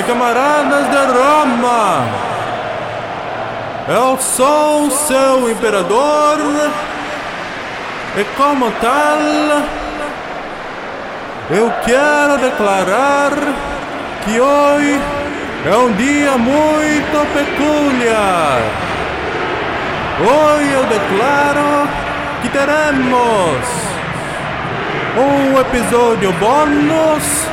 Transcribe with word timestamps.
E 0.00 0.02
camaradas 0.02 0.88
de 0.88 0.96
Roma, 1.12 2.06
eu 3.86 4.16
sou 4.16 4.90
seu 4.90 5.50
imperador 5.50 6.38
e, 8.16 8.24
como 8.34 8.70
tal, 8.80 9.18
eu 11.50 11.70
quero 11.84 12.38
declarar 12.38 13.30
que 14.24 14.40
hoje 14.40 14.98
é 15.66 15.76
um 15.76 15.92
dia 15.92 16.38
muito 16.38 17.32
peculiar. 17.34 18.62
Hoje 20.18 20.72
eu 20.72 20.84
declaro 20.84 21.88
que 22.40 22.48
teremos 22.48 23.66
um 25.18 25.60
episódio 25.60 26.32
bônus 26.32 27.44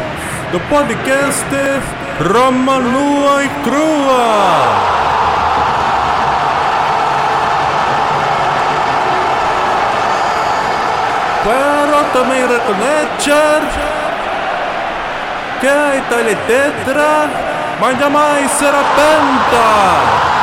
do 0.54 0.62
podcast 0.70 1.97
Roma 2.20 2.80
nua 2.80 3.44
e 3.44 3.49
crua! 3.63 4.87
Pero 11.43 12.04
também 12.12 12.48
reconhecer 12.48 13.62
que 15.59 15.68
a 15.68 15.96
Itália 15.96 16.32
é 16.32 16.35
tetra, 16.48 17.29
mas 17.79 17.99
jamais 17.99 18.52
será 18.52 18.84
penta! 18.96 20.37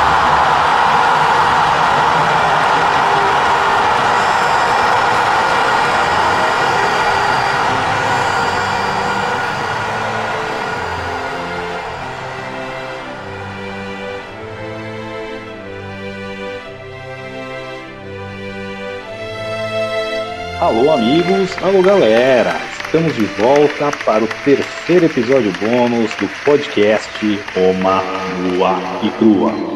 Alô 20.85 20.93
amigos, 20.93 21.57
alô 21.63 21.81
galera! 21.81 22.61
Estamos 22.85 23.15
de 23.15 23.25
volta 23.25 23.89
para 24.05 24.23
o 24.23 24.27
terceiro 24.43 25.07
episódio 25.07 25.51
bônus 25.53 26.11
do 26.17 26.27
podcast 26.45 27.39
Roma, 27.55 28.03
Lua 28.43 28.79
e 29.01 29.09
Crua. 29.09 29.74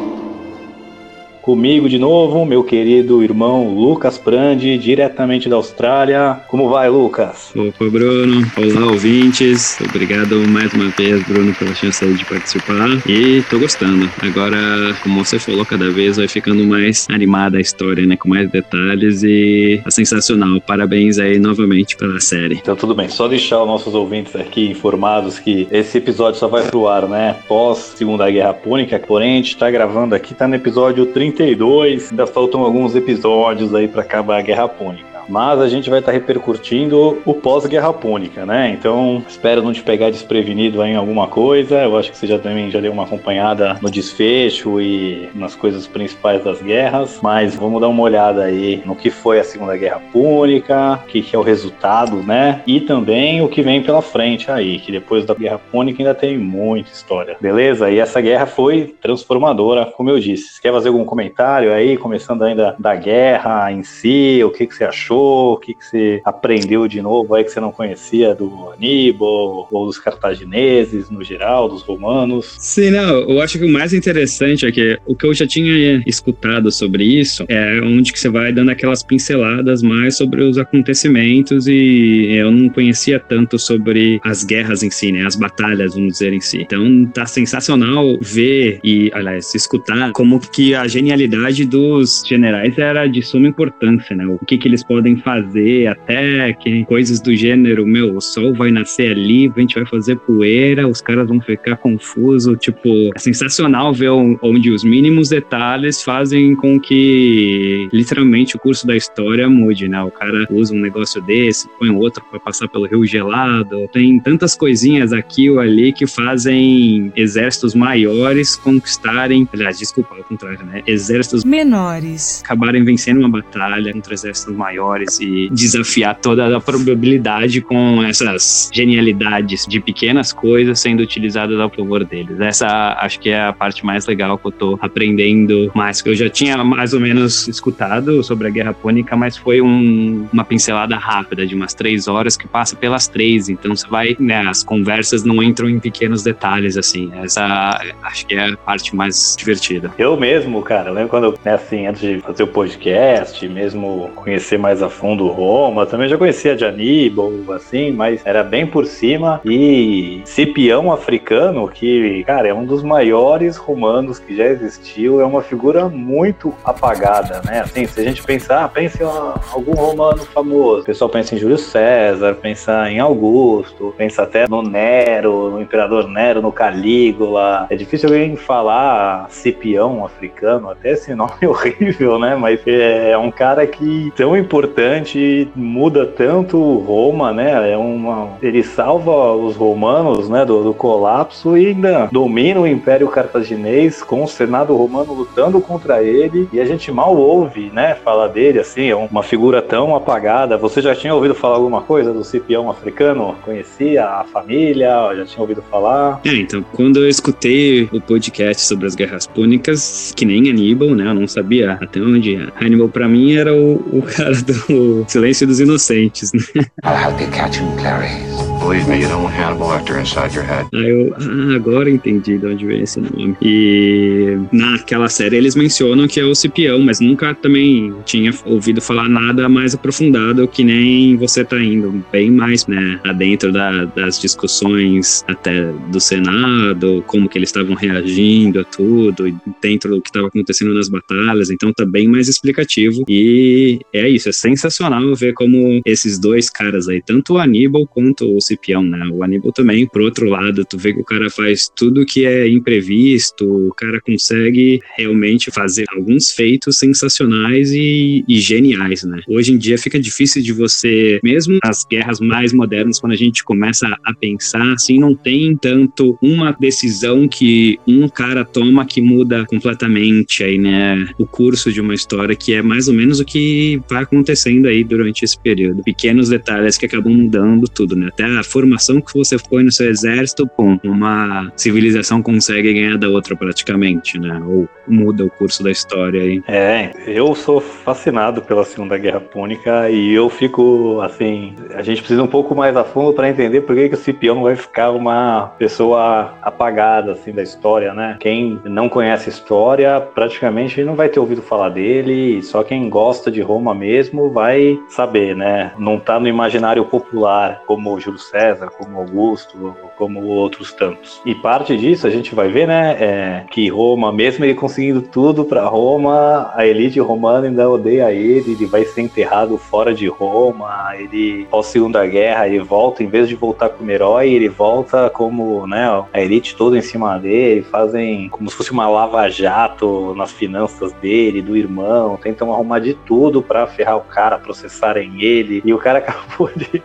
Comigo 1.50 1.88
de 1.88 1.98
novo, 1.98 2.46
meu 2.46 2.62
querido 2.62 3.24
irmão 3.24 3.74
Lucas 3.74 4.16
Prandi, 4.16 4.78
diretamente 4.78 5.48
da 5.48 5.56
Austrália. 5.56 6.38
Como 6.46 6.68
vai, 6.68 6.88
Lucas? 6.88 7.50
Opa, 7.56 7.90
Bruno. 7.90 8.46
Olá, 8.56 8.86
ouvintes. 8.86 9.76
Obrigado 9.80 10.36
mais 10.48 10.72
uma 10.72 10.90
vez, 10.90 11.20
Bruno, 11.26 11.52
pela 11.52 11.74
chance 11.74 12.06
de 12.06 12.24
participar. 12.24 12.88
E 13.04 13.42
tô 13.50 13.58
gostando. 13.58 14.08
Agora, 14.22 14.56
como 15.02 15.24
você 15.24 15.40
falou, 15.40 15.66
cada 15.66 15.90
vez 15.90 16.18
vai 16.18 16.28
ficando 16.28 16.64
mais 16.64 17.08
animada 17.10 17.58
a 17.58 17.60
história, 17.60 18.06
né? 18.06 18.16
Com 18.16 18.28
mais 18.28 18.48
detalhes 18.48 19.24
e 19.24 19.82
é 19.84 19.90
sensacional. 19.90 20.60
Parabéns 20.60 21.18
aí 21.18 21.40
novamente 21.40 21.96
pela 21.96 22.20
série. 22.20 22.60
Então, 22.62 22.76
tudo 22.76 22.94
bem. 22.94 23.08
Só 23.08 23.26
deixar 23.26 23.60
os 23.60 23.66
nossos 23.66 23.92
ouvintes 23.92 24.36
aqui 24.36 24.68
informados 24.70 25.40
que 25.40 25.66
esse 25.72 25.98
episódio 25.98 26.38
só 26.38 26.46
vai 26.46 26.62
pro 26.68 26.86
ar, 26.86 27.08
né? 27.08 27.34
Pós 27.48 27.94
Segunda 27.96 28.30
Guerra 28.30 28.54
Púnica. 28.54 29.00
Porém, 29.00 29.32
a 29.32 29.36
gente 29.36 29.56
tá 29.56 29.68
gravando 29.68 30.14
aqui, 30.14 30.32
tá 30.32 30.46
no 30.46 30.54
episódio 30.54 31.06
30 31.06 31.39
32, 31.40 32.10
ainda 32.10 32.26
faltam 32.26 32.60
alguns 32.60 32.94
episódios 32.94 33.74
aí 33.74 33.88
para 33.88 34.02
acabar 34.02 34.40
a 34.40 34.42
Guerra 34.42 34.68
Púnica 34.68 35.09
mas 35.30 35.60
a 35.60 35.68
gente 35.68 35.88
vai 35.88 36.00
estar 36.00 36.12
tá 36.12 36.18
repercutindo 36.18 37.18
o 37.24 37.32
pós-Guerra 37.32 37.92
Púnica, 37.92 38.44
né? 38.44 38.70
Então, 38.70 39.22
espero 39.28 39.62
não 39.62 39.72
te 39.72 39.82
pegar 39.82 40.10
desprevenido 40.10 40.82
em 40.82 40.96
alguma 40.96 41.28
coisa. 41.28 41.82
Eu 41.82 41.96
acho 41.96 42.10
que 42.10 42.16
você 42.16 42.26
já 42.26 42.38
também 42.38 42.70
já 42.70 42.80
deu 42.80 42.92
uma 42.92 43.04
acompanhada 43.04 43.78
no 43.80 43.90
desfecho 43.90 44.80
e 44.80 45.28
nas 45.34 45.54
coisas 45.54 45.86
principais 45.86 46.42
das 46.42 46.60
guerras, 46.60 47.20
mas 47.22 47.54
vamos 47.54 47.80
dar 47.80 47.88
uma 47.88 48.02
olhada 48.02 48.42
aí 48.42 48.82
no 48.84 48.96
que 48.96 49.10
foi 49.10 49.38
a 49.38 49.44
Segunda 49.44 49.76
Guerra 49.76 50.00
Púnica, 50.12 51.00
o 51.04 51.06
que, 51.06 51.22
que 51.22 51.36
é 51.36 51.38
o 51.38 51.42
resultado, 51.42 52.16
né? 52.16 52.62
E 52.66 52.80
também 52.80 53.40
o 53.40 53.48
que 53.48 53.62
vem 53.62 53.82
pela 53.82 54.02
frente 54.02 54.50
aí, 54.50 54.80
que 54.80 54.90
depois 54.90 55.24
da 55.24 55.34
Guerra 55.34 55.60
Púnica 55.70 56.02
ainda 56.02 56.14
tem 56.14 56.36
muita 56.36 56.90
história. 56.90 57.36
Beleza? 57.40 57.90
E 57.90 57.98
essa 57.98 58.20
guerra 58.20 58.46
foi 58.46 58.94
transformadora, 59.00 59.86
como 59.86 60.10
eu 60.10 60.18
disse. 60.18 60.54
Você 60.54 60.62
quer 60.62 60.72
fazer 60.72 60.88
algum 60.88 61.04
comentário 61.04 61.72
aí, 61.72 61.96
começando 61.96 62.42
ainda 62.42 62.74
da 62.78 62.96
guerra 62.96 63.70
em 63.70 63.84
si, 63.84 64.42
o 64.44 64.50
que, 64.50 64.66
que 64.66 64.74
você 64.74 64.84
achou? 64.84 65.19
O 65.20 65.56
que, 65.56 65.74
que 65.74 65.84
você 65.84 66.20
aprendeu 66.24 66.86
de 66.88 67.00
novo 67.02 67.34
aí 67.34 67.44
que 67.44 67.50
você 67.50 67.60
não 67.60 67.72
conhecia 67.72 68.34
do 68.34 68.70
Aníbal 68.70 69.68
ou 69.70 69.86
dos 69.86 69.98
cartagineses 69.98 71.10
no 71.10 71.22
geral, 71.22 71.68
dos 71.68 71.82
romanos? 71.82 72.56
Sim, 72.58 72.90
não, 72.90 73.20
eu 73.20 73.40
acho 73.40 73.58
que 73.58 73.64
o 73.64 73.72
mais 73.72 73.92
interessante 73.92 74.66
é 74.66 74.72
que 74.72 74.98
o 75.06 75.14
que 75.14 75.26
eu 75.26 75.34
já 75.34 75.46
tinha 75.46 76.02
escutado 76.06 76.70
sobre 76.70 77.04
isso 77.04 77.44
é 77.48 77.80
onde 77.82 78.12
que 78.12 78.18
você 78.18 78.28
vai 78.28 78.52
dando 78.52 78.70
aquelas 78.70 79.02
pinceladas 79.02 79.82
mais 79.82 80.16
sobre 80.16 80.42
os 80.42 80.58
acontecimentos 80.58 81.66
e 81.66 82.28
eu 82.30 82.50
não 82.50 82.68
conhecia 82.68 83.18
tanto 83.18 83.58
sobre 83.58 84.20
as 84.24 84.44
guerras 84.44 84.82
em 84.82 84.90
si, 84.90 85.12
né, 85.12 85.26
as 85.26 85.36
batalhas, 85.36 85.94
vamos 85.94 86.12
dizer 86.12 86.32
em 86.32 86.40
si. 86.40 86.58
Então 86.62 87.06
tá 87.06 87.26
sensacional 87.26 88.18
ver 88.20 88.80
e, 88.84 89.10
aliás, 89.12 89.54
escutar 89.54 90.12
como 90.12 90.40
que 90.40 90.74
a 90.74 90.86
genialidade 90.86 91.64
dos 91.64 92.24
generais 92.26 92.76
era 92.78 93.06
de 93.06 93.22
suma 93.22 93.48
importância, 93.48 94.14
né, 94.14 94.26
o 94.26 94.38
que 94.44 94.58
que 94.58 94.68
eles 94.68 94.84
podem 94.84 95.09
podem 95.10 95.16
fazer, 95.16 95.86
até 95.86 96.52
que 96.52 96.84
coisas 96.84 97.20
do 97.20 97.34
gênero, 97.34 97.86
meu, 97.86 98.16
o 98.16 98.20
sol 98.20 98.54
vai 98.54 98.70
nascer 98.70 99.12
ali, 99.12 99.50
a 99.54 99.60
gente 99.60 99.74
vai 99.74 99.86
fazer 99.86 100.16
poeira, 100.16 100.86
os 100.86 101.00
caras 101.00 101.28
vão 101.28 101.40
ficar 101.40 101.76
confusos, 101.76 102.56
tipo, 102.58 102.88
é 103.14 103.18
sensacional 103.18 103.92
ver 103.92 104.10
onde 104.10 104.70
os 104.70 104.84
mínimos 104.84 105.28
detalhes 105.28 106.02
fazem 106.02 106.54
com 106.56 106.78
que 106.78 107.88
literalmente 107.92 108.56
o 108.56 108.58
curso 108.58 108.86
da 108.86 108.96
história 108.96 109.48
mude, 109.48 109.88
né? 109.88 110.02
O 110.02 110.10
cara 110.10 110.46
usa 110.50 110.74
um 110.74 110.80
negócio 110.80 111.20
desse, 111.22 111.68
põe 111.78 111.90
outro 111.90 112.22
para 112.30 112.40
passar 112.40 112.68
pelo 112.68 112.86
rio 112.86 113.04
gelado, 113.06 113.88
tem 113.92 114.20
tantas 114.20 114.54
coisinhas 114.54 115.12
aqui 115.12 115.50
ou 115.50 115.58
ali 115.60 115.92
que 115.92 116.06
fazem 116.06 117.12
exércitos 117.16 117.74
maiores 117.74 118.56
conquistarem, 118.56 119.48
aliás, 119.52 119.78
desculpa, 119.78 120.14
ao 120.16 120.24
contrário, 120.24 120.64
né? 120.64 120.82
Exércitos 120.86 121.44
menores 121.44 122.42
acabarem 122.44 122.84
vencendo 122.84 123.18
uma 123.18 123.28
batalha 123.28 123.92
contra 123.92 124.14
exércitos 124.14 124.54
maiores 124.54 124.99
maiores 125.00 125.20
e 125.20 125.48
desafiar 125.50 126.16
toda 126.16 126.56
a 126.56 126.60
probabilidade 126.60 127.60
com 127.60 128.02
essas 128.02 128.70
genialidades 128.72 129.66
de 129.66 129.80
pequenas 129.80 130.32
coisas 130.32 130.78
sendo 130.80 131.00
utilizadas 131.00 131.58
ao 131.58 131.70
favor 131.70 132.04
deles. 132.04 132.38
Essa 132.40 132.96
acho 133.00 133.18
que 133.18 133.30
é 133.30 133.40
a 133.40 133.52
parte 133.52 133.84
mais 133.84 134.06
legal 134.06 134.36
que 134.38 134.46
eu 134.46 134.52
tô 134.52 134.78
aprendendo 134.80 135.70
mais, 135.74 136.02
que 136.02 136.08
eu 136.08 136.14
já 136.14 136.28
tinha 136.28 136.62
mais 136.62 136.92
ou 136.92 137.00
menos 137.00 137.48
escutado 137.48 138.22
sobre 138.22 138.48
a 138.48 138.50
Guerra 138.50 138.74
Púnica, 138.74 139.16
mas 139.16 139.36
foi 139.36 139.60
um, 139.60 140.28
uma 140.32 140.44
pincelada 140.44 140.96
rápida 140.96 141.46
de 141.46 141.54
umas 141.54 141.74
três 141.74 142.08
horas 142.08 142.36
que 142.36 142.46
passa 142.46 142.76
pelas 142.76 143.08
três, 143.08 143.48
então 143.48 143.74
você 143.74 143.88
vai, 143.88 144.16
né, 144.18 144.44
as 144.46 144.62
conversas 144.62 145.24
não 145.24 145.42
entram 145.42 145.68
em 145.68 145.78
pequenos 145.78 146.22
detalhes, 146.22 146.76
assim, 146.76 147.10
essa 147.22 147.80
acho 148.02 148.26
que 148.26 148.34
é 148.34 148.50
a 148.50 148.56
parte 148.56 148.94
mais 148.94 149.34
divertida. 149.38 149.90
Eu 149.98 150.16
mesmo, 150.16 150.60
cara, 150.62 150.90
lembro 150.90 151.08
quando, 151.08 151.38
né, 151.44 151.54
assim, 151.54 151.86
antes 151.86 152.00
de 152.00 152.20
fazer 152.20 152.42
o 152.42 152.46
podcast, 152.46 153.46
mesmo 153.48 154.10
conhecer 154.14 154.58
mais 154.58 154.79
a 154.82 154.88
fundo 154.88 155.26
Roma, 155.28 155.86
também 155.86 156.08
já 156.08 156.16
conhecia 156.16 156.56
de 156.56 156.64
Aníbal, 156.64 157.32
assim, 157.54 157.92
mas 157.92 158.20
era 158.24 158.42
bem 158.42 158.66
por 158.66 158.86
cima. 158.86 159.40
E 159.44 160.22
Cipião 160.24 160.92
africano, 160.92 161.68
que, 161.68 162.24
cara, 162.24 162.48
é 162.48 162.54
um 162.54 162.64
dos 162.64 162.82
maiores 162.82 163.56
romanos 163.56 164.18
que 164.18 164.36
já 164.36 164.46
existiu, 164.46 165.20
é 165.20 165.24
uma 165.24 165.42
figura 165.42 165.88
muito 165.88 166.52
apagada, 166.64 167.40
né? 167.44 167.60
Assim, 167.60 167.86
se 167.86 168.00
a 168.00 168.04
gente 168.04 168.22
pensar, 168.22 168.68
pense 168.70 169.02
em 169.02 169.06
algum 169.52 169.74
romano 169.74 170.24
famoso. 170.24 170.82
O 170.82 170.84
pessoal 170.84 171.10
pensa 171.10 171.34
em 171.34 171.38
Júlio 171.38 171.58
César, 171.58 172.34
pensa 172.34 172.90
em 172.90 172.98
Augusto, 172.98 173.94
pensa 173.96 174.22
até 174.22 174.48
no 174.48 174.62
Nero, 174.62 175.50
no 175.50 175.60
imperador 175.60 176.08
Nero, 176.08 176.40
no 176.40 176.52
Calígula. 176.52 177.66
É 177.70 177.76
difícil 177.76 178.08
alguém 178.08 178.36
falar 178.36 179.26
Cipião 179.30 180.04
africano, 180.04 180.70
até 180.70 180.92
esse 180.92 181.14
nome 181.14 181.32
é 181.40 181.48
horrível, 181.48 182.18
né? 182.18 182.36
Mas 182.36 182.60
é 182.66 183.16
um 183.16 183.30
cara 183.30 183.66
que 183.66 184.12
tão 184.16 184.36
importante 184.36 184.69
importante, 184.70 185.48
muda 185.54 186.06
tanto 186.06 186.78
Roma, 186.78 187.32
né? 187.32 187.72
É 187.72 187.76
uma, 187.76 188.38
ele 188.40 188.62
salva 188.62 189.34
os 189.34 189.56
romanos, 189.56 190.28
né, 190.28 190.44
do, 190.44 190.62
do 190.62 190.72
colapso 190.72 191.56
e 191.56 191.66
ainda 191.66 192.08
domina 192.12 192.60
o 192.60 192.66
Império 192.66 193.08
Cartaginês 193.08 194.02
com 194.02 194.24
o 194.24 194.28
Senado 194.28 194.74
romano 194.76 195.12
lutando 195.12 195.60
contra 195.60 196.02
ele 196.02 196.48
e 196.52 196.60
a 196.60 196.64
gente 196.64 196.90
mal 196.92 197.16
ouve, 197.16 197.70
né, 197.72 197.94
falar 197.94 198.28
dele 198.28 198.60
assim, 198.60 198.88
é 198.88 198.94
uma 198.94 199.22
figura 199.22 199.60
tão 199.60 199.94
apagada. 199.94 200.56
Você 200.56 200.80
já 200.80 200.94
tinha 200.94 201.14
ouvido 201.14 201.34
falar 201.34 201.56
alguma 201.56 201.82
coisa 201.82 202.12
do 202.12 202.22
Cipião 202.22 202.70
africano? 202.70 203.34
Conhecia 203.42 204.04
a 204.04 204.24
família? 204.24 205.14
Já 205.16 205.24
tinha 205.24 205.40
ouvido 205.40 205.62
falar? 205.70 206.20
É, 206.24 206.34
então, 206.34 206.64
quando 206.72 207.00
eu 207.00 207.08
escutei 207.08 207.88
o 207.92 208.00
podcast 208.00 208.62
sobre 208.62 208.86
as 208.86 208.94
guerras 208.94 209.26
púnicas, 209.26 210.12
que 210.16 210.24
nem 210.24 210.48
Aníbal, 210.50 210.94
né, 210.94 211.06
eu 211.06 211.14
não 211.14 211.26
sabia 211.26 211.72
até 211.72 212.00
onde 212.00 212.36
Hannibal 212.60 212.88
para 212.88 213.08
mim 213.08 213.34
era 213.34 213.52
o, 213.54 213.74
o 213.92 214.02
cara 214.02 214.30
do 214.42 214.59
o 214.68 215.04
Silêncio 215.08 215.46
dos 215.46 215.60
Inocentes, 215.60 216.32
né? 216.32 216.42
I'll 216.84 216.96
help 216.96 217.20
you 217.20 217.28
catch 217.30 217.58
him, 217.58 217.76
Clarice. 217.78 218.49
Believe 218.60 218.86
me, 218.88 219.00
you 219.00 219.08
don't 219.08 219.24
want 219.24 219.34
Hannibal 219.34 219.68
Lecter 219.68 219.98
inside 219.98 220.34
your 220.34 220.44
head. 220.44 220.68
Aí 220.74 220.90
eu, 220.90 221.14
ah, 221.14 221.56
agora 221.56 221.88
entendi 221.88 222.36
de 222.36 222.46
onde 222.46 222.66
vem 222.66 222.82
esse 222.82 223.00
nome. 223.00 223.34
E 223.40 224.36
naquela 224.52 225.08
série 225.08 225.36
eles 225.36 225.56
mencionam 225.56 226.06
que 226.06 226.20
é 226.20 226.24
o 226.24 226.34
Cipião, 226.34 226.78
mas 226.80 227.00
nunca 227.00 227.34
também 227.34 227.92
tinha 228.04 228.34
ouvido 228.44 228.80
falar 228.82 229.08
nada 229.08 229.48
mais 229.48 229.74
aprofundado 229.74 230.46
que 230.46 230.62
nem 230.62 231.16
você 231.16 231.42
tá 231.42 231.58
indo, 231.58 232.04
bem 232.12 232.30
mais, 232.30 232.66
né, 232.66 233.00
adentro 233.04 233.50
da, 233.50 233.86
das 233.86 234.20
discussões 234.20 235.24
até 235.26 235.72
do 235.90 235.98
Senado, 235.98 237.02
como 237.06 237.28
que 237.28 237.38
eles 237.38 237.48
estavam 237.48 237.74
reagindo 237.74 238.60
a 238.60 238.64
tudo, 238.64 239.24
dentro 239.62 239.94
do 239.96 240.02
que 240.02 240.10
estava 240.10 240.26
acontecendo 240.26 240.74
nas 240.74 240.88
batalhas, 240.88 241.50
então 241.50 241.72
tá 241.72 241.86
bem 241.86 242.06
mais 242.06 242.28
explicativo. 242.28 243.04
E 243.08 243.80
é 243.92 244.06
isso, 244.06 244.28
é 244.28 244.32
sensacional 244.32 245.14
ver 245.14 245.32
como 245.32 245.80
esses 245.86 246.18
dois 246.18 246.50
caras 246.50 246.88
aí, 246.88 247.00
tanto 247.00 247.34
o 247.34 247.38
Aníbal 247.38 247.86
quanto 247.86 248.36
o 248.36 248.40
Né? 248.82 249.08
O 249.12 249.22
Aníbal 249.22 249.52
também, 249.52 249.86
por 249.86 250.02
outro 250.02 250.28
lado, 250.28 250.64
tu 250.64 250.78
vê 250.78 250.92
que 250.92 251.00
o 251.00 251.04
cara 251.04 251.30
faz 251.30 251.70
tudo 251.74 252.06
que 252.06 252.26
é 252.26 252.48
imprevisto, 252.48 253.44
o 253.44 253.74
cara 253.74 254.00
consegue 254.00 254.80
realmente 254.96 255.50
fazer 255.50 255.84
alguns 255.90 256.30
feitos 256.30 256.78
sensacionais 256.78 257.72
e, 257.72 258.24
e 258.28 258.38
geniais, 258.38 259.04
né? 259.04 259.20
Hoje 259.28 259.52
em 259.52 259.58
dia 259.58 259.78
fica 259.78 259.98
difícil 259.98 260.42
de 260.42 260.52
você, 260.52 261.20
mesmo 261.22 261.58
nas 261.64 261.84
guerras 261.84 262.20
mais 262.20 262.52
modernas, 262.52 263.00
quando 263.00 263.12
a 263.12 263.16
gente 263.16 263.44
começa 263.44 263.86
a 264.04 264.14
pensar, 264.14 264.72
assim, 264.72 264.98
não 264.98 265.14
tem 265.14 265.56
tanto 265.56 266.18
uma 266.22 266.52
decisão 266.52 267.28
que 267.28 267.78
um 267.86 268.08
cara 268.08 268.44
toma 268.44 268.84
que 268.86 269.00
muda 269.00 269.44
completamente 269.46 270.42
aí, 270.42 270.58
né, 270.58 271.08
o 271.18 271.26
curso 271.26 271.72
de 271.72 271.80
uma 271.80 271.94
história, 271.94 272.36
que 272.36 272.54
é 272.54 272.62
mais 272.62 272.88
ou 272.88 272.94
menos 272.94 273.20
o 273.20 273.24
que 273.24 273.80
vai 273.88 274.02
acontecendo 274.02 274.66
aí 274.66 274.84
durante 274.84 275.24
esse 275.24 275.38
período. 275.38 275.82
Pequenos 275.82 276.28
detalhes 276.28 276.76
que 276.76 276.86
acabam 276.86 277.12
mudando 277.12 277.68
tudo, 277.68 277.96
né? 277.96 278.08
Até 278.08 278.24
a 278.40 278.44
formação 278.44 279.00
que 279.00 279.16
você 279.16 279.36
põe 279.38 279.62
no 279.62 279.70
seu 279.70 279.88
exército, 279.88 280.46
pum, 280.46 280.78
uma 280.82 281.52
civilização 281.56 282.22
consegue 282.22 282.72
ganhar 282.72 282.96
da 282.96 283.08
outra 283.08 283.36
praticamente, 283.36 284.18
né? 284.18 284.40
Ou 284.44 284.68
muda 284.88 285.24
o 285.24 285.30
curso 285.30 285.62
da 285.62 285.70
história 285.70 286.22
aí. 286.22 286.42
É, 286.48 286.90
eu 287.06 287.34
sou 287.34 287.60
fascinado 287.60 288.42
pela 288.42 288.64
Segunda 288.64 288.98
Guerra 288.98 289.20
Púnica 289.20 289.90
e 289.90 290.12
eu 290.12 290.28
fico 290.28 291.00
assim, 291.00 291.54
a 291.74 291.82
gente 291.82 292.00
precisa 292.00 292.22
um 292.22 292.26
pouco 292.26 292.54
mais 292.54 292.76
a 292.76 292.84
fundo 292.84 293.12
para 293.12 293.28
entender 293.28 293.60
por 293.62 293.76
que, 293.76 293.88
que 293.88 293.94
o 293.94 293.98
Cipião 293.98 294.42
vai 294.42 294.56
ficar 294.56 294.90
uma 294.90 295.52
pessoa 295.58 296.34
apagada 296.42 297.12
assim 297.12 297.32
da 297.32 297.42
história, 297.42 297.92
né? 297.94 298.16
Quem 298.20 298.60
não 298.64 298.88
conhece 298.88 299.28
história 299.28 300.00
praticamente 300.00 300.82
não 300.82 300.94
vai 300.94 301.08
ter 301.08 301.20
ouvido 301.20 301.42
falar 301.42 301.68
dele, 301.68 302.42
só 302.42 302.62
quem 302.62 302.88
gosta 302.88 303.30
de 303.30 303.40
Roma 303.40 303.74
mesmo 303.74 304.30
vai 304.30 304.78
saber, 304.88 305.36
né? 305.36 305.72
Não 305.78 305.98
tá 305.98 306.18
no 306.18 306.28
imaginário 306.28 306.84
popular 306.84 307.62
como 307.66 307.98
Júlio 308.00 308.18
César, 308.30 308.70
como 308.70 308.98
Augusto, 308.98 309.74
como 309.96 310.24
outros 310.26 310.72
tantos. 310.72 311.20
E 311.26 311.34
parte 311.34 311.76
disso 311.76 312.06
a 312.06 312.10
gente 312.10 312.34
vai 312.34 312.48
ver, 312.48 312.66
né? 312.66 312.96
É, 313.00 313.44
que 313.50 313.68
Roma, 313.68 314.12
mesmo 314.12 314.44
ele 314.44 314.54
conseguindo 314.54 315.02
tudo 315.02 315.44
para 315.44 315.66
Roma, 315.66 316.52
a 316.54 316.66
elite 316.66 317.00
romana 317.00 317.46
ainda 317.46 317.68
odeia 317.68 318.12
ele, 318.12 318.52
ele 318.52 318.66
vai 318.66 318.84
ser 318.84 319.02
enterrado 319.02 319.58
fora 319.58 319.92
de 319.92 320.06
Roma, 320.06 320.92
ele 320.96 321.46
pós 321.50 321.66
Segunda 321.66 322.06
Guerra 322.06 322.48
ele 322.48 322.60
volta, 322.60 323.02
em 323.02 323.08
vez 323.08 323.28
de 323.28 323.34
voltar 323.34 323.68
como 323.68 323.90
herói, 323.90 324.30
ele 324.30 324.48
volta 324.48 325.10
como, 325.10 325.66
né? 325.66 325.86
A 326.12 326.20
elite 326.20 326.56
toda 326.56 326.78
em 326.78 326.82
cima 326.82 327.18
dele, 327.18 327.62
fazem 327.62 328.28
como 328.28 328.48
se 328.50 328.56
fosse 328.56 328.70
uma 328.70 328.88
lava-jato 328.88 330.14
nas 330.14 330.32
finanças 330.32 330.92
dele, 330.94 331.42
do 331.42 331.56
irmão, 331.56 332.16
tentam 332.16 332.52
arrumar 332.52 332.78
de 332.80 332.94
tudo 332.94 333.42
para 333.42 333.66
ferrar 333.66 333.96
o 333.96 334.02
cara, 334.02 334.38
processarem 334.38 335.22
ele, 335.22 335.62
e 335.64 335.72
o 335.72 335.78
cara 335.78 335.98
acabou 336.00 336.50
de, 336.54 336.82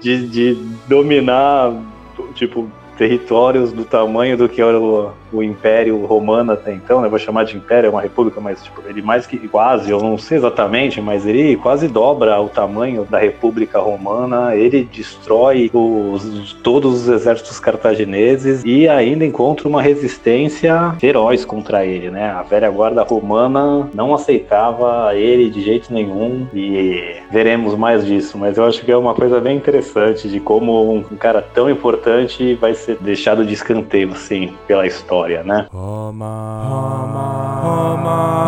de, 0.00 0.26
de 0.28 0.54
dominar, 0.88 1.74
tipo, 2.34 2.70
territórios 2.96 3.72
do 3.72 3.84
tamanho 3.84 4.36
do 4.36 4.48
que 4.48 4.60
era 4.60 4.78
o, 4.78 5.12
o 5.32 5.42
Império 5.42 6.04
Romano 6.04 6.52
até 6.52 6.72
então, 6.72 7.00
né? 7.00 7.08
Vou 7.08 7.18
chamar 7.18 7.44
de 7.44 7.56
Império, 7.56 7.88
é 7.88 7.90
uma 7.90 8.00
república, 8.00 8.40
mas 8.40 8.62
tipo, 8.62 8.82
ele 8.86 9.02
mais 9.02 9.26
que 9.26 9.36
quase, 9.48 9.90
eu 9.90 10.00
não 10.00 10.16
sei 10.18 10.38
exatamente, 10.38 11.00
mas 11.00 11.26
ele 11.26 11.56
quase 11.56 11.88
dobra 11.88 12.40
o 12.40 12.48
tamanho 12.48 13.04
da 13.04 13.18
República 13.18 13.78
Romana. 13.78 14.54
Ele 14.54 14.88
destrói 14.90 15.70
os, 15.72 16.52
todos 16.62 17.02
os 17.02 17.08
exércitos 17.08 17.60
cartagineses 17.60 18.62
e 18.64 18.88
ainda 18.88 19.24
encontra 19.24 19.68
uma 19.68 19.82
resistência 19.82 20.94
feroz 20.98 21.44
contra 21.44 21.84
ele, 21.84 22.10
né? 22.10 22.30
A 22.30 22.42
velha 22.42 22.70
guarda 22.70 23.02
romana 23.02 23.88
não 23.94 24.14
aceitava 24.14 25.14
ele 25.14 25.50
de 25.50 25.62
jeito 25.62 25.92
nenhum 25.92 26.46
e 26.54 27.16
veremos 27.30 27.74
mais 27.74 28.04
disso. 28.04 28.38
Mas 28.38 28.56
eu 28.56 28.64
acho 28.64 28.84
que 28.84 28.90
é 28.90 28.96
uma 28.96 29.14
coisa 29.14 29.40
bem 29.40 29.56
interessante 29.56 30.28
de 30.28 30.40
como 30.40 30.92
um 30.92 31.02
cara 31.16 31.42
tão 31.42 31.68
importante 31.68 32.54
vai 32.54 32.74
ser 32.74 32.96
deixado 33.00 33.44
de 33.44 33.54
escanteio, 33.54 34.12
assim, 34.12 34.54
pela 34.66 34.86
história 34.86 35.17
história, 35.18 35.42
né? 35.42 35.66
Roma, 35.72 36.62
Roma, 36.68 37.58
Roma, 37.72 38.38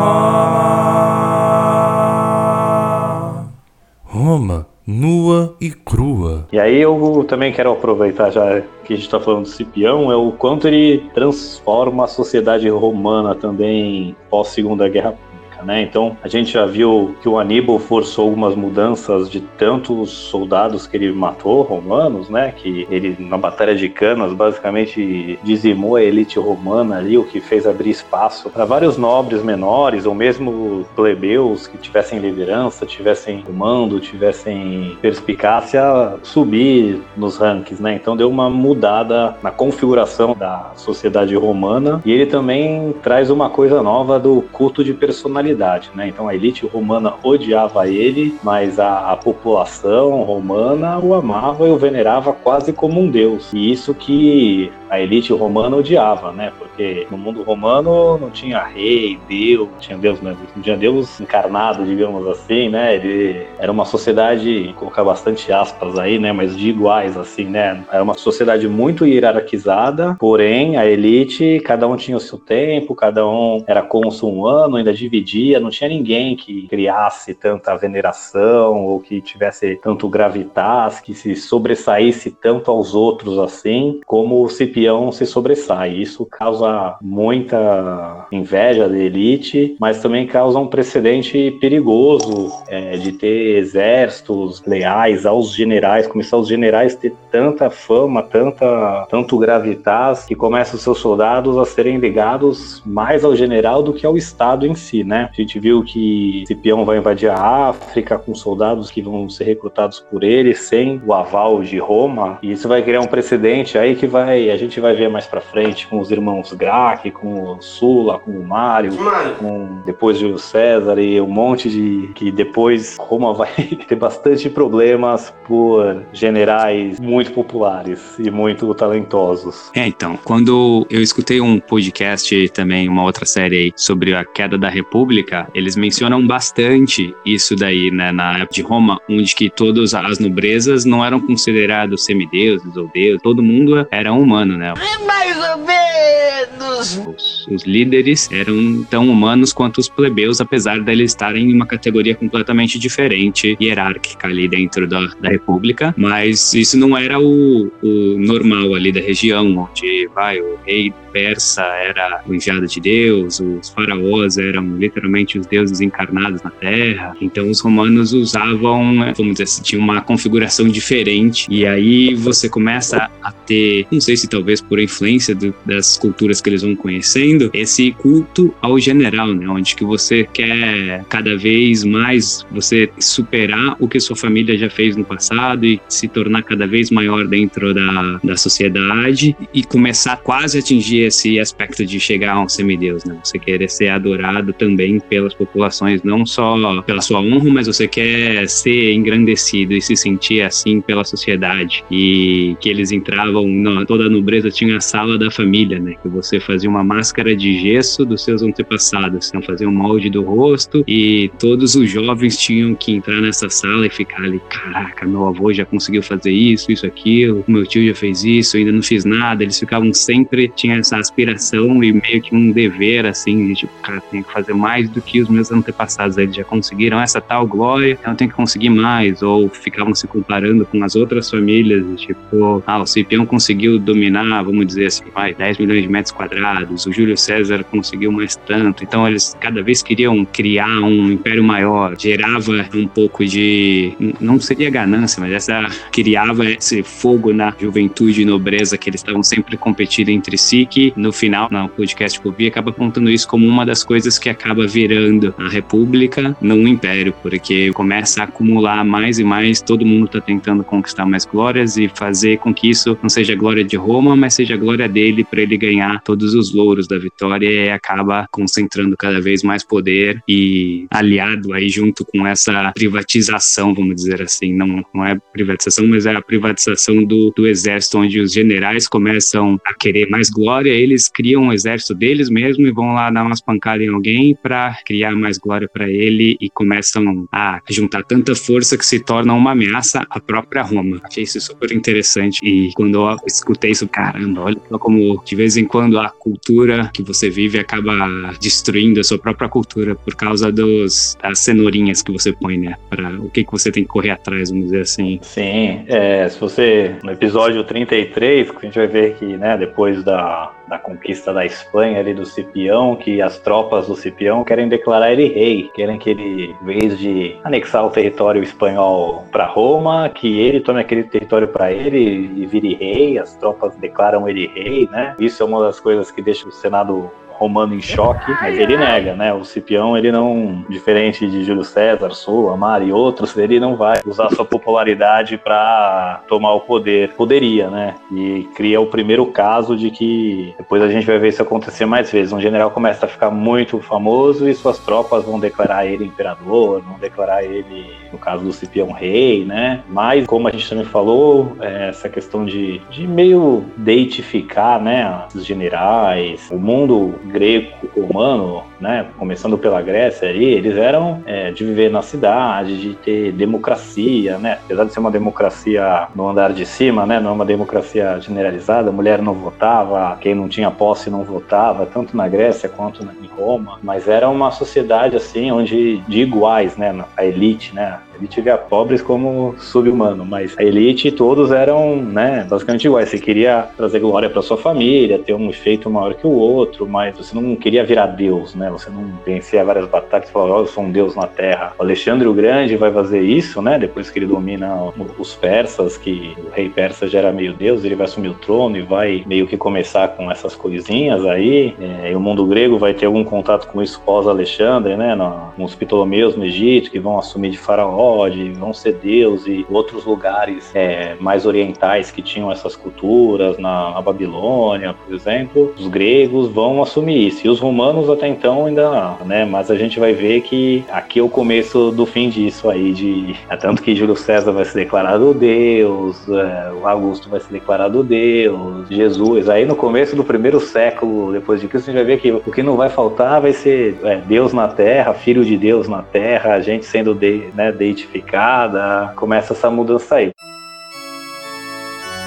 Roma, 4.05 4.67
nua 4.87 5.57
e 5.61 5.71
crua. 5.71 6.47
E 6.53 6.61
aí 6.61 6.81
eu 6.81 7.25
também 7.29 7.53
quero 7.53 7.73
aproveitar 7.73 8.31
já 8.31 8.61
que 8.85 8.93
a 8.93 8.97
gente 8.97 9.05
está 9.07 9.19
falando 9.19 9.43
do 9.43 9.49
Cipião, 9.49 10.13
é 10.13 10.17
o 10.17 10.31
quanto 10.33 10.69
ele 10.69 11.11
transforma 11.13 12.05
a 12.05 12.09
sociedade 12.09 12.69
romana 12.69 13.35
também 13.35 14.15
pós 14.31 14.49
Segunda 14.49 14.89
Guerra 14.89 15.17
né? 15.65 15.83
Então 15.83 16.17
a 16.23 16.29
gente 16.29 16.53
já 16.53 16.67
viu 16.67 17.15
que 17.23 17.29
o 17.29 17.39
Aníbal 17.39 17.79
forçou 17.79 18.25
algumas 18.25 18.55
mudanças 18.55 19.31
de 19.31 19.41
tantos 19.41 20.11
soldados 20.11 20.87
que 20.87 20.97
ele 20.97 21.13
matou, 21.13 21.63
romanos, 21.63 22.29
né? 22.29 22.53
Que 22.57 22.87
ele 22.91 23.17
na 23.19 23.37
Batalha 23.37 23.75
de 23.75 23.89
Canas 23.89 24.33
basicamente 24.33 25.39
dizimou 25.43 25.97
a 25.97 26.03
elite 26.03 26.39
romana 26.39 26.99
ali, 26.99 27.19
o 27.19 27.25
que 27.25 27.41
fez 27.41 27.67
abrir 27.67 27.91
espaço 27.91 28.51
para 28.51 28.65
vários 28.65 28.97
nobres 28.97 29.43
menores 29.43 30.07
ou 30.07 30.15
mesmo 30.15 30.87
plebeus 30.95 31.67
que 31.67 31.79
tivessem 31.79 32.19
liderança, 32.19 32.87
tivessem 32.87 33.43
comando, 33.43 34.01
tivessem 34.01 34.97
perspicácia 35.01 35.83
subir 36.23 37.03
nos 37.17 37.37
rankings, 37.37 37.83
né? 37.83 37.95
Então 37.95 38.17
deu 38.17 38.29
uma 38.29 38.49
mudada 38.49 39.37
na 39.43 39.51
configuração 39.51 40.35
da 40.35 40.73
sociedade 40.77 41.35
romana 41.35 42.01
e 42.05 42.13
ele 42.13 42.27
também 42.27 42.95
traz 43.03 43.31
uma 43.31 43.51
coisa 43.51 43.83
nova 43.83 44.19
do 44.19 44.43
culto 44.53 44.83
de 44.85 44.95
personalidade 44.95 45.50
né? 45.95 46.09
Então 46.09 46.29
a 46.29 46.35
elite 46.35 46.67
romana 46.67 47.15
odiava 47.23 47.89
ele, 47.89 48.39
mas 48.43 48.79
a, 48.79 49.13
a, 49.13 49.17
população 49.17 50.23
romana 50.23 50.99
o 50.99 51.15
amava 51.15 51.69
e 51.69 51.71
o 51.71 51.77
venerava 51.77 52.33
quase 52.33 52.73
como 52.73 53.01
um 53.01 53.11
deus. 53.11 53.53
E 53.53 53.71
isso 53.71 53.95
que 53.95 54.71
a 54.91 55.01
elite 55.01 55.33
romana 55.33 55.77
odiava, 55.77 56.33
né? 56.33 56.53
Porque 56.59 57.07
no 57.11 57.17
mundo 57.17 57.43
romano 57.43 58.19
não 58.19 58.31
tinha 58.31 58.63
rei, 58.63 59.19
deus, 59.29 59.69
tinha 59.79 59.97
deus, 59.97 60.21
não 60.21 60.37
tinha 60.63 60.77
deus 60.77 61.21
encarnado, 61.21 61.85
digamos 61.85 62.27
assim, 62.27 62.69
né? 62.69 62.97
Ele 62.97 63.47
era 63.59 63.71
uma 63.71 63.85
sociedade, 63.85 64.75
colocar 64.77 65.05
bastante 65.05 65.53
aspas 65.53 65.99
aí, 65.99 66.19
né? 66.19 66.33
Mas 66.33 66.57
de 66.57 66.69
iguais, 66.69 67.17
assim, 67.17 67.45
né? 67.45 67.85
Era 67.91 68.03
uma 68.03 68.15
sociedade 68.15 68.67
muito 68.67 69.07
hierarquizada, 69.07 70.17
porém 70.19 70.77
a 70.77 70.85
elite, 70.85 71.61
cada 71.65 71.87
um 71.87 71.97
tinha 71.97 72.17
o 72.17 72.21
seu 72.21 72.39
tempo, 72.39 72.95
cada 72.95 73.27
um 73.27 73.63
era 73.67 73.83
cônsul 73.83 74.35
um 74.35 74.47
ano, 74.47 74.77
ainda 74.77 74.93
dividia 74.93 75.40
dia 75.41 75.61
não 75.61 75.71
tinha 75.71 75.89
ninguém 75.89 76.37
que 76.37 76.67
criasse 76.69 77.35
tanta 77.35 77.75
veneração 77.77 78.85
ou 78.85 79.01
que 79.01 79.21
tivesse 79.21 79.79
tanto 79.83 80.09
gravitas, 80.09 81.01
que 81.01 81.15
se 81.15 81.35
sobressaísse 81.35 82.31
tanto 82.31 82.71
aos 82.71 82.95
outros 82.95 83.39
assim, 83.39 84.01
como 84.07 84.45
o 84.45 84.49
Cipião 84.49 85.11
se 85.11 85.25
sobressai. 85.27 85.95
Isso 85.95 86.27
causa 86.27 86.97
muita 87.01 88.27
inveja 88.31 88.89
da 88.89 88.99
elite, 88.99 89.77
mas 89.81 90.01
também 90.01 90.27
causa 90.27 90.59
um 90.59 90.67
precedente 90.67 91.57
perigoso 91.61 92.53
é, 92.69 92.97
de 92.97 93.13
ter 93.13 93.57
exércitos 93.57 94.63
leais 94.67 95.25
aos 95.25 95.55
generais, 95.55 96.07
começar 96.07 96.37
os 96.37 96.49
generais 96.49 96.95
ter 96.95 97.15
tanta 97.31 97.71
fama, 97.71 98.23
tanta, 98.23 99.07
tanto 99.09 99.39
gravitas, 99.39 100.27
que 100.27 100.35
começam 100.35 100.77
os 100.77 100.83
seus 100.83 100.99
soldados 100.99 101.57
a 101.57 101.65
serem 101.65 101.99
ligados 101.99 102.83
mais 102.85 103.25
ao 103.25 103.35
general 103.35 103.83
do 103.83 103.93
que 103.93 104.05
ao 104.05 104.17
Estado 104.17 104.67
em 104.67 104.75
si, 104.75 105.05
né? 105.05 105.30
A 105.31 105.41
gente 105.41 105.59
viu 105.59 105.83
que 105.83 106.45
Cipião 106.47 106.85
vai 106.85 106.99
invadir 106.99 107.31
a 107.31 107.69
África 107.69 108.19
com 108.19 108.35
soldados 108.35 108.91
que 108.91 109.01
vão 109.01 109.29
ser 109.29 109.45
recrutados 109.45 110.01
por 110.01 110.25
ele 110.25 110.55
sem 110.55 111.01
o 111.07 111.15
aval 111.15 111.63
de 111.63 111.79
Roma, 111.79 112.39
e 112.43 112.53
isso 112.53 112.69
vai 112.69 112.83
criar 112.83 113.01
um 113.01 113.07
precedente 113.07 113.79
aí 113.79 113.95
que 113.95 114.07
vai 114.07 114.51
a 114.51 114.57
gente 114.57 114.81
vai 114.81 114.95
ver 114.95 115.09
mais 115.09 115.27
para 115.27 115.41
frente 115.41 115.87
com 115.87 116.01
os 116.01 116.11
irmãos 116.11 116.53
Grac, 116.53 117.11
com 117.11 117.55
o 117.55 117.63
Sula, 117.63 118.19
com 118.19 118.33
o 118.33 118.47
Mário, 118.47 118.93
com 119.39 119.83
depois 119.87 120.19
de 120.19 120.41
César 120.41 120.99
e 121.01 121.21
um 121.21 121.29
monte 121.29 121.71
de 121.71 122.11
que 122.15 122.31
depois 122.33 122.97
Roma 122.99 123.33
vai 123.35 123.53
ter 123.89 123.95
bastante 123.95 124.51
problemas 124.51 125.33
por 125.47 126.05
generais 126.13 126.99
muito 126.99 127.33
populares 127.33 128.19
e 128.19 128.31
muito 128.31 128.73
talentosos. 128.75 129.71
É, 129.75 129.87
então, 129.87 130.19
quando 130.25 130.87
eu 130.91 131.01
escutei 131.01 131.41
um 131.41 131.59
podcast 131.59 132.49
também, 132.51 132.89
uma 132.89 133.05
outra 133.05 133.25
série 133.25 133.57
aí 133.57 133.73
sobre 133.77 134.15
a 134.15 134.25
queda 134.25 134.59
da 134.59 134.69
República 134.69 135.20
Eles 135.55 135.77
mencionam 135.77 136.27
bastante 136.27 137.15
isso 137.25 137.57
daí, 137.57 137.91
né, 137.91 138.13
na 138.13 138.39
época 138.39 138.55
de 138.55 138.63
Roma, 138.63 139.01
onde 139.09 139.35
que 139.35 139.51
todas 139.51 139.95
as 139.95 140.19
nobrezas 140.19 140.85
não 140.85 141.05
eram 141.05 141.21
considerados 141.21 142.05
semideuses 142.05 142.77
ou 142.77 142.89
deuses, 142.93 143.23
todo 143.23 143.43
mundo 143.43 143.87
era 143.91 144.13
humano, 144.13 144.57
né? 144.57 144.75
É 144.77 145.05
mais 145.05 145.37
ou 145.37 145.59
menos. 145.59 147.01
Os, 147.07 147.47
os 147.49 147.65
líderes 147.65 148.31
eram 148.33 148.85
tão 148.85 149.09
humanos 149.09 149.53
quanto 149.53 149.79
os 149.79 149.89
plebeus, 149.89 150.41
apesar 150.41 150.81
deles 150.81 151.11
estarem 151.13 151.51
em 151.51 151.55
uma 151.55 151.67
categoria 151.67 152.15
completamente 152.15 152.79
diferente, 152.79 153.57
hierárquica 153.61 154.29
ali 154.29 154.49
dentro 154.49 154.87
da, 154.87 155.01
da 155.21 155.29
República, 155.29 155.95
mas 155.97 156.55
isso 156.55 156.79
não 156.79 156.97
era 156.97 157.21
o, 157.21 157.71
o 157.83 158.19
normal 158.19 158.75
ali 158.75 158.91
da 158.91 159.01
região, 159.01 159.69
onde 159.71 160.09
vai 160.15 160.41
o 160.41 160.59
rei 160.65 160.93
persa 161.13 161.63
era 161.63 162.23
o 162.27 162.35
enviado 162.35 162.67
de 162.67 162.81
Deus, 162.81 163.41
os 163.41 163.69
faraós 163.71 164.39
eram 164.39 164.77
literalmente 164.77 165.10
os 165.39 165.47
deuses 165.47 165.81
encarnados 165.81 166.43
na 166.43 166.51
Terra. 166.51 167.15
Então 167.21 167.51
os 167.51 167.61
romanos 167.61 168.13
usavam, 168.13 169.13
vamos 169.17 169.33
dizer 169.33 169.45
assim, 169.45 169.63
tinha 169.63 169.81
uma 169.81 170.01
configuração 170.01 170.69
diferente. 170.69 171.47
E 171.51 171.67
aí 171.67 172.15
você 172.15 172.49
começa 172.49 173.11
a 173.23 173.33
ter, 173.33 173.87
não 173.91 174.01
sei 174.01 174.17
se 174.17 174.29
talvez 174.29 174.61
por 174.61 174.79
influência 174.79 175.35
do, 175.35 175.55
das 175.65 175.99
culturas 175.99 176.41
que 176.41 176.49
eles 176.49 176.63
vão 176.63 176.75
conhecendo, 176.75 177.51
esse 177.53 177.93
culto 177.93 178.55
ao 178.61 178.79
general, 178.79 179.35
né? 179.35 179.49
Onde 179.49 179.75
que 179.75 179.85
você 179.85 180.27
quer 180.33 181.05
cada 181.09 181.37
vez 181.37 181.85
mais 181.85 182.47
você 182.51 182.91
superar 182.99 183.77
o 183.79 183.89
que 183.89 184.01
sua 184.01 184.17
família 184.17 184.57
já 184.57 184.71
fez 184.71 184.97
no 184.97 185.05
passado 185.05 185.65
e 185.67 185.81
se 185.89 186.09
tornar 186.09 186.43
cada 186.43 186.67
vez 186.67 186.91
maior 186.91 187.27
dentro 187.27 187.75
da, 187.75 188.21
da 188.23 188.37
sociedade 188.37 189.37
e 189.53 189.63
começar 189.65 190.17
quase 190.17 190.59
a 190.59 190.61
atingir 190.61 191.01
esse 191.01 191.39
aspecto 191.39 191.85
de 191.85 191.99
chegar 191.99 192.35
a 192.35 192.43
um 192.43 192.49
semideus, 192.49 193.05
né? 193.05 193.19
Você 193.23 193.39
querer 193.39 193.69
ser 193.69 193.89
adorado 193.89 194.53
também 194.53 194.90
pelas 194.99 195.35
populações, 195.35 196.03
não 196.03 196.25
só 196.27 196.83
pela 196.83 197.01
sua 197.01 197.21
honra, 197.21 197.51
mas 197.51 197.67
você 197.67 197.87
quer 197.87 198.49
ser 198.49 198.93
engrandecido 198.93 199.75
e 199.75 199.81
se 199.81 199.97
sentir 199.97 200.43
assim 200.43 200.81
pela 200.81 201.05
sociedade. 201.05 201.85
E 201.91 202.57
que 202.61 202.69
eles 202.69 202.91
entravam, 202.91 203.47
no, 203.47 203.85
toda 203.87 204.07
a 204.07 204.11
nobreza 204.11 204.51
tinha 204.51 204.77
a 204.77 204.81
sala 204.81 205.19
da 205.19 205.31
família, 205.31 205.79
né? 205.79 205.95
Que 206.03 206.09
você 206.09 206.41
fazia 206.41 206.69
uma 206.69 206.83
máscara 206.83 207.37
de 207.37 207.59
gesso 207.61 208.05
dos 208.05 208.25
seus 208.25 208.43
antepassados, 208.43 209.29
então 209.29 209.43
fazia 209.43 209.69
um 209.69 209.73
molde 209.73 210.11
do 210.11 210.23
rosto 210.23 210.85
e 210.87 211.31
todos 211.39 211.75
os 211.75 211.91
jovens 211.91 212.37
tinham 212.37 212.75
que 212.75 212.93
entrar 212.93 213.21
nessa 213.21 213.49
sala 213.49 213.87
e 213.87 213.91
ficar 213.91 214.23
ali, 214.23 214.41
caraca, 214.49 215.07
meu 215.07 215.27
avô 215.27 215.53
já 215.53 215.65
conseguiu 215.65 216.03
fazer 216.03 216.33
isso, 216.33 216.73
isso, 216.73 216.87
aquilo, 216.87 217.45
meu 217.47 217.67
tio 217.67 217.87
já 217.87 217.95
fez 217.95 218.25
isso, 218.25 218.57
ainda 218.57 218.73
não 218.73 218.83
fiz 218.83 219.05
nada. 219.05 219.43
Eles 219.43 219.59
ficavam 219.59 219.93
sempre, 219.93 220.49
tinha 220.55 220.77
essa 220.77 220.97
aspiração 220.97 221.83
e 221.83 221.93
meio 221.93 222.23
que 222.23 222.35
um 222.35 222.53
dever, 222.53 223.07
assim, 223.07 223.49
de 223.49 223.55
tipo, 223.55 223.73
cara, 223.83 224.01
tenho 224.11 224.25
que 224.25 224.33
fazer 224.33 224.55
mais 224.55 224.80
do 224.89 225.01
que 225.01 225.21
os 225.21 225.29
meus 225.29 225.51
antepassados. 225.51 226.17
Eles 226.17 226.35
já 226.35 226.45
conseguiram 226.45 227.01
essa 227.01 227.21
tal 227.21 227.47
glória, 227.47 227.93
então 227.93 228.13
eu 228.13 228.17
tenho 228.17 228.31
que 228.31 228.37
conseguir 228.37 228.71
mais. 228.71 229.23
Ou 229.23 229.49
ficavam 229.49 229.95
se 229.95 230.07
comparando 230.07 230.65
com 230.67 230.83
as 230.83 230.97
outras 230.97 231.31
famílias, 231.31 231.85
tipo, 232.01 232.63
ah, 232.67 232.81
o 232.81 232.87
Cipião 232.87 233.27
conseguiu 233.27 233.79
dominar, 233.79 234.43
vamos 234.43 234.67
dizer 234.67 234.87
assim, 234.87 235.05
vai, 235.15 235.35
10 235.35 235.59
milhões 235.59 235.83
de 235.83 235.89
metros 235.89 236.13
quadrados, 236.13 236.87
o 236.87 236.93
Júlio 236.93 237.17
César 237.17 237.65
conseguiu 237.65 238.13
mais 238.13 238.37
tanto. 238.37 238.85
Então 238.85 239.07
eles 239.07 239.37
cada 239.41 239.63
vez 239.63 239.83
queriam 239.83 240.25
criar 240.25 240.81
um 240.81 241.13
império 241.13 241.45
maior, 241.45 241.97
gerava 241.99 242.53
um 242.75 242.87
pouco 242.87 243.25
de, 243.25 243.93
não 244.21 244.41
seria 244.41 244.71
ganância, 244.71 245.21
mas 245.21 245.33
essa 245.33 245.67
criava 245.93 246.45
esse 246.51 246.83
fogo 246.83 247.33
na 247.33 247.55
juventude 247.59 248.23
e 248.23 248.25
nobreza 248.25 248.77
que 248.77 248.89
eles 248.91 249.01
estavam 249.01 249.23
sempre 249.23 249.57
competindo 249.57 250.09
entre 250.09 250.37
si, 250.37 250.67
que 250.67 250.93
no 250.97 251.13
final, 251.13 251.49
no 251.51 251.69
podcast 251.69 252.21
que 252.21 252.27
eu 252.27 252.33
vi, 252.33 252.47
acaba 252.47 252.71
apontando 252.71 253.11
isso 253.11 253.27
como 253.29 253.47
uma 253.47 253.65
das 253.65 253.85
coisas 253.85 254.19
que 254.19 254.29
acaba 254.29 254.67
virando 254.71 255.35
a 255.37 255.49
República 255.49 256.37
num 256.41 256.67
império, 256.67 257.15
porque 257.23 257.71
começa 257.73 258.23
a 258.23 258.25
acumular 258.25 258.85
mais 258.85 259.19
e 259.19 259.25
mais, 259.25 259.61
todo 259.61 259.85
mundo 259.85 260.07
está 260.07 260.21
tentando 260.21 260.63
conquistar 260.63 261.05
mais 261.05 261.25
glórias 261.25 261.77
e 261.77 261.89
fazer 261.89 262.39
com 262.39 262.55
que 262.55 262.71
isso 262.71 262.97
não 263.03 263.09
seja 263.09 263.35
glória 263.35 263.65
de 263.65 263.77
Roma, 263.77 264.17
mas 264.17 264.35
seja 264.35 264.57
glória 264.57 264.89
dele 264.89 265.25
para 265.25 265.43
ele 265.43 265.57
ganhar 265.57 266.01
todos 266.03 266.35
os 266.35 266.55
louros 266.55 266.87
da 266.87 266.99
vitória 266.99 267.49
e 267.51 267.71
acaba 267.71 268.27
concentrando 268.31 268.97
cada 268.97 269.21
vez 269.21 269.43
mais 269.43 269.65
poder 269.65 270.23
e 270.29 270.87
aliado 270.91 271.53
aí 271.53 271.69
junto 271.69 272.05
com 272.05 272.27
essa 272.27 272.73
privatização, 272.73 273.75
vamos 273.75 273.97
dizer 273.97 274.23
assim, 274.23 274.53
não, 274.53 274.85
não 274.95 275.05
é 275.05 275.19
privatização, 275.33 275.87
mas 275.87 276.07
é 276.07 276.15
a 276.15 276.23
privatização 276.23 277.05
do, 277.05 277.33
do 277.37 277.47
exército, 277.47 277.99
onde 277.99 278.21
os 278.21 278.33
generais 278.33 278.87
começam 278.87 279.61
a 279.67 279.75
querer 279.75 280.09
mais 280.09 280.31
glória, 280.31 280.71
eles 280.71 281.09
criam 281.09 281.45
um 281.45 281.53
exército 281.53 281.95
deles 281.95 282.29
mesmo 282.29 282.67
e 282.67 282.71
vão 282.71 282.93
lá 282.93 283.11
dar 283.11 283.25
umas 283.25 283.41
pancadas 283.41 283.87
em 283.87 283.91
alguém 283.91 284.37
para 284.43 284.60
criar 284.85 285.13
mais 285.13 285.39
glória 285.39 285.69
para 285.69 285.89
ele 285.89 286.37
e 286.41 286.49
começam 286.51 287.27
a 287.33 287.61
juntar 287.69 288.03
tanta 288.05 288.35
força 288.35 288.77
que 288.77 288.85
se 288.85 289.01
torna 289.01 289.33
uma 289.35 289.53
ameaça 289.53 290.07
à 290.09 290.21
própria 290.21 290.63
Roma. 290.63 291.01
Achei 291.05 291.25
isso 291.25 291.41
super 291.41 291.73
interessante 291.73 292.41
e 292.43 292.73
quando 292.75 292.95
eu 292.95 293.17
escutei 293.27 293.71
isso, 293.71 293.89
caramba, 293.89 294.43
olha 294.43 294.57
como 294.79 295.23
de 295.25 295.35
vez 295.35 295.57
em 295.57 295.65
quando 295.65 295.99
a 295.99 296.09
cultura 296.11 296.91
que 296.93 297.03
você 297.03 297.31
vive 297.31 297.59
acaba 297.59 297.93
destruindo 298.41 299.01
a 299.01 299.05
sua 299.05 299.19
própria 299.19 299.49
cultura 299.49 299.95
por 299.95 300.15
causa 300.15 300.51
dos, 300.51 301.17
das 301.23 301.39
cenourinhas 301.39 302.03
que 302.03 302.13
você 302.13 302.33
põe, 302.33 302.59
né? 302.59 302.75
Para 302.89 303.21
o 303.21 303.31
que, 303.31 303.45
que 303.45 303.53
você 303.53 303.71
tem 303.71 303.83
que 303.83 303.89
correr 303.89 304.11
atrás, 304.11 304.51
vamos 304.51 304.67
dizer 304.67 304.83
assim. 304.83 305.19
Sim, 305.23 305.85
é, 305.87 306.29
se 306.29 306.39
você 306.39 306.97
no 307.03 307.11
episódio 307.11 307.63
33, 307.65 308.51
a 308.51 308.65
gente 308.65 308.79
vai 308.79 308.87
ver 308.87 309.15
que, 309.15 309.25
né, 309.37 309.57
depois 309.57 310.03
da 310.05 310.53
da 310.71 310.79
conquista 310.79 311.35
da 311.35 311.45
Espanha 311.45 311.99
ali 311.99 312.15
do 312.15 312.25
Cipião, 312.25 312.95
que 312.95 313.21
as 313.21 313.39
tropas 313.39 313.89
do 313.89 313.97
Cipião 313.97 314.45
querem 314.45 314.69
declarar 314.69 315.11
ele 315.13 315.27
rei, 315.27 315.69
querem 315.75 315.99
que 315.99 316.11
ele, 316.11 316.57
em 316.63 316.65
vez 316.65 316.97
de 316.97 317.37
anexar 317.43 317.85
o 317.85 317.91
território 317.91 318.41
espanhol 318.41 319.27
para 319.33 319.47
Roma, 319.47 320.09
que 320.09 320.39
ele 320.39 320.61
tome 320.61 320.81
aquele 320.81 321.03
território 321.03 321.49
para 321.49 321.73
ele 321.73 322.31
e 322.37 322.47
vire 322.47 322.75
rei, 322.75 323.19
as 323.19 323.35
tropas 323.35 323.75
declaram 323.79 324.29
ele 324.29 324.47
rei, 324.47 324.89
né? 324.93 325.17
Isso 325.19 325.43
é 325.43 325.47
uma 325.47 325.61
das 325.61 325.81
coisas 325.81 326.13
que 326.13 326.23
deixa 326.23 326.47
o 326.47 326.53
Senado 326.53 327.11
romano 327.41 327.75
em 327.75 327.81
choque, 327.81 328.31
mas 328.43 328.59
ele 328.59 328.77
nega, 328.77 329.15
né? 329.15 329.33
O 329.33 329.45
Cipião, 329.45 329.97
ele 329.97 330.13
não, 330.13 330.63
diferente 330.69 331.27
de 331.27 331.43
Júlio 331.43 331.65
César, 331.65 332.11
Sula, 332.11 332.55
Mar 332.55 332.87
e 332.87 332.93
outros, 332.93 333.35
ele 333.35 333.59
não 333.59 333.77
vai 333.77 333.99
usar 334.05 334.29
sua 334.29 334.45
popularidade 334.45 335.39
para 335.39 336.21
tomar 336.29 336.53
o 336.53 336.61
poder. 336.61 337.15
Poderia, 337.15 337.71
né? 337.71 337.95
E 338.13 338.47
cria 338.55 338.79
o 338.79 338.87
primeiro 338.87 339.25
caso 339.27 339.75
de 339.75 339.91
que 339.91 340.55
depois 340.59 340.83
a 340.83 340.89
gente 340.89 341.07
vai 341.07 341.19
ver 341.19 341.29
isso 341.29 341.41
acontecer 341.41 341.87
mais 341.87 342.13
vezes. 342.13 342.31
Um 342.31 342.41
general 342.41 342.71
começa 342.71 343.07
a 343.07 343.09
ficar 343.09 343.31
muito 343.31 343.81
famoso 343.81 344.47
e 344.47 344.55
suas 344.55 344.79
tropas 344.79 345.25
vão 345.25 345.41
declarar 345.41 345.87
ele 345.87 346.05
imperador, 346.05 346.83
vão 346.83 346.99
declarar 346.99 347.43
ele, 347.43 347.91
no 348.13 348.19
caso 348.19 348.45
do 348.45 348.53
Cipião, 348.53 348.93
rei, 348.93 349.47
né? 349.47 349.81
Mas, 349.89 350.27
como 350.27 350.47
a 350.47 350.51
gente 350.51 350.69
também 350.69 350.85
falou, 350.85 351.57
é, 351.61 351.89
essa 351.89 352.09
questão 352.11 352.45
de, 352.45 352.81
de 352.91 353.07
meio 353.07 353.65
deitificar, 353.79 354.79
né? 354.79 355.23
Os 355.35 355.47
generais, 355.47 356.47
o 356.51 356.59
mundo 356.59 357.15
greco-romano, 357.31 358.70
né, 358.81 359.07
começando 359.19 359.59
pela 359.59 359.83
Grécia 359.83 360.29
ali, 360.29 360.45
eles 360.45 360.77
eram 360.77 361.23
é, 361.27 361.51
de 361.51 361.65
viver 361.65 361.91
na 361.91 362.03
cidade, 362.03 362.81
de 362.81 362.95
ter 362.95 363.33
democracia, 363.33 364.39
né, 364.39 364.59
apesar 364.65 364.85
de 364.85 364.93
ser 364.93 365.01
uma 365.01 365.11
democracia 365.11 366.09
no 366.15 366.29
andar 366.29 366.53
de 366.53 366.65
cima, 366.65 367.05
né, 367.05 367.21
não 367.21 367.31
é 367.31 367.33
uma 367.33 367.45
democracia 367.45 368.19
generalizada, 368.21 368.89
a 368.89 368.93
mulher 368.93 369.21
não 369.21 369.35
votava, 369.35 370.17
quem 370.21 370.35
não 370.35 370.49
tinha 370.49 370.71
posse 370.71 371.11
não 371.11 371.23
votava, 371.23 371.87
tanto 371.87 372.17
na 372.17 372.27
Grécia 372.29 372.69
quanto 372.69 373.03
em 373.03 373.27
Roma, 373.27 373.79
mas 373.83 374.09
era 374.09 374.29
uma 374.29 374.51
sociedade 374.51 375.17
assim, 375.17 375.51
onde 375.51 375.99
de 376.09 376.21
iguais, 376.21 376.77
né, 376.77 377.05
a 377.17 377.25
elite, 377.25 377.75
né, 377.75 377.99
elite 378.21 378.41
via 378.41 378.59
pobres 378.59 379.01
como 379.01 379.55
sub-humano, 379.59 380.25
mas 380.25 380.57
a 380.59 380.63
elite 380.63 381.11
todos 381.11 381.51
eram, 381.51 381.97
né, 381.97 382.47
basicamente 382.49 382.85
iguais. 382.87 383.09
Você 383.09 383.19
queria 383.19 383.69
trazer 383.77 383.99
glória 384.01 384.29
para 384.29 384.43
sua 384.43 384.57
família, 384.57 385.19
ter 385.19 385.35
um 385.35 385.49
efeito 385.49 385.89
maior 385.91 386.15
que 386.15 386.27
o 386.27 386.31
outro, 386.31 386.87
mas 386.87 387.17
você 387.17 387.35
não 387.35 387.57
queria 387.57 387.85
virar 387.85 388.07
Deus, 388.09 388.55
né? 388.55 388.70
Você 388.71 388.91
não 388.91 389.13
vencia 389.25 389.65
várias 389.65 389.89
batalhas 389.89 390.29
e 390.29 390.33
falava, 390.33 390.57
oh, 390.57 390.61
eu 390.61 390.67
sou 390.67 390.85
um 390.85 390.91
Deus 390.91 391.15
na 391.15 391.27
Terra. 391.27 391.75
O 391.79 391.83
Alexandre 391.83 392.27
o 392.27 392.35
Grande 392.35 392.77
vai 392.77 392.93
fazer 392.93 393.21
isso, 393.21 393.61
né? 393.61 393.79
Depois 393.79 394.11
que 394.11 394.19
ele 394.19 394.27
domina 394.27 394.93
os 395.19 395.35
persas, 395.35 395.97
que 395.97 396.37
o 396.39 396.51
rei 396.51 396.69
persa 396.69 397.07
já 397.09 397.19
era 397.19 397.33
meio 397.33 397.53
Deus, 397.55 397.85
ele 397.85 397.95
vai 397.95 398.07
assumir 398.07 398.29
o 398.29 398.35
trono 398.35 398.77
e 398.77 398.83
vai 398.83 399.23
meio 399.27 399.47
que 399.47 399.57
começar 399.57 400.09
com 400.09 400.31
essas 400.31 400.55
coisinhas 400.55 401.25
aí. 401.27 401.75
É, 401.81 402.13
e 402.13 402.17
o 402.17 402.21
mundo 402.21 402.47
grego 402.47 402.79
vai 402.79 402.95
ter 402.95 403.07
algum 403.07 403.25
contato 403.25 403.67
com 403.69 403.83
isso 403.83 404.01
pós-Alexandre, 404.01 404.97
né? 404.97 405.15
Nos 405.57 405.75
Ptolomeus 405.75 406.37
no 406.37 406.45
Egito, 406.45 406.91
que 406.91 406.99
vão 406.99 407.19
assumir 407.19 407.51
de 407.51 407.59
faraó 407.59 408.21
vão 408.59 408.73
ser 408.73 408.95
Deus 408.95 409.47
e 409.47 409.67
outros 409.71 410.05
lugares 410.05 410.71
é, 410.75 411.17
mais 411.21 411.47
orientais 411.47 412.11
que 412.11 412.23
tinham 412.23 412.51
essas 412.51 412.77
culturas, 412.77 413.59
na, 413.59 413.93
na, 413.93 414.03
Babilônia, 414.03 414.95
por 414.95 415.15
exemplo, 415.15 415.75
os 415.79 415.89
gregos 415.89 416.49
vão 416.49 416.83
assumir 416.83 417.29
isso. 417.29 417.47
E 417.47 417.51
os 417.51 417.59
romanos 417.59 418.09
até 418.09 418.29
então 418.29 418.60
não, 418.61 418.67
ainda 418.67 418.91
não, 418.91 419.27
né? 419.27 419.45
Mas 419.45 419.71
a 419.71 419.77
gente 419.77 419.99
vai 419.99 420.13
ver 420.13 420.43
que 420.43 420.85
aqui 420.91 421.19
é 421.19 421.23
o 421.23 421.29
começo 421.29 421.91
do 421.91 422.05
fim 422.05 422.29
disso 422.29 422.69
aí, 422.69 422.93
de 422.93 423.37
é 423.49 423.57
tanto 423.57 423.83
que 423.83 423.95
Júlio 423.95 424.17
César 424.17 424.53
vai 424.53 424.65
ser 424.65 424.81
declarado 424.81 425.33
Deus, 425.33 426.29
é, 426.29 426.73
o 426.73 426.87
Augusto 426.87 427.29
vai 427.29 427.41
ser 427.41 427.53
declarado 427.53 428.03
Deus, 428.03 428.89
Jesus. 428.89 429.49
Aí 429.49 429.65
no 429.65 429.77
começo 429.77 430.15
do 430.15 430.25
primeiro 430.25 430.61
século 430.61 431.33
depois 431.33 431.61
de 431.61 431.69
Cristo, 431.69 431.91
a 431.91 431.93
gente 431.93 432.05
vai 432.05 432.17
ver 432.17 432.21
que 432.21 432.33
o 432.33 432.53
que 432.53 432.63
não 432.63 432.77
vai 432.77 432.89
faltar 432.89 433.41
vai 433.41 433.53
ser 433.53 433.99
é, 434.05 434.17
Deus 434.17 434.53
na 434.53 434.69
Terra, 434.69 435.15
Filho 435.15 435.45
de 435.45 435.57
Deus 435.57 435.89
na 435.89 436.03
Terra, 436.03 436.55
a 436.55 436.61
gente 436.61 436.85
sendo 436.85 437.15
de, 437.15 437.49
né, 437.55 437.73
deitificada, 437.73 439.13
começa 439.17 439.53
essa 439.53 439.71
mudança 439.71 440.17
aí. 440.17 440.31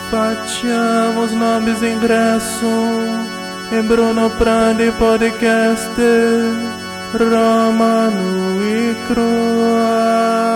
Facciamo 0.10 1.26
snobis 1.26 1.82
ingresso 1.82 3.43
e 3.74 3.82
Bruno 3.82 4.30
Prandi 4.38 4.92
podcast 5.00 5.98
Romano 7.14 8.62
e 8.62 8.96
Crua. 9.08 10.54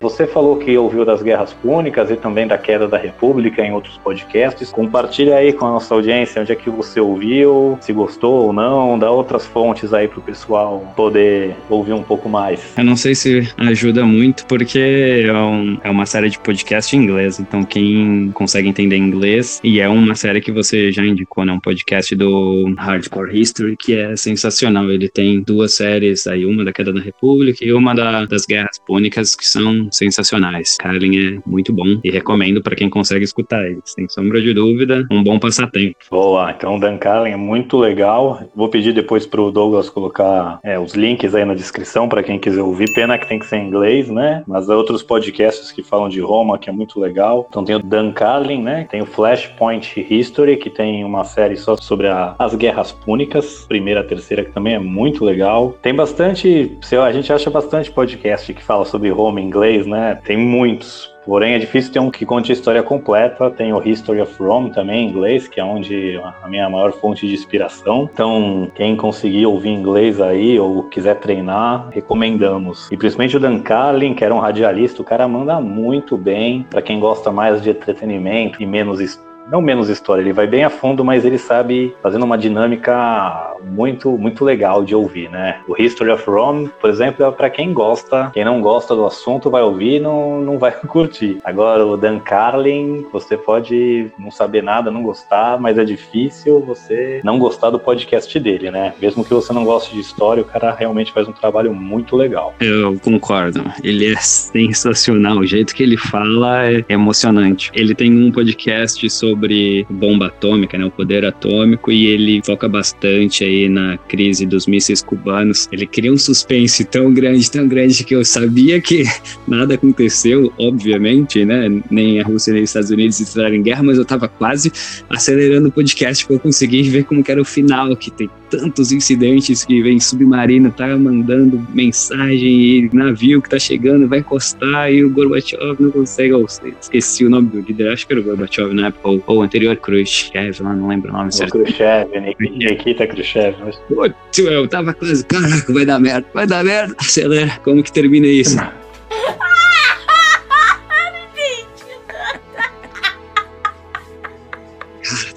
Você 0.00 0.28
falou 0.28 0.56
que 0.56 0.78
ouviu 0.78 1.04
das 1.04 1.22
guerras 1.22 1.52
púnicas 1.52 2.08
e 2.08 2.14
também 2.14 2.46
da 2.46 2.56
queda 2.56 2.86
da 2.86 2.96
República 2.96 3.62
em 3.62 3.72
outros 3.72 3.98
podcasts. 3.98 4.70
Compartilha 4.70 5.34
aí 5.34 5.52
com 5.52 5.66
a 5.66 5.70
nossa 5.72 5.92
audiência 5.92 6.40
onde 6.40 6.52
é 6.52 6.54
que 6.54 6.70
você 6.70 7.00
ouviu, 7.00 7.76
se 7.80 7.92
gostou 7.92 8.46
ou 8.46 8.52
não, 8.52 8.96
dá 8.96 9.10
outras 9.10 9.44
fontes 9.44 9.92
aí 9.92 10.06
pro 10.06 10.20
pessoal 10.20 10.92
poder 10.94 11.56
ouvir 11.68 11.94
um 11.94 12.02
pouco 12.02 12.28
mais. 12.28 12.60
Eu 12.78 12.84
não 12.84 12.94
sei 12.94 13.16
se 13.16 13.52
ajuda 13.56 14.04
muito, 14.04 14.46
porque 14.46 15.24
é, 15.26 15.32
um, 15.32 15.80
é 15.82 15.90
uma 15.90 16.06
série 16.06 16.30
de 16.30 16.38
podcast 16.38 16.94
em 16.94 17.00
inglês, 17.00 17.40
então 17.40 17.64
quem 17.64 18.30
consegue 18.34 18.68
entender 18.68 18.96
inglês, 18.96 19.60
e 19.64 19.80
é 19.80 19.88
uma 19.88 20.14
série 20.14 20.40
que 20.40 20.52
você 20.52 20.92
já 20.92 21.04
indicou, 21.04 21.44
né? 21.44 21.52
Um 21.52 21.58
podcast 21.60 22.14
do 22.14 22.72
Hardcore 22.78 23.36
History, 23.36 23.76
que 23.76 23.96
é 23.96 24.14
sensacional. 24.14 24.88
Ele 24.92 25.08
tem 25.08 25.40
duas 25.42 25.74
séries 25.74 26.28
aí, 26.28 26.46
uma 26.46 26.64
da 26.64 26.72
queda 26.72 26.92
da 26.92 27.00
República 27.00 27.64
e 27.64 27.72
uma 27.72 27.94
da, 27.94 28.26
das 28.26 28.46
guerras 28.46 28.78
púnicas, 28.86 29.34
que 29.34 29.44
são 29.44 29.87
sensacionais. 29.90 30.76
Carlin 30.78 31.36
é 31.36 31.38
muito 31.46 31.72
bom 31.72 31.98
e 32.02 32.10
recomendo 32.10 32.62
para 32.62 32.76
quem 32.76 32.88
consegue 32.88 33.24
escutar 33.24 33.64
eles. 33.64 33.82
Sem 33.84 34.08
sombra 34.08 34.40
de 34.40 34.52
dúvida, 34.54 35.06
um 35.10 35.22
bom 35.22 35.38
passatempo. 35.38 35.96
Boa, 36.10 36.50
então 36.50 36.78
Dan 36.78 36.98
Carlin 36.98 37.30
é 37.30 37.36
muito 37.36 37.76
legal. 37.76 38.42
Vou 38.54 38.68
pedir 38.68 38.92
depois 38.92 39.26
pro 39.26 39.50
Douglas 39.50 39.88
colocar 39.88 40.58
é, 40.62 40.78
os 40.78 40.94
links 40.94 41.34
aí 41.34 41.44
na 41.44 41.54
descrição 41.54 42.08
para 42.08 42.22
quem 42.22 42.38
quiser 42.38 42.62
ouvir. 42.62 42.92
Pena 42.92 43.18
que 43.18 43.28
tem 43.28 43.38
que 43.38 43.46
ser 43.46 43.56
em 43.56 43.68
inglês, 43.68 44.08
né? 44.08 44.42
Mas 44.46 44.68
há 44.68 44.76
outros 44.76 45.02
podcasts 45.02 45.70
que 45.72 45.82
falam 45.82 46.08
de 46.08 46.20
Roma, 46.20 46.58
que 46.58 46.68
é 46.68 46.72
muito 46.72 46.98
legal. 47.00 47.46
Então 47.48 47.64
tem 47.64 47.76
o 47.76 47.82
Dan 47.82 48.12
Carlin, 48.12 48.62
né? 48.62 48.86
Tem 48.90 49.02
o 49.02 49.06
Flashpoint 49.06 50.06
History, 50.10 50.56
que 50.56 50.70
tem 50.70 51.04
uma 51.04 51.24
série 51.24 51.56
só 51.56 51.76
sobre 51.76 52.08
a, 52.08 52.34
as 52.38 52.54
guerras 52.54 52.92
púnicas, 52.92 53.64
primeira, 53.68 54.02
terceira, 54.02 54.44
que 54.44 54.52
também 54.52 54.74
é 54.74 54.78
muito 54.78 55.24
legal. 55.24 55.74
Tem 55.82 55.94
bastante, 55.94 56.78
a 57.02 57.12
gente 57.12 57.32
acha 57.32 57.50
bastante 57.50 57.90
podcast 57.90 58.52
que 58.52 58.62
fala 58.62 58.84
sobre 58.84 59.10
Roma 59.10 59.40
em 59.40 59.44
inglês 59.44 59.77
né? 59.86 60.18
Tem 60.24 60.36
muitos. 60.36 61.16
Porém, 61.24 61.52
é 61.52 61.58
difícil 61.58 61.92
ter 61.92 61.98
um 61.98 62.10
que 62.10 62.24
conte 62.24 62.50
a 62.50 62.54
história 62.54 62.82
completa. 62.82 63.50
Tem 63.50 63.70
o 63.72 63.86
History 63.86 64.22
of 64.22 64.34
Rome 64.42 64.70
também 64.70 65.04
em 65.04 65.10
inglês, 65.10 65.46
que 65.46 65.60
é 65.60 65.64
onde 65.64 66.18
a 66.42 66.48
minha 66.48 66.70
maior 66.70 66.90
fonte 66.92 67.26
de 67.26 67.34
inspiração. 67.34 68.08
Então, 68.10 68.70
quem 68.74 68.96
conseguir 68.96 69.44
ouvir 69.44 69.68
inglês 69.68 70.22
aí 70.22 70.58
ou 70.58 70.84
quiser 70.84 71.16
treinar, 71.16 71.88
recomendamos. 71.90 72.90
E 72.90 72.96
principalmente 72.96 73.36
o 73.36 73.40
Dan 73.40 73.60
Carlin, 73.60 74.14
que 74.14 74.24
era 74.24 74.34
um 74.34 74.38
radialista, 74.38 75.02
o 75.02 75.04
cara 75.04 75.28
manda 75.28 75.60
muito 75.60 76.16
bem. 76.16 76.66
Para 76.70 76.80
quem 76.80 76.98
gosta 76.98 77.30
mais 77.30 77.60
de 77.60 77.70
entretenimento 77.70 78.62
e 78.62 78.66
menos 78.66 78.98
história 78.98 79.27
não 79.50 79.62
menos 79.62 79.88
história, 79.88 80.22
ele 80.22 80.32
vai 80.32 80.46
bem 80.46 80.64
a 80.64 80.70
fundo, 80.70 81.04
mas 81.04 81.24
ele 81.24 81.38
sabe 81.38 81.94
fazendo 82.02 82.24
uma 82.24 82.38
dinâmica 82.38 83.54
muito 83.64 84.16
muito 84.18 84.44
legal 84.44 84.84
de 84.84 84.94
ouvir, 84.94 85.30
né? 85.30 85.60
O 85.66 85.80
History 85.80 86.10
of 86.10 86.28
Rome, 86.28 86.70
por 86.80 86.90
exemplo, 86.90 87.24
é 87.24 87.30
para 87.30 87.50
quem 87.50 87.72
gosta, 87.72 88.30
quem 88.32 88.44
não 88.44 88.60
gosta 88.60 88.94
do 88.94 89.06
assunto 89.06 89.50
vai 89.50 89.62
ouvir 89.62 90.00
não, 90.00 90.40
não 90.40 90.58
vai 90.58 90.72
curtir. 90.86 91.38
Agora 91.44 91.84
o 91.84 91.96
Dan 91.96 92.20
Carlin, 92.20 93.06
você 93.12 93.36
pode 93.36 94.10
não 94.18 94.30
saber 94.30 94.62
nada, 94.62 94.90
não 94.90 95.02
gostar, 95.02 95.58
mas 95.58 95.78
é 95.78 95.84
difícil 95.84 96.60
você 96.60 97.20
não 97.24 97.38
gostar 97.38 97.70
do 97.70 97.78
podcast 97.78 98.38
dele, 98.38 98.70
né? 98.70 98.92
Mesmo 99.00 99.24
que 99.24 99.32
você 99.32 99.52
não 99.52 99.64
goste 99.64 99.94
de 99.94 100.00
história, 100.00 100.42
o 100.42 100.46
cara 100.46 100.72
realmente 100.72 101.12
faz 101.12 101.26
um 101.26 101.32
trabalho 101.32 101.74
muito 101.74 102.16
legal. 102.16 102.54
Eu 102.60 102.98
concordo. 103.02 103.64
Ele 103.82 104.12
é 104.12 104.16
sensacional. 104.16 105.38
O 105.38 105.46
jeito 105.46 105.74
que 105.74 105.82
ele 105.82 105.96
fala 105.96 106.66
é 106.66 106.84
emocionante. 106.88 107.70
Ele 107.74 107.94
tem 107.94 108.12
um 108.12 108.30
podcast 108.30 109.08
sobre 109.10 109.37
sobre 109.38 109.86
bomba 109.88 110.26
atômica, 110.26 110.76
né, 110.76 110.84
o 110.84 110.90
poder 110.90 111.24
atômico, 111.24 111.92
e 111.92 112.06
ele 112.06 112.42
foca 112.44 112.68
bastante 112.68 113.44
aí 113.44 113.68
na 113.68 113.96
crise 113.96 114.44
dos 114.44 114.66
mísseis 114.66 115.00
cubanos. 115.00 115.68
Ele 115.70 115.86
cria 115.86 116.12
um 116.12 116.18
suspense 116.18 116.84
tão 116.84 117.14
grande, 117.14 117.48
tão 117.48 117.68
grande 117.68 118.02
que 118.02 118.14
eu 118.14 118.24
sabia 118.24 118.80
que 118.80 119.04
nada 119.46 119.74
aconteceu, 119.74 120.52
obviamente, 120.58 121.44
né? 121.44 121.68
Nem 121.88 122.20
a 122.20 122.24
Rússia 122.24 122.52
nem 122.52 122.64
os 122.64 122.70
Estados 122.70 122.90
Unidos 122.90 123.20
entraram 123.20 123.54
em 123.54 123.62
guerra, 123.62 123.82
mas 123.84 123.96
eu 123.96 124.04
tava 124.04 124.26
quase 124.28 124.72
acelerando 125.08 125.68
o 125.68 125.72
podcast 125.72 126.26
para 126.26 126.34
eu 126.34 126.40
conseguir 126.40 126.82
ver 126.82 127.04
como 127.04 127.22
era 127.28 127.40
o 127.40 127.44
final, 127.44 127.94
que 127.94 128.10
tem 128.10 128.28
tantos 128.50 128.92
incidentes 128.92 129.64
que 129.64 129.82
vem 129.82 130.00
submarino, 130.00 130.70
tá 130.70 130.96
mandando 130.96 131.64
mensagem 131.72 132.48
e 132.48 132.90
navio 132.92 133.42
que 133.42 133.48
tá 133.48 133.58
chegando 133.58 134.08
vai 134.08 134.20
encostar 134.20 134.92
e 134.92 135.04
o 135.04 135.10
Gorbachev 135.10 135.76
não 135.78 135.90
consegue. 135.90 136.32
Oh, 136.32 136.46
esqueci 136.80 137.24
o 137.24 137.30
nome 137.30 137.48
do 137.48 137.60
líder, 137.60 137.92
acho 137.92 138.06
que 138.06 138.12
era 138.12 138.20
o 138.20 138.24
Gorbachev 138.24 138.72
na 138.74 138.88
época, 138.88 139.08
ou, 139.08 139.22
ou 139.26 139.42
anterior 139.42 139.76
Khrushchev, 139.76 140.62
não 140.62 140.88
lembro 140.88 141.10
o 141.10 141.12
nome 141.12 141.32
certo. 141.32 141.52
Khrushchev, 141.52 142.08
Nikita 142.38 143.06
Khrushchev. 143.06 143.54
Putz, 143.88 144.38
eu 144.38 144.66
tava 144.68 144.94
quase, 144.94 145.24
caraca, 145.24 145.72
vai 145.72 145.84
dar 145.84 145.98
merda, 145.98 146.26
vai 146.32 146.46
dar 146.46 146.64
merda, 146.64 146.94
acelera, 146.98 147.58
como 147.62 147.82
que 147.82 147.92
termina 147.92 148.26
isso? 148.26 148.56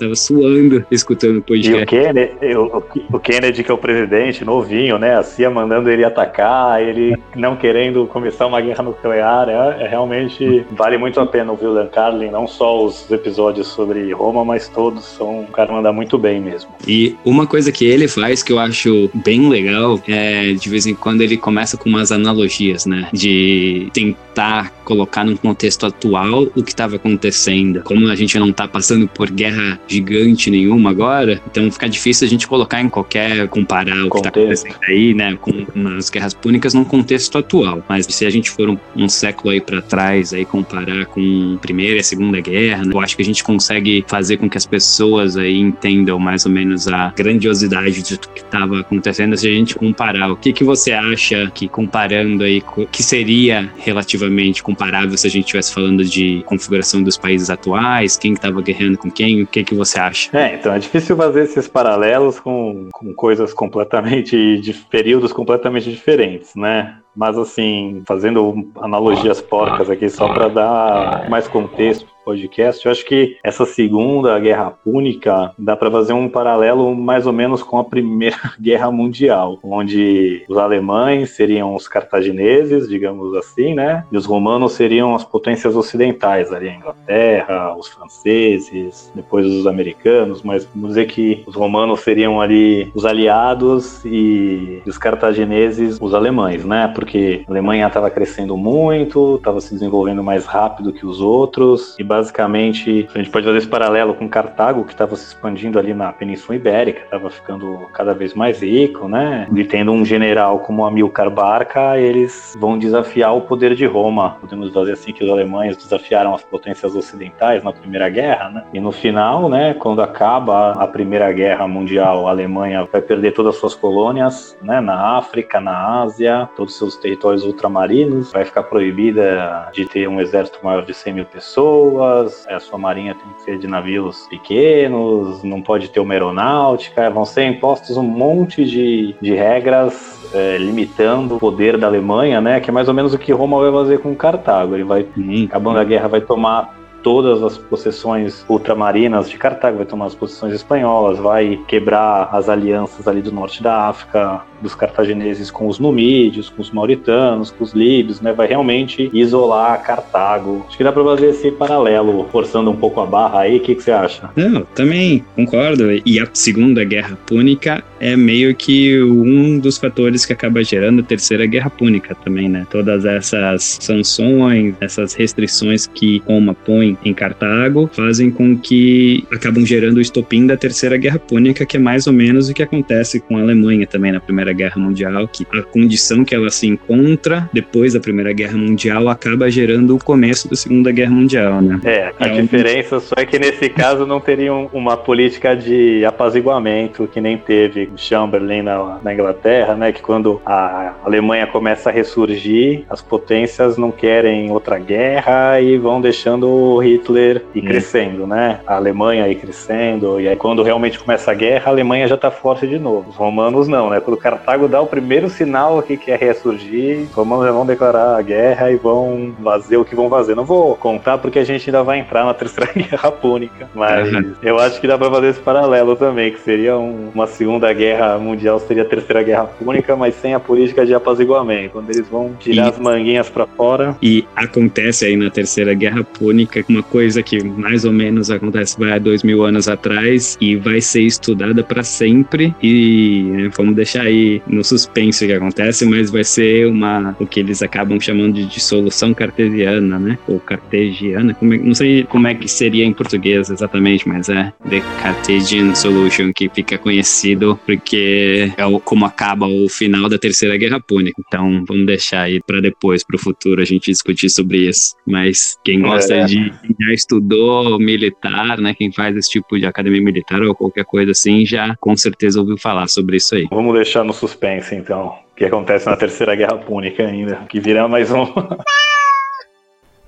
tava 0.02 0.16
suando 0.16 0.86
escutando 0.92 1.38
o 1.38 1.42
podcast. 1.42 1.80
E 1.80 1.84
o 1.84 1.86
Kennedy, 1.86 2.56
o, 2.56 2.84
o 3.14 3.20
Kennedy, 3.20 3.64
que 3.64 3.72
é 3.72 3.74
o 3.74 3.78
presidente, 3.78 4.44
novinho, 4.44 4.98
né? 4.98 5.16
A 5.16 5.24
CIA 5.24 5.50
mandando 5.50 5.90
ele 5.90 6.04
atacar, 6.04 6.82
ele 6.82 7.18
não 7.36 7.56
querendo 7.56 8.06
começar 8.08 8.48
uma 8.48 8.60
guerra 8.60 8.84
nuclear. 8.84 9.50
É, 9.50 9.84
é 9.84 9.88
realmente 9.88 10.66
vale 10.72 10.98
muito 10.98 11.20
a 11.20 11.26
pena 11.26 11.52
ouvir 11.52 11.68
o 11.68 11.74
Dan 11.74 11.88
Carlin, 11.88 12.30
não 12.30 12.48
só 12.48 12.84
os 12.84 13.10
episódios 13.12 13.68
sobre 13.68 14.12
Roma, 14.14 14.44
mas 14.44 14.68
todos 14.68 15.06
são. 15.06 15.42
O 15.42 15.48
cara 15.48 15.72
manda 15.72 15.92
muito 15.92 16.18
bem 16.18 16.40
mesmo. 16.40 16.70
E 16.88 17.16
uma 17.24 17.46
coisa 17.46 17.72
que 17.72 17.86
ele 17.86 18.08
faz 18.08 18.42
que 18.42 18.52
eu 18.52 18.60
acho 18.60 19.10
bem 19.14 19.50
legal 19.50 20.00
é 20.08 20.54
de 20.54 20.70
vez 20.70 20.86
em 20.86 20.96
quando 20.96 21.22
ele 21.22 21.38
começa 21.38 21.78
com 21.78 21.90
umas 21.90 22.12
analogias, 22.12 22.86
né? 22.86 23.08
De 23.14 23.90
tentar 23.94 24.72
colocar 24.84 25.24
num 25.24 25.36
contexto 25.36 25.86
atual 25.86 26.44
o 26.56 26.64
que 26.64 26.72
estava 26.72 26.96
acontecendo. 26.96 27.82
Como 27.84 28.08
a 28.08 28.16
gente 28.16 28.38
não 28.40 28.50
está 28.50 28.68
passando 28.68 29.08
por 29.08 29.30
guerra 29.30 29.80
gigante 29.92 30.50
nenhuma 30.50 30.90
agora, 30.90 31.42
então 31.50 31.70
fica 31.72 31.90
difícil 31.90 32.26
a 32.26 32.30
gente 32.30 32.48
colocar 32.48 32.82
em 32.82 32.90
qualquer, 32.90 33.48
comparar 33.50 34.06
o 34.06 34.10
que 34.10 34.18
está 34.18 34.30
acontecendo 34.30 34.76
aí, 34.88 35.14
né, 35.14 35.38
com, 35.40 35.66
com 35.66 35.88
as 35.90 36.10
guerras 36.10 36.34
púnicas 36.34 36.74
num 36.74 36.84
contexto 36.84 37.38
atual. 37.38 37.84
Mas 37.90 38.06
se 38.06 38.26
a 38.26 38.30
gente 38.30 38.50
for 38.50 38.70
um, 38.70 38.78
um 38.96 39.10
século 39.10 39.52
aí 39.52 39.60
para 39.60 39.82
trás, 39.82 40.34
aí 40.34 40.46
comparar 40.46 41.06
com 41.08 41.56
a 41.58 41.60
Primeira 41.60 41.98
e 41.98 42.00
a 42.00 42.04
Segunda 42.04 42.40
Guerra, 42.40 42.86
né, 42.86 42.92
eu 42.94 43.00
acho 43.00 43.16
que 43.16 43.22
a 43.22 43.26
gente 43.26 43.44
consegue 43.44 44.04
fazer 44.08 44.38
com 44.38 44.50
que 44.50 44.58
as 44.58 44.66
pessoas 44.66 45.36
aí 45.36 45.58
entendam 45.58 46.18
mais 46.20 46.46
ou 46.46 46.52
menos 46.52 46.88
a 46.88 47.14
grandiosidade 47.16 48.02
de 48.02 48.18
tudo 48.18 48.34
que 48.34 48.42
estava 48.42 48.80
acontecendo 48.80 49.36
se 49.36 49.48
a 49.48 49.52
gente 49.52 49.76
comparar. 49.76 50.32
O 50.32 50.36
que, 50.36 50.54
que 50.54 50.64
você 50.64 50.92
acha 50.92 51.52
que 51.54 51.68
comparando 51.68 52.44
aí, 52.44 52.64
que 52.92 53.04
seria 53.04 53.72
relativamente 53.78 54.64
comparável 54.64 55.18
se 55.18 55.28
a 55.28 55.30
gente 55.30 55.46
estivesse 55.46 55.74
falando 55.74 56.04
de 56.04 56.44
configuração 56.46 57.02
dos 57.04 57.18
países 57.18 57.50
atuais, 57.50 58.18
quem 58.18 58.34
estava 58.34 58.62
guerreando 58.62 58.98
com 58.98 59.10
quem, 59.10 59.44
o 59.44 59.48
que, 59.48 59.64
que 59.64 59.76
você 59.86 60.00
acha? 60.00 60.38
É, 60.38 60.56
então 60.56 60.74
é 60.74 60.80
difícil 60.80 61.16
fazer 61.16 61.44
esses 61.44 61.68
paralelos 61.68 62.40
com, 62.40 62.90
com 62.94 63.14
coisas 63.14 63.54
completamente 63.54 64.60
de 64.60 64.74
períodos 64.74 65.34
completamente 65.34 65.90
diferentes, 65.90 66.56
né? 66.56 66.98
Mas 67.16 67.38
assim, 67.38 68.04
fazendo 68.08 68.72
analogias 68.80 69.42
porcas 69.42 69.90
aqui 69.90 70.10
só 70.10 70.34
para 70.34 70.48
dar 70.48 71.30
mais 71.30 71.48
contexto 71.48 72.08
podcast, 72.24 72.86
eu 72.86 72.92
acho 72.92 73.06
que 73.06 73.38
essa 73.44 73.66
segunda 73.66 74.40
guerra 74.40 74.72
púnica 74.72 75.54
dá 75.58 75.76
para 75.76 75.92
fazer 75.92 76.14
um 76.14 76.30
paralelo 76.30 76.96
mais 76.96 77.26
ou 77.26 77.34
menos 77.34 77.64
com 77.64 77.78
a 77.78 77.84
primeira 77.84 78.38
guerra 78.60 78.92
mundial, 78.92 79.60
onde 79.64 80.44
os 80.48 80.58
alemães 80.58 81.32
seriam 81.32 81.76
os 81.76 81.88
cartagineses, 81.88 82.88
digamos 82.88 83.36
assim, 83.36 83.74
né? 83.74 84.06
E 84.12 84.18
os 84.18 84.26
romanos 84.26 84.74
seriam 84.74 85.16
as 85.16 85.24
potências 85.24 85.76
ocidentais, 85.76 86.52
ali 86.52 86.70
a 86.70 86.76
Inglaterra, 86.76 87.76
os 87.76 87.88
franceses, 87.88 89.12
depois 89.16 89.46
os 89.46 89.68
americanos, 89.68 90.42
mas 90.42 90.66
vamos 90.74 90.90
dizer 90.90 91.08
que 91.08 91.44
os 91.46 91.56
romanos 91.56 92.02
seriam 92.02 92.42
ali 92.42 92.92
os 92.94 93.06
aliados 93.06 94.04
e 94.06 94.82
os 94.86 94.98
cartagineses 94.98 95.98
os 96.00 96.14
alemães, 96.14 96.66
né? 96.66 96.88
Porque 96.94 97.44
a 97.48 97.52
Alemanha 97.52 97.88
estava 97.88 98.10
crescendo 98.10 98.58
muito, 98.58 99.36
estava 99.36 99.62
se 99.62 99.74
desenvolvendo 99.74 100.24
mais 100.24 100.46
rápido 100.46 100.94
que 100.94 101.06
os 101.06 101.22
outros 101.22 101.96
e 102.00 102.04
basicamente 102.12 103.08
a 103.16 103.18
gente 103.18 103.30
pode 103.30 103.46
fazer 103.46 103.58
esse 103.58 103.68
paralelo 103.68 104.14
com 104.14 104.28
Cartago, 104.28 104.84
que 104.84 104.92
estava 104.92 105.16
se 105.16 105.28
expandindo 105.28 105.80
ali 105.80 105.94
na 105.94 106.12
Península 106.12 106.58
Ibérica, 106.58 107.04
estava 107.04 107.30
ficando 107.30 107.88
cada 107.94 108.14
vez 108.14 108.34
mais 108.34 108.62
rico, 108.62 109.08
né? 109.08 109.48
E 109.56 109.64
tendo 109.64 109.94
um 109.94 110.04
general 110.04 110.60
como 110.60 110.86
Amilcar 110.86 111.30
Barca, 111.30 111.98
eles 111.98 112.54
vão 112.60 112.78
desafiar 112.78 113.34
o 113.34 113.42
poder 113.42 113.76
de 113.76 113.86
Roma. 113.86 114.38
Podemos 114.42 114.74
dizer 114.74 114.92
assim 114.92 115.14
que 115.14 115.24
os 115.24 115.30
alemães 115.30 115.78
desafiaram 115.78 116.36
as 116.36 116.44
potências 116.44 116.94
ocidentais 116.96 117.64
na 117.64 117.72
Primeira 117.72 118.10
Guerra, 118.10 118.50
né? 118.50 118.64
E 118.74 118.80
no 118.80 118.92
final, 118.92 119.48
né, 119.48 119.74
quando 119.74 120.02
acaba 120.02 120.74
a 120.74 120.88
Primeira 120.88 121.32
Guerra 121.32 121.68
Mundial, 121.68 122.28
a 122.28 122.32
Alemanha 122.32 122.86
vai 122.92 123.02
perder 123.02 123.32
todas 123.32 123.56
as 123.56 123.60
suas 123.62 123.76
colônias, 123.76 124.58
né, 124.62 124.82
na 124.82 125.18
África, 125.18 125.62
na 125.62 126.02
Ásia, 126.02 126.50
todos 126.58 126.74
os 126.74 126.78
seus 126.78 126.98
territórios 126.98 127.46
ultramarinos, 127.46 128.32
vai 128.32 128.44
ficar 128.44 128.64
proibida 128.64 129.70
de 129.72 129.86
ter 129.86 130.08
um 130.08 130.20
exército 130.20 130.60
maior 130.64 130.84
de 130.84 130.94
100 130.94 131.14
mil 131.14 131.26
pessoas, 131.26 132.01
a 132.04 132.60
sua 132.60 132.78
marinha 132.78 133.16
tem 133.16 133.34
que 133.34 133.42
ser 133.44 133.58
de 133.58 133.68
navios 133.68 134.28
pequenos, 134.28 135.44
não 135.44 135.62
pode 135.62 135.90
ter 135.90 136.00
uma 136.00 136.14
aeronáutica, 136.14 137.10
vão 137.10 137.26
ser 137.26 137.46
impostos 137.46 137.98
um 137.98 138.04
monte 138.04 138.66
de, 138.66 139.16
de 139.22 139.34
regras 139.34 140.20
é, 140.34 140.58
limitando 140.58 141.36
o 141.36 141.40
poder 141.40 141.78
da 141.78 141.88
Alemanha, 141.88 142.40
né? 142.42 142.60
Que 142.60 142.70
é 142.70 142.74
mais 142.74 142.88
ou 142.88 142.94
menos 142.94 143.14
o 143.14 143.18
que 143.18 143.32
Roma 143.32 143.60
vai 143.60 143.72
fazer 143.72 144.00
com 144.00 144.16
Cartago. 144.16 144.76
Ele 144.76 144.84
vai, 144.84 145.06
acabando 145.46 145.80
a 145.80 145.84
guerra, 145.84 146.08
vai 146.08 146.22
tomar 146.22 146.76
todas 147.04 147.42
as 147.44 147.58
possessões 147.58 148.46
ultramarinas 148.48 149.30
de 149.30 149.38
Cartago, 149.38 149.78
vai 149.78 149.86
tomar 149.86 150.06
as 150.06 150.16
posições 150.16 150.54
espanholas, 150.54 151.18
vai 151.20 151.60
quebrar 151.68 152.30
as 152.32 152.48
alianças 152.48 153.08
ali 153.08 153.22
do 153.22 153.32
norte 153.32 153.62
da 153.62 153.88
África, 153.88 154.42
dos 154.62 154.76
cartagineses 154.76 155.50
com 155.50 155.68
os 155.68 155.80
numídeos, 155.80 156.50
com 156.50 156.62
os 156.62 156.72
mauritanos, 156.72 157.52
com 157.52 157.64
os 157.64 157.74
líbios, 157.74 158.22
né? 158.22 158.34
Vai 158.34 158.48
realmente 158.48 159.10
isolar 159.14 159.82
Cartago. 159.84 160.66
Acho 160.68 160.78
que 160.78 160.84
dá 160.84 160.92
para 160.92 161.04
fazer 161.04 161.28
esse 161.28 161.52
paralelo, 161.52 162.28
forçando 162.32 162.70
um 162.70 162.76
pouco 162.76 163.00
a 163.02 163.06
barra 163.06 163.42
aí. 163.42 163.58
O 163.58 163.60
que, 163.62 163.76
que 163.76 163.84
você 163.84 163.92
acha? 163.92 164.30
Não, 164.36 164.64
também 164.76 165.24
concordo. 165.36 165.92
E 166.06 166.20
a 166.20 166.28
Segunda 166.34 166.84
Guerra 166.84 167.18
Púnica 167.26 167.84
é 168.00 168.16
meio 168.16 168.54
que 168.56 169.02
um 169.02 169.60
dos 169.60 169.78
fatores 169.78 170.26
que 170.26 170.34
acaba 170.34 170.64
gerando 170.64 171.02
a 171.02 171.04
Terceira 171.04 171.46
Guerra 171.46 171.70
Púnica 171.70 172.16
também, 172.16 172.50
né? 172.50 172.66
Todas 172.70 173.06
essas 173.06 173.78
sanções, 173.82 174.76
essas 174.80 175.14
restrições 175.14 175.88
que 175.88 176.22
Roma 176.26 176.54
põe 176.54 176.98
em 177.04 177.14
Cartago 177.14 177.90
fazem 177.94 178.32
com 178.32 178.58
que 178.58 179.26
acabam 179.32 179.66
gerando 179.66 179.98
o 179.98 180.02
estopim 180.02 180.48
da 180.48 180.58
Terceira 180.58 180.98
Guerra 180.98 181.20
Púnica, 181.20 181.66
que 181.66 181.78
é 181.78 181.80
mais 181.80 182.08
ou 182.08 182.14
menos 182.14 182.50
o 182.50 182.54
que 182.54 182.64
acontece 182.64 183.20
com 183.20 183.38
a 183.38 183.42
Alemanha 183.42 183.86
também 183.86 184.12
na 184.12 184.20
Primeira 184.20 184.51
Guerra 184.54 184.80
Mundial, 184.80 185.28
que 185.28 185.46
a 185.54 185.62
condição 185.62 186.24
que 186.24 186.36
ela 186.36 186.50
se 186.50 186.68
encontra 186.68 187.50
depois 187.54 187.94
da 187.94 188.00
Primeira 188.00 188.34
Guerra 188.34 188.58
Mundial 188.58 189.10
acaba 189.10 189.50
gerando 189.50 189.96
o 189.96 190.04
começo 190.04 190.50
da 190.50 190.56
Segunda 190.56 190.92
Guerra 190.92 191.12
Mundial, 191.12 191.62
né? 191.62 191.80
É, 191.84 192.14
a 192.20 192.28
é 192.28 192.42
diferença 192.42 192.98
um... 192.98 193.00
só 193.00 193.16
é 193.18 193.26
que 193.26 193.40
nesse 193.40 193.70
caso 193.70 194.06
não 194.06 194.20
teriam 194.20 194.70
uma 194.74 194.98
política 194.98 195.56
de 195.56 196.04
apaziguamento 196.06 197.08
que 197.08 197.22
nem 197.22 197.38
teve 197.38 197.90
Chamberlain 197.96 198.62
na, 198.62 199.00
na 199.04 199.14
Inglaterra, 199.14 199.76
né? 199.76 199.92
Que 199.92 200.02
quando 200.02 200.42
a 200.46 200.94
Alemanha 201.04 201.48
começa 201.48 201.90
a 201.90 201.92
ressurgir, 201.92 202.84
as 202.90 203.02
potências 203.02 203.78
não 203.78 203.92
querem 203.92 204.52
outra 204.52 204.78
guerra 204.78 205.60
e 205.60 205.78
vão 205.78 206.02
deixando 206.02 206.80
Hitler 206.80 207.44
ir 207.54 207.64
hum. 207.64 207.68
crescendo, 207.68 208.28
né? 208.28 208.60
A 208.66 208.76
Alemanha 208.76 209.28
ir 209.28 209.36
crescendo, 209.36 210.20
e 210.20 210.28
aí 210.28 210.36
quando 210.36 210.64
realmente 210.64 211.00
começa 211.00 211.32
a 211.32 211.34
guerra, 211.34 211.68
a 211.68 211.70
Alemanha 211.70 212.08
já 212.08 212.18
tá 212.18 212.32
forte 212.32 212.68
de 212.68 212.80
novo. 212.80 213.10
Os 213.10 213.16
romanos 213.16 213.68
não, 213.68 213.90
né? 213.90 214.00
Quando 214.00 214.18
Cartago 214.42 214.68
dá 214.68 214.82
o 214.82 214.88
primeiro 214.88 215.30
sinal 215.30 215.82
que 215.84 215.96
quer 215.96 216.20
ressurgir, 216.20 217.02
os 217.04 217.14
romanos 217.14 217.46
já 217.46 217.52
vão 217.52 217.66
declarar 217.66 218.18
a 218.18 218.22
guerra 218.22 218.72
e 218.72 218.76
vão 218.76 219.34
fazer 219.44 219.78
o 219.78 219.86
que 219.86 219.96
vão 219.96 220.10
fazer. 220.10 220.36
Não 220.36 220.44
vou 220.44 220.76
contar 220.76 221.20
porque 221.20 221.40
a 221.40 221.44
gente 221.44 221.70
ainda 221.70 221.84
vai 221.84 222.00
entrar 222.00 222.26
na 222.26 222.34
Terceira 222.34 222.72
Guerra 222.74 223.12
Púnica, 223.12 223.70
mas 223.74 224.12
uhum. 224.12 224.34
eu 224.42 224.60
acho 224.60 224.82
que 224.82 224.88
dá 224.88 224.98
pra 224.98 225.10
fazer 225.12 225.28
esse 225.28 225.40
paralelo 225.40 225.96
também, 225.96 226.32
que 226.32 226.40
seria 226.40 226.76
um, 226.78 227.12
uma 227.14 227.28
Segunda 227.28 227.72
Guerra 227.72 228.18
Mundial, 228.18 228.60
seria 228.60 228.84
a 228.84 228.86
Terceira 228.86 229.22
Guerra 229.22 229.46
Púnica, 229.46 229.96
mas 229.96 230.16
sem 230.16 230.34
a 230.34 230.40
política 230.40 230.86
de 230.86 230.94
apaziguamento, 230.94 231.74
quando 231.74 231.90
eles 231.92 232.08
vão 232.08 232.34
tirar 232.40 232.66
e, 232.66 232.70
as 232.70 232.80
manguinhas 232.80 233.30
para 233.30 233.46
fora. 233.46 233.96
E 234.02 234.26
acontece 234.36 235.06
aí 235.06 235.16
na 235.16 235.30
Terceira 235.30 235.74
Guerra 235.74 236.04
Púnica 236.04 236.66
uma 236.68 236.84
coisa 236.84 237.22
que 237.22 237.44
mais 237.44 237.86
ou 237.86 237.92
menos 237.92 238.32
acontece 238.32 238.80
vai 238.80 238.94
há 238.94 238.98
dois 238.98 239.24
mil 239.24 239.44
anos 239.44 239.68
atrás 239.68 240.38
e 240.42 240.56
vai 240.56 240.82
ser 240.82 241.02
estudada 241.02 241.64
para 241.64 241.84
sempre 241.84 242.56
e 242.62 243.24
né, 243.30 243.50
vamos 243.56 243.76
deixar 243.76 244.04
aí 244.04 244.31
no 244.48 244.64
suspense 244.64 245.24
o 245.24 245.28
que 245.28 245.34
acontece, 245.34 245.86
mas 245.86 246.12
vai 246.12 246.24
ser 246.24 246.68
uma 246.68 247.16
o 247.20 247.26
que 247.26 247.40
eles 247.40 247.62
acabam 247.62 248.00
chamando 248.00 248.34
de 248.34 248.46
dissolução 248.46 249.14
cartesiana, 249.14 249.98
né? 249.98 250.20
Ou 250.28 250.40
cartesiana, 250.40 251.34
como 251.34 251.54
é, 251.54 251.58
não 251.58 251.74
sei 251.74 252.04
como 252.04 252.28
é 252.28 252.36
que 252.36 252.48
seria 252.48 252.86
em 252.86 252.94
português 252.94 253.50
exatamente, 253.50 254.08
mas 254.08 254.30
é 254.30 254.54
The 254.70 254.82
Cartesian 255.02 255.74
Solution 255.76 256.32
que 256.34 256.50
fica 256.50 256.78
conhecido 256.78 257.60
porque 257.66 258.52
é 258.58 258.66
o, 258.66 258.80
como 258.80 259.06
acaba 259.06 259.48
o 259.48 259.68
final 259.70 260.08
da 260.08 260.18
Terceira 260.18 260.58
Guerra 260.58 260.80
Púnica. 260.80 261.22
Então 261.26 261.64
vamos 261.68 261.86
deixar 261.86 262.24
aí 262.24 262.40
para 262.46 262.62
depois, 262.62 263.04
para 263.04 263.16
o 263.16 263.20
futuro 263.20 263.62
a 263.62 263.66
gente 263.66 263.92
discutir 263.92 264.30
sobre 264.30 264.70
isso. 264.70 264.96
Mas 265.06 265.58
quem 265.64 265.82
gosta 265.82 266.14
é. 266.14 266.26
de 266.26 266.52
já 266.80 266.94
estudou 266.94 267.80
militar, 267.80 268.58
né? 268.60 268.74
Quem 268.74 268.92
faz 268.92 269.16
esse 269.16 269.30
tipo 269.30 269.58
de 269.58 269.66
academia 269.66 270.02
militar 270.02 270.42
ou 270.42 270.56
qualquer 270.56 270.86
coisa 270.86 271.12
assim, 271.12 271.46
já 271.46 271.76
com 271.80 271.96
certeza 271.96 272.40
ouviu 272.40 272.58
falar 272.58 272.88
sobre 272.88 273.18
isso 273.18 273.36
aí. 273.36 273.48
Vamos 273.50 273.74
deixar 273.74 274.04
no 274.04 274.14
suspense, 274.22 274.76
então. 274.76 275.18
O 275.32 275.36
que 275.36 275.46
acontece 275.46 275.88
na 275.88 275.98
Terceira 275.98 276.36
Guerra 276.36 276.58
Púnica 276.58 277.04
ainda, 277.04 277.38
que 277.50 277.60
virá 277.60 277.88
mais 277.88 278.12
um. 278.12 278.26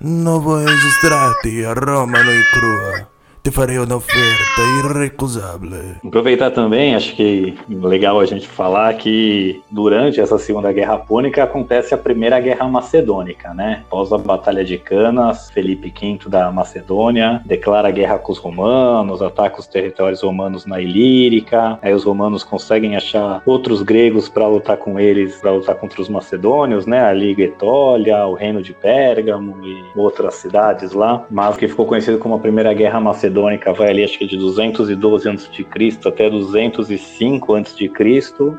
Novo 0.00 0.56
registrati 0.56 1.64
a 1.64 1.72
Roma 1.72 2.22
noi 2.22 2.42
crua 2.52 3.13
te 3.44 3.50
farei 3.50 3.78
uma 3.78 3.96
oferta 3.96 4.62
irrecusável. 4.82 5.70
Aproveitar 6.02 6.50
também, 6.50 6.94
acho 6.94 7.14
que 7.14 7.54
legal 7.68 8.18
a 8.18 8.24
gente 8.24 8.48
falar 8.48 8.94
que 8.94 9.62
durante 9.70 10.18
essa 10.18 10.38
Segunda 10.38 10.72
Guerra 10.72 10.96
Púnica 10.96 11.44
acontece 11.44 11.92
a 11.92 11.98
Primeira 11.98 12.40
Guerra 12.40 12.66
Macedônica, 12.66 13.52
né? 13.52 13.82
Após 13.86 14.10
a 14.14 14.16
Batalha 14.16 14.64
de 14.64 14.78
Canas, 14.78 15.50
Felipe 15.50 15.92
V 15.92 16.30
da 16.30 16.50
Macedônia 16.50 17.42
declara 17.44 17.90
guerra 17.90 18.16
com 18.16 18.32
os 18.32 18.38
romanos, 18.38 19.20
ataca 19.20 19.60
os 19.60 19.66
territórios 19.66 20.22
romanos 20.22 20.64
na 20.64 20.80
Ilírica, 20.80 21.78
aí 21.82 21.92
os 21.92 22.04
romanos 22.04 22.42
conseguem 22.42 22.96
achar 22.96 23.42
outros 23.44 23.82
gregos 23.82 24.26
para 24.26 24.48
lutar 24.48 24.78
com 24.78 24.98
eles, 24.98 25.36
para 25.36 25.52
lutar 25.52 25.74
contra 25.74 26.00
os 26.00 26.08
macedônios, 26.08 26.86
né? 26.86 27.04
A 27.04 27.12
Liga 27.12 27.42
Etólia, 27.42 28.24
o 28.24 28.32
Reino 28.32 28.62
de 28.62 28.72
Pérgamo 28.72 29.58
e 29.62 29.84
outras 29.94 30.36
cidades 30.36 30.92
lá, 30.92 31.26
mas 31.30 31.58
que 31.58 31.68
ficou 31.68 31.84
conhecido 31.84 32.16
como 32.16 32.36
a 32.36 32.38
Primeira 32.38 32.72
Guerra 32.72 33.00
Macedônica 33.00 33.33
macedônica 33.34 33.72
vai 33.72 33.90
ali 33.90 34.04
acho 34.04 34.18
que 34.18 34.26
de 34.26 34.36
212 34.36 35.28
a.C. 35.28 35.98
até 36.06 36.30
205 36.30 37.54
a.C. 37.54 37.90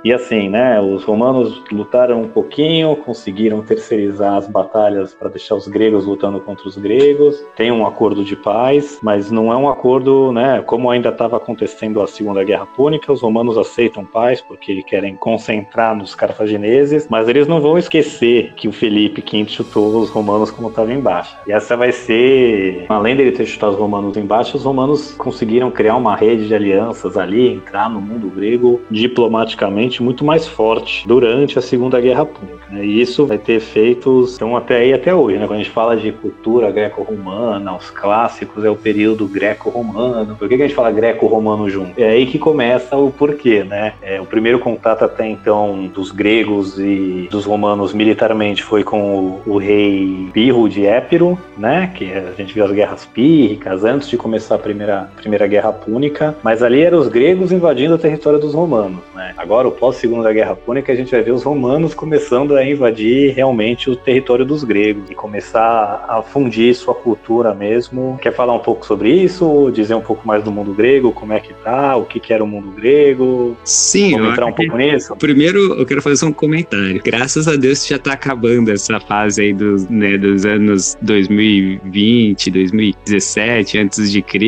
E 0.03 0.13
assim, 0.13 0.49
né, 0.49 0.79
os 0.81 1.03
romanos 1.03 1.63
lutaram 1.71 2.21
um 2.21 2.27
pouquinho, 2.27 2.95
conseguiram 2.97 3.61
terceirizar 3.61 4.35
as 4.35 4.47
batalhas 4.47 5.13
para 5.13 5.29
deixar 5.29 5.55
os 5.55 5.67
gregos 5.67 6.05
lutando 6.05 6.39
contra 6.41 6.67
os 6.67 6.77
gregos. 6.77 7.41
Tem 7.55 7.71
um 7.71 7.87
acordo 7.87 8.23
de 8.23 8.35
paz, 8.35 8.99
mas 9.01 9.31
não 9.31 9.51
é 9.51 9.55
um 9.55 9.69
acordo, 9.69 10.31
né, 10.31 10.61
como 10.65 10.89
ainda 10.89 11.09
estava 11.09 11.37
acontecendo 11.37 12.01
a 12.01 12.07
Segunda 12.07 12.43
Guerra 12.43 12.65
Púnica, 12.65 13.11
os 13.11 13.21
romanos 13.21 13.57
aceitam 13.57 14.05
paz 14.05 14.41
porque 14.41 14.83
querem 14.83 15.15
concentrar 15.15 15.95
nos 15.95 16.13
cartagineses, 16.13 17.07
mas 17.09 17.27
eles 17.27 17.47
não 17.47 17.61
vão 17.61 17.77
esquecer 17.77 18.53
que 18.55 18.67
o 18.67 18.71
Felipe 18.71 19.21
V 19.21 19.47
chutou 19.47 19.99
os 19.99 20.09
romanos 20.09 20.51
como 20.51 20.69
estava 20.69 20.91
embaixo. 20.91 21.37
E 21.47 21.51
essa 21.51 21.77
vai 21.77 21.91
ser, 21.91 22.85
além 22.89 23.15
dele 23.15 23.31
ter 23.31 23.45
chutado 23.45 23.73
os 23.73 23.79
romanos 23.79 24.17
embaixo, 24.17 24.57
romanos 24.65 25.13
conseguiram 25.13 25.71
criar 25.71 25.95
uma 25.95 26.15
rede 26.15 26.47
de 26.47 26.53
alianças 26.53 27.17
ali, 27.17 27.47
entrar 27.47 27.89
no 27.89 28.01
mundo 28.01 28.27
grego 28.27 28.81
diplomaticamente 28.89 30.03
muito 30.03 30.25
mais 30.25 30.47
forte 30.47 31.07
durante 31.07 31.57
a 31.57 31.61
Segunda 31.61 31.99
Guerra 32.01 32.25
Púnica. 32.25 32.65
Né? 32.69 32.85
E 32.85 33.01
isso 33.01 33.25
vai 33.25 33.37
ter 33.37 33.53
efeitos, 33.53 34.35
então 34.35 34.55
até 34.55 34.77
aí 34.77 34.93
até 34.93 35.13
hoje, 35.13 35.37
né? 35.37 35.47
Quando 35.47 35.59
a 35.59 35.63
gente 35.63 35.71
fala 35.71 35.95
de 35.95 36.11
cultura 36.11 36.71
greco-romana, 36.71 37.75
os 37.75 37.89
clássicos 37.89 38.63
é 38.63 38.69
o 38.69 38.75
período 38.75 39.27
greco-romano. 39.27 40.35
Por 40.35 40.49
que, 40.49 40.57
que 40.57 40.63
a 40.63 40.67
gente 40.67 40.75
fala 40.75 40.91
greco-romano 40.91 41.69
junto? 41.69 41.99
É 41.99 42.09
aí 42.09 42.25
que 42.25 42.39
começa 42.39 42.95
o 42.97 43.11
porquê, 43.11 43.63
né? 43.63 43.93
É, 44.01 44.19
o 44.19 44.25
primeiro 44.25 44.59
contato 44.59 45.03
até 45.03 45.27
então 45.27 45.87
dos 45.93 46.11
gregos 46.11 46.79
e 46.79 47.27
dos 47.29 47.45
romanos 47.45 47.93
militarmente 47.93 48.63
foi 48.63 48.83
com 48.83 49.41
o, 49.45 49.53
o 49.53 49.57
rei 49.57 50.29
Pirro 50.33 50.67
de 50.67 50.85
Épiro, 50.85 51.37
né? 51.57 51.91
Que 51.95 52.11
a 52.11 52.31
gente 52.31 52.53
viu 52.53 52.65
as 52.65 52.71
guerras 52.71 53.05
pírricas 53.05 53.83
antes 53.83 54.09
de 54.09 54.17
começar 54.17 54.54
a 54.55 54.59
primeira, 54.59 55.09
primeira 55.15 55.47
Guerra 55.47 55.71
Púnica, 55.71 56.35
mas 56.43 56.63
ali 56.63 56.81
eram 56.81 56.99
os 56.99 57.07
gregos 57.07 57.51
invadindo 57.51 57.95
o 57.95 57.97
território 57.97 58.39
dos 58.39 58.53
romanos, 58.53 58.99
né? 59.13 59.33
Agora, 59.37 59.67
o 59.67 59.71
pós-segunda 59.71 60.31
guerra 60.31 60.55
púnica, 60.55 60.91
a 60.91 60.95
gente 60.95 61.11
vai 61.11 61.21
ver 61.21 61.31
os 61.31 61.43
romanos 61.43 61.93
começando 61.93 62.55
a 62.55 62.65
invadir 62.65 63.33
realmente 63.33 63.89
o 63.89 63.95
território 63.95 64.45
dos 64.45 64.63
gregos 64.63 65.09
e 65.09 65.15
começar 65.15 66.05
a 66.07 66.21
fundir 66.21 66.73
sua 66.75 66.95
cultura 66.95 67.53
mesmo. 67.53 68.17
Quer 68.21 68.33
falar 68.33 68.53
um 68.53 68.59
pouco 68.59 68.85
sobre 68.85 69.11
isso? 69.11 69.71
Dizer 69.73 69.95
um 69.95 70.01
pouco 70.01 70.27
mais 70.27 70.43
do 70.43 70.51
mundo 70.51 70.73
grego, 70.73 71.11
como 71.11 71.33
é 71.33 71.39
que 71.39 71.53
tá, 71.53 71.95
o 71.95 72.05
que, 72.05 72.19
que 72.19 72.33
era 72.33 72.43
o 72.43 72.47
mundo 72.47 72.71
grego? 72.71 73.55
Sim, 73.63 74.11
Vamos 74.11 74.31
entrar 74.31 74.45
um 74.45 74.53
pouco 74.53 74.77
nisso? 74.77 75.15
Primeiro, 75.15 75.59
eu 75.79 75.85
quero 75.85 76.01
fazer 76.01 76.25
um 76.25 76.33
comentário. 76.33 77.01
Graças 77.03 77.47
a 77.47 77.55
Deus 77.55 77.85
já 77.85 77.99
tá 77.99 78.13
acabando 78.13 78.71
essa 78.71 78.99
fase 78.99 79.41
aí 79.41 79.53
dos, 79.53 79.87
né, 79.89 80.17
dos 80.17 80.45
anos 80.45 80.97
2020, 81.01 82.51
2017, 82.51 83.77
antes 83.77 84.11
de 84.11 84.21
Cristo. 84.21 84.44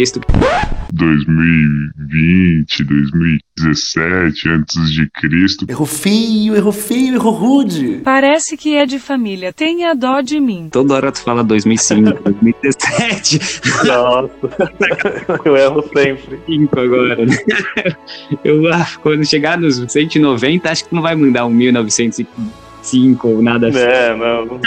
2020, 0.93 2.83
2017 2.83 4.49
antes 4.49 4.91
de 4.91 5.09
Cristo. 5.09 5.65
Errou 5.69 5.85
feio, 5.85 6.55
errou 6.55 6.71
feio, 6.71 7.15
errou 7.15 7.33
rude. 7.33 8.01
Parece 8.03 8.55
que 8.57 8.75
é 8.75 8.85
de 8.85 8.99
família. 8.99 9.51
Tenha 9.51 9.93
dó 9.93 10.21
de 10.21 10.39
mim. 10.39 10.69
Toda 10.71 10.93
hora 10.95 11.11
tu 11.11 11.21
fala 11.21 11.43
2005, 11.43 12.23
2017. 12.23 13.39
Nossa, 13.85 14.29
eu 15.45 15.55
erro 15.55 15.83
sempre. 15.95 16.39
5 16.45 16.79
agora. 16.79 17.25
né? 17.25 17.37
Eu, 18.43 18.73
ah, 18.73 18.87
quando 19.01 19.25
chegar 19.25 19.57
nos 19.57 19.83
190, 19.87 20.69
acho 20.69 20.85
que 20.85 20.93
não 20.95 21.01
vai 21.01 21.15
mandar 21.15 21.45
um 21.45 21.49
1905 21.49 23.27
ou 23.27 23.41
nada 23.41 23.67
assim. 23.69 23.79
É, 23.79 24.15
não. 24.15 24.59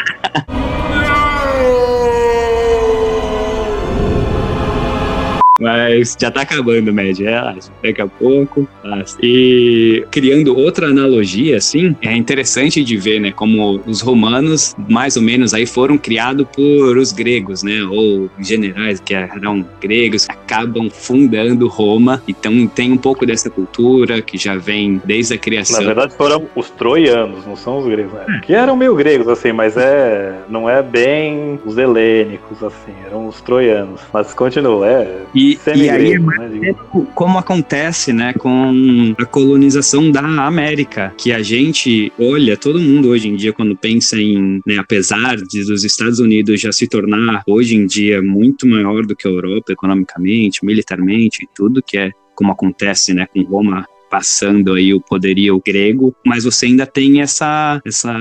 Mas 5.60 6.16
já 6.18 6.30
tá 6.30 6.40
acabando, 6.40 6.92
média, 6.92 7.28
relaxa. 7.28 7.70
Daqui 7.82 8.00
a 8.00 8.06
pouco. 8.06 8.66
passa. 8.82 9.18
E 9.22 10.04
criando 10.10 10.56
outra 10.56 10.86
analogia, 10.86 11.58
assim, 11.58 11.94
é 12.02 12.16
interessante 12.16 12.82
de 12.82 12.96
ver, 12.96 13.20
né, 13.20 13.30
como 13.30 13.80
os 13.86 14.00
romanos, 14.00 14.74
mais 14.88 15.16
ou 15.16 15.22
menos, 15.22 15.52
aí 15.52 15.66
foram 15.66 15.98
criados 15.98 16.46
por 16.54 16.96
os 16.96 17.12
gregos, 17.12 17.62
né, 17.62 17.82
ou 17.82 18.30
generais 18.38 19.00
que 19.00 19.14
eram 19.14 19.64
gregos, 19.80 20.26
acabam 20.28 20.88
fundando 20.90 21.68
Roma. 21.68 22.22
Então 22.26 22.66
tem 22.66 22.92
um 22.92 22.96
pouco 22.96 23.26
dessa 23.26 23.50
cultura 23.50 24.22
que 24.22 24.38
já 24.38 24.56
vem 24.56 25.00
desde 25.04 25.34
a 25.34 25.38
criação. 25.38 25.80
Na 25.80 25.86
verdade 25.86 26.14
foram 26.14 26.46
os 26.54 26.70
troianos, 26.70 27.46
não 27.46 27.56
são 27.56 27.78
os 27.78 27.86
gregos. 27.86 28.12
Né? 28.12 28.40
Que 28.44 28.54
eram 28.54 28.76
meio 28.76 28.94
gregos, 28.94 29.28
assim, 29.28 29.52
mas 29.52 29.76
é, 29.76 30.34
não 30.48 30.68
é 30.68 30.82
bem 30.82 31.60
os 31.64 31.76
helênicos, 31.76 32.62
assim, 32.62 32.94
eram 33.06 33.26
os 33.26 33.40
troianos. 33.40 34.00
Mas 34.12 34.32
continua, 34.32 34.88
é 34.88 35.22
E, 35.34 35.49
e 35.74 35.90
aí 35.90 36.12
é 36.14 36.18
mais 36.18 36.52
né? 36.52 36.74
como 37.14 37.38
acontece, 37.38 38.12
né, 38.12 38.32
com 38.34 39.14
a 39.18 39.24
colonização 39.24 40.10
da 40.10 40.20
América, 40.20 41.14
que 41.16 41.32
a 41.32 41.42
gente 41.42 42.12
olha, 42.18 42.56
todo 42.56 42.80
mundo 42.80 43.08
hoje 43.08 43.28
em 43.28 43.36
dia 43.36 43.52
quando 43.52 43.76
pensa 43.76 44.20
em, 44.20 44.60
né, 44.66 44.78
apesar 44.78 45.36
de 45.36 45.64
dos 45.64 45.84
Estados 45.84 46.18
Unidos 46.18 46.60
já 46.60 46.72
se 46.72 46.86
tornar 46.86 47.42
hoje 47.46 47.76
em 47.76 47.86
dia 47.86 48.22
muito 48.22 48.66
maior 48.66 49.06
do 49.06 49.14
que 49.14 49.26
a 49.26 49.30
Europa 49.30 49.72
economicamente, 49.72 50.64
militarmente, 50.64 51.48
tudo 51.54 51.82
que 51.82 51.96
é 51.96 52.10
como 52.34 52.52
acontece, 52.52 53.12
né, 53.12 53.26
com 53.32 53.42
Roma 53.42 53.86
passando 54.10 54.74
aí 54.74 54.92
o 54.92 55.00
poderio 55.00 55.62
grego, 55.64 56.14
mas 56.26 56.44
você 56.44 56.66
ainda 56.66 56.84
tem 56.84 57.20
essa 57.20 57.80
essa 57.84 58.12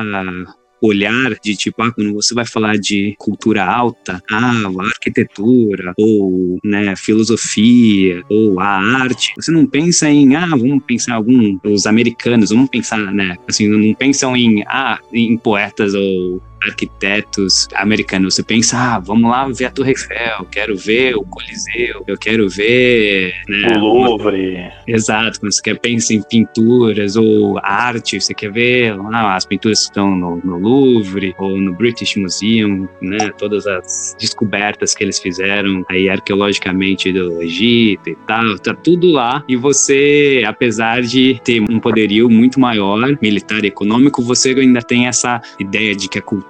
olhar 0.82 1.36
de 1.44 1.56
tipo, 1.56 1.82
ah, 1.82 1.92
quando 1.92 2.14
você 2.14 2.34
vai 2.34 2.46
falar 2.46 2.78
de 2.78 3.16
cultura 3.18 3.64
alta, 3.64 4.22
ah, 4.32 4.64
a 4.80 4.84
arquitetura, 4.86 5.94
ou, 5.98 6.60
né, 6.64 6.96
filosofia, 6.96 8.24
ou 8.30 8.60
a 8.60 8.68
arte, 8.68 9.34
você 9.36 9.52
não 9.52 9.66
pensa 9.66 10.10
em, 10.10 10.36
ah, 10.36 10.48
vamos 10.48 10.84
pensar 10.86 11.16
algum, 11.16 11.58
os 11.64 11.86
americanos, 11.86 12.50
vamos 12.50 12.70
pensar, 12.70 13.14
né, 13.14 13.38
assim, 13.48 13.68
não 13.68 13.94
pensam 13.94 14.36
em, 14.36 14.64
ah, 14.68 15.00
em 15.14 15.38
poetas 15.38 15.94
ou 15.94 16.42
arquitetos 16.64 17.68
americanos. 17.76 18.36
Você 18.36 18.44
pensa, 18.44 18.78
ah, 18.78 19.00
vamos 19.00 19.30
lá 19.30 19.48
ver 19.48 19.66
a 19.66 19.72
Torre 19.72 19.92
Eiffel, 19.92 20.46
quero 20.52 20.76
ver 20.78 21.16
o 21.16 21.24
Coliseu, 21.24 22.04
eu 22.08 22.18
quero 22.18 22.50
ver, 22.50 23.34
né, 23.48 23.76
O 23.76 23.80
Louvre. 23.80 24.70
Exato, 24.88 25.40
quando 25.40 25.52
você 25.52 25.62
quer 25.62 25.80
pensar 25.80 26.14
em 26.14 26.22
pinturas 26.22 27.16
ou 27.16 27.58
arte, 27.60 28.20
você 28.20 28.34
quer 28.34 28.52
ver 28.52 28.96
lá 28.96 29.36
as 29.36 29.46
pinturas 29.46 29.80
que 29.80 29.86
estão 29.86 30.16
no, 30.16 30.38
no 30.38 30.58
Louvre 30.58 31.34
ou 31.38 31.58
no 31.58 31.74
British 31.74 32.16
Museum, 32.16 32.88
né? 33.02 33.32
Todas 33.38 33.66
as 33.68 34.16
descobertas 34.20 34.94
que 34.94 35.04
eles 35.04 35.20
fizeram 35.20 35.86
aí 35.90 36.10
arqueologicamente 36.10 37.12
do 37.12 37.42
Egito 37.42 38.10
e 38.10 38.16
tal, 38.28 38.58
tá 38.60 38.74
tudo 38.74 39.12
lá. 39.12 39.44
E 39.48 39.56
você, 39.56 40.44
apesar 40.46 41.02
de 41.02 41.40
ter 41.44 41.62
um 41.70 41.80
poderio 41.80 42.30
muito 42.30 42.60
maior, 42.60 43.18
militar 43.22 43.64
e 43.64 43.68
econômico, 43.68 44.22
você 44.22 44.50
ainda 44.52 44.82
tem 44.82 45.08
essa 45.08 45.42
ideia 45.60 45.96
de 45.96 46.08
que 46.08 46.20
a 46.20 46.22
cultura 46.22 46.49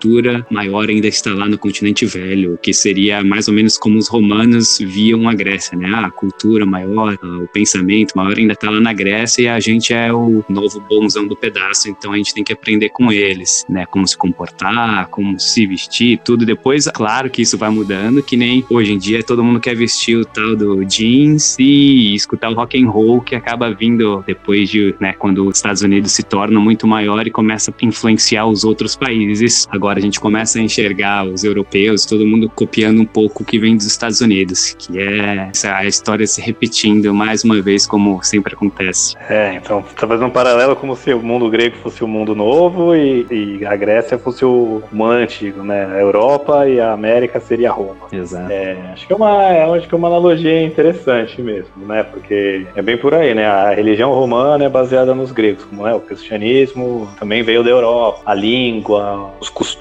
maior 0.49 0.89
ainda 0.89 1.07
está 1.07 1.33
lá 1.33 1.47
no 1.47 1.57
continente 1.57 2.05
velho, 2.05 2.57
que 2.61 2.73
seria 2.73 3.23
mais 3.23 3.47
ou 3.47 3.53
menos 3.53 3.77
como 3.77 3.97
os 3.97 4.07
romanos 4.07 4.77
viam 4.79 5.27
a 5.27 5.33
Grécia, 5.33 5.77
né? 5.77 5.89
Ah, 5.93 6.07
a 6.07 6.11
cultura 6.11 6.65
maior, 6.65 7.17
ah, 7.21 7.37
o 7.43 7.47
pensamento 7.47 8.13
maior 8.15 8.37
ainda 8.37 8.53
está 8.53 8.69
lá 8.69 8.79
na 8.79 8.93
Grécia 8.93 9.43
e 9.43 9.47
a 9.47 9.59
gente 9.59 9.93
é 9.93 10.13
o 10.13 10.43
novo 10.49 10.79
bonzão 10.89 11.27
do 11.27 11.35
pedaço, 11.35 11.89
então 11.89 12.11
a 12.11 12.17
gente 12.17 12.33
tem 12.33 12.43
que 12.43 12.53
aprender 12.53 12.89
com 12.89 13.11
eles, 13.11 13.65
né? 13.69 13.85
Como 13.85 14.07
se 14.07 14.17
comportar, 14.17 15.07
como 15.09 15.39
se 15.39 15.65
vestir, 15.65 16.19
tudo. 16.23 16.45
Depois, 16.45 16.87
claro 16.87 17.29
que 17.29 17.41
isso 17.41 17.57
vai 17.57 17.69
mudando, 17.69 18.21
que 18.21 18.37
nem 18.37 18.65
hoje 18.69 18.93
em 18.93 18.97
dia 18.97 19.23
todo 19.23 19.43
mundo 19.43 19.59
quer 19.59 19.75
vestir 19.75 20.17
o 20.17 20.25
tal 20.25 20.55
do 20.55 20.83
jeans 20.85 21.57
e 21.59 22.13
escutar 22.13 22.49
o 22.49 22.53
rock 22.53 22.81
and 22.81 22.89
roll 22.89 23.21
que 23.21 23.35
acaba 23.35 23.71
vindo 23.71 24.23
depois 24.25 24.69
de, 24.69 24.95
né, 24.99 25.13
quando 25.13 25.47
os 25.47 25.57
Estados 25.57 25.81
Unidos 25.81 26.11
se 26.11 26.23
tornam 26.23 26.61
muito 26.61 26.87
maior 26.87 27.25
e 27.25 27.31
começa 27.31 27.71
a 27.71 27.85
influenciar 27.85 28.45
os 28.45 28.63
outros 28.63 28.95
países. 28.95 29.67
Agora 29.71 29.88
a 29.97 30.01
gente 30.01 30.19
começa 30.19 30.59
a 30.59 30.61
enxergar 30.61 31.25
os 31.25 31.43
europeus, 31.43 32.05
todo 32.05 32.25
mundo 32.25 32.49
copiando 32.49 33.01
um 33.01 33.05
pouco 33.05 33.43
o 33.43 33.45
que 33.45 33.57
vem 33.57 33.75
dos 33.75 33.85
Estados 33.85 34.21
Unidos, 34.21 34.75
que 34.77 34.99
é 34.99 35.51
a 35.65 35.85
história 35.85 36.25
se 36.27 36.41
repetindo 36.41 37.13
mais 37.13 37.43
uma 37.43 37.61
vez, 37.61 37.87
como 37.87 38.21
sempre 38.23 38.53
acontece. 38.53 39.15
É, 39.29 39.55
então, 39.55 39.81
tá 39.81 40.07
fazendo 40.07 40.27
um 40.27 40.31
paralelo 40.31 40.75
como 40.75 40.95
se 40.95 41.13
o 41.13 41.21
mundo 41.21 41.49
grego 41.49 41.77
fosse 41.77 42.03
o 42.03 42.07
mundo 42.07 42.35
novo 42.35 42.95
e, 42.95 43.25
e 43.29 43.65
a 43.65 43.75
Grécia 43.75 44.17
fosse 44.17 44.45
o 44.45 44.81
mundo 44.91 45.13
antigo, 45.13 45.63
né? 45.63 45.85
A 45.85 45.99
Europa 45.99 46.67
e 46.67 46.79
a 46.79 46.93
América 46.93 47.39
seria 47.39 47.71
Roma. 47.71 48.07
Exato. 48.11 48.51
É, 48.51 48.77
acho 48.93 49.07
que 49.07 49.13
é 49.13 49.15
uma, 49.15 49.75
acho 49.75 49.87
que 49.87 49.93
é 49.93 49.97
uma 49.97 50.07
analogia 50.07 50.63
interessante 50.63 51.41
mesmo, 51.41 51.85
né? 51.85 52.03
Porque 52.03 52.65
é 52.75 52.81
bem 52.81 52.97
por 52.97 53.13
aí, 53.13 53.33
né? 53.33 53.45
A 53.45 53.73
religião 53.73 54.11
romana 54.11 54.65
é 54.65 54.69
baseada 54.69 55.15
nos 55.15 55.31
gregos, 55.31 55.63
como 55.63 55.87
é 55.87 55.93
o 55.95 55.99
cristianismo 55.99 57.09
também 57.19 57.43
veio 57.43 57.63
da 57.63 57.69
Europa, 57.69 58.21
a 58.25 58.33
língua, 58.33 59.31
os 59.39 59.49
costumes, 59.49 59.78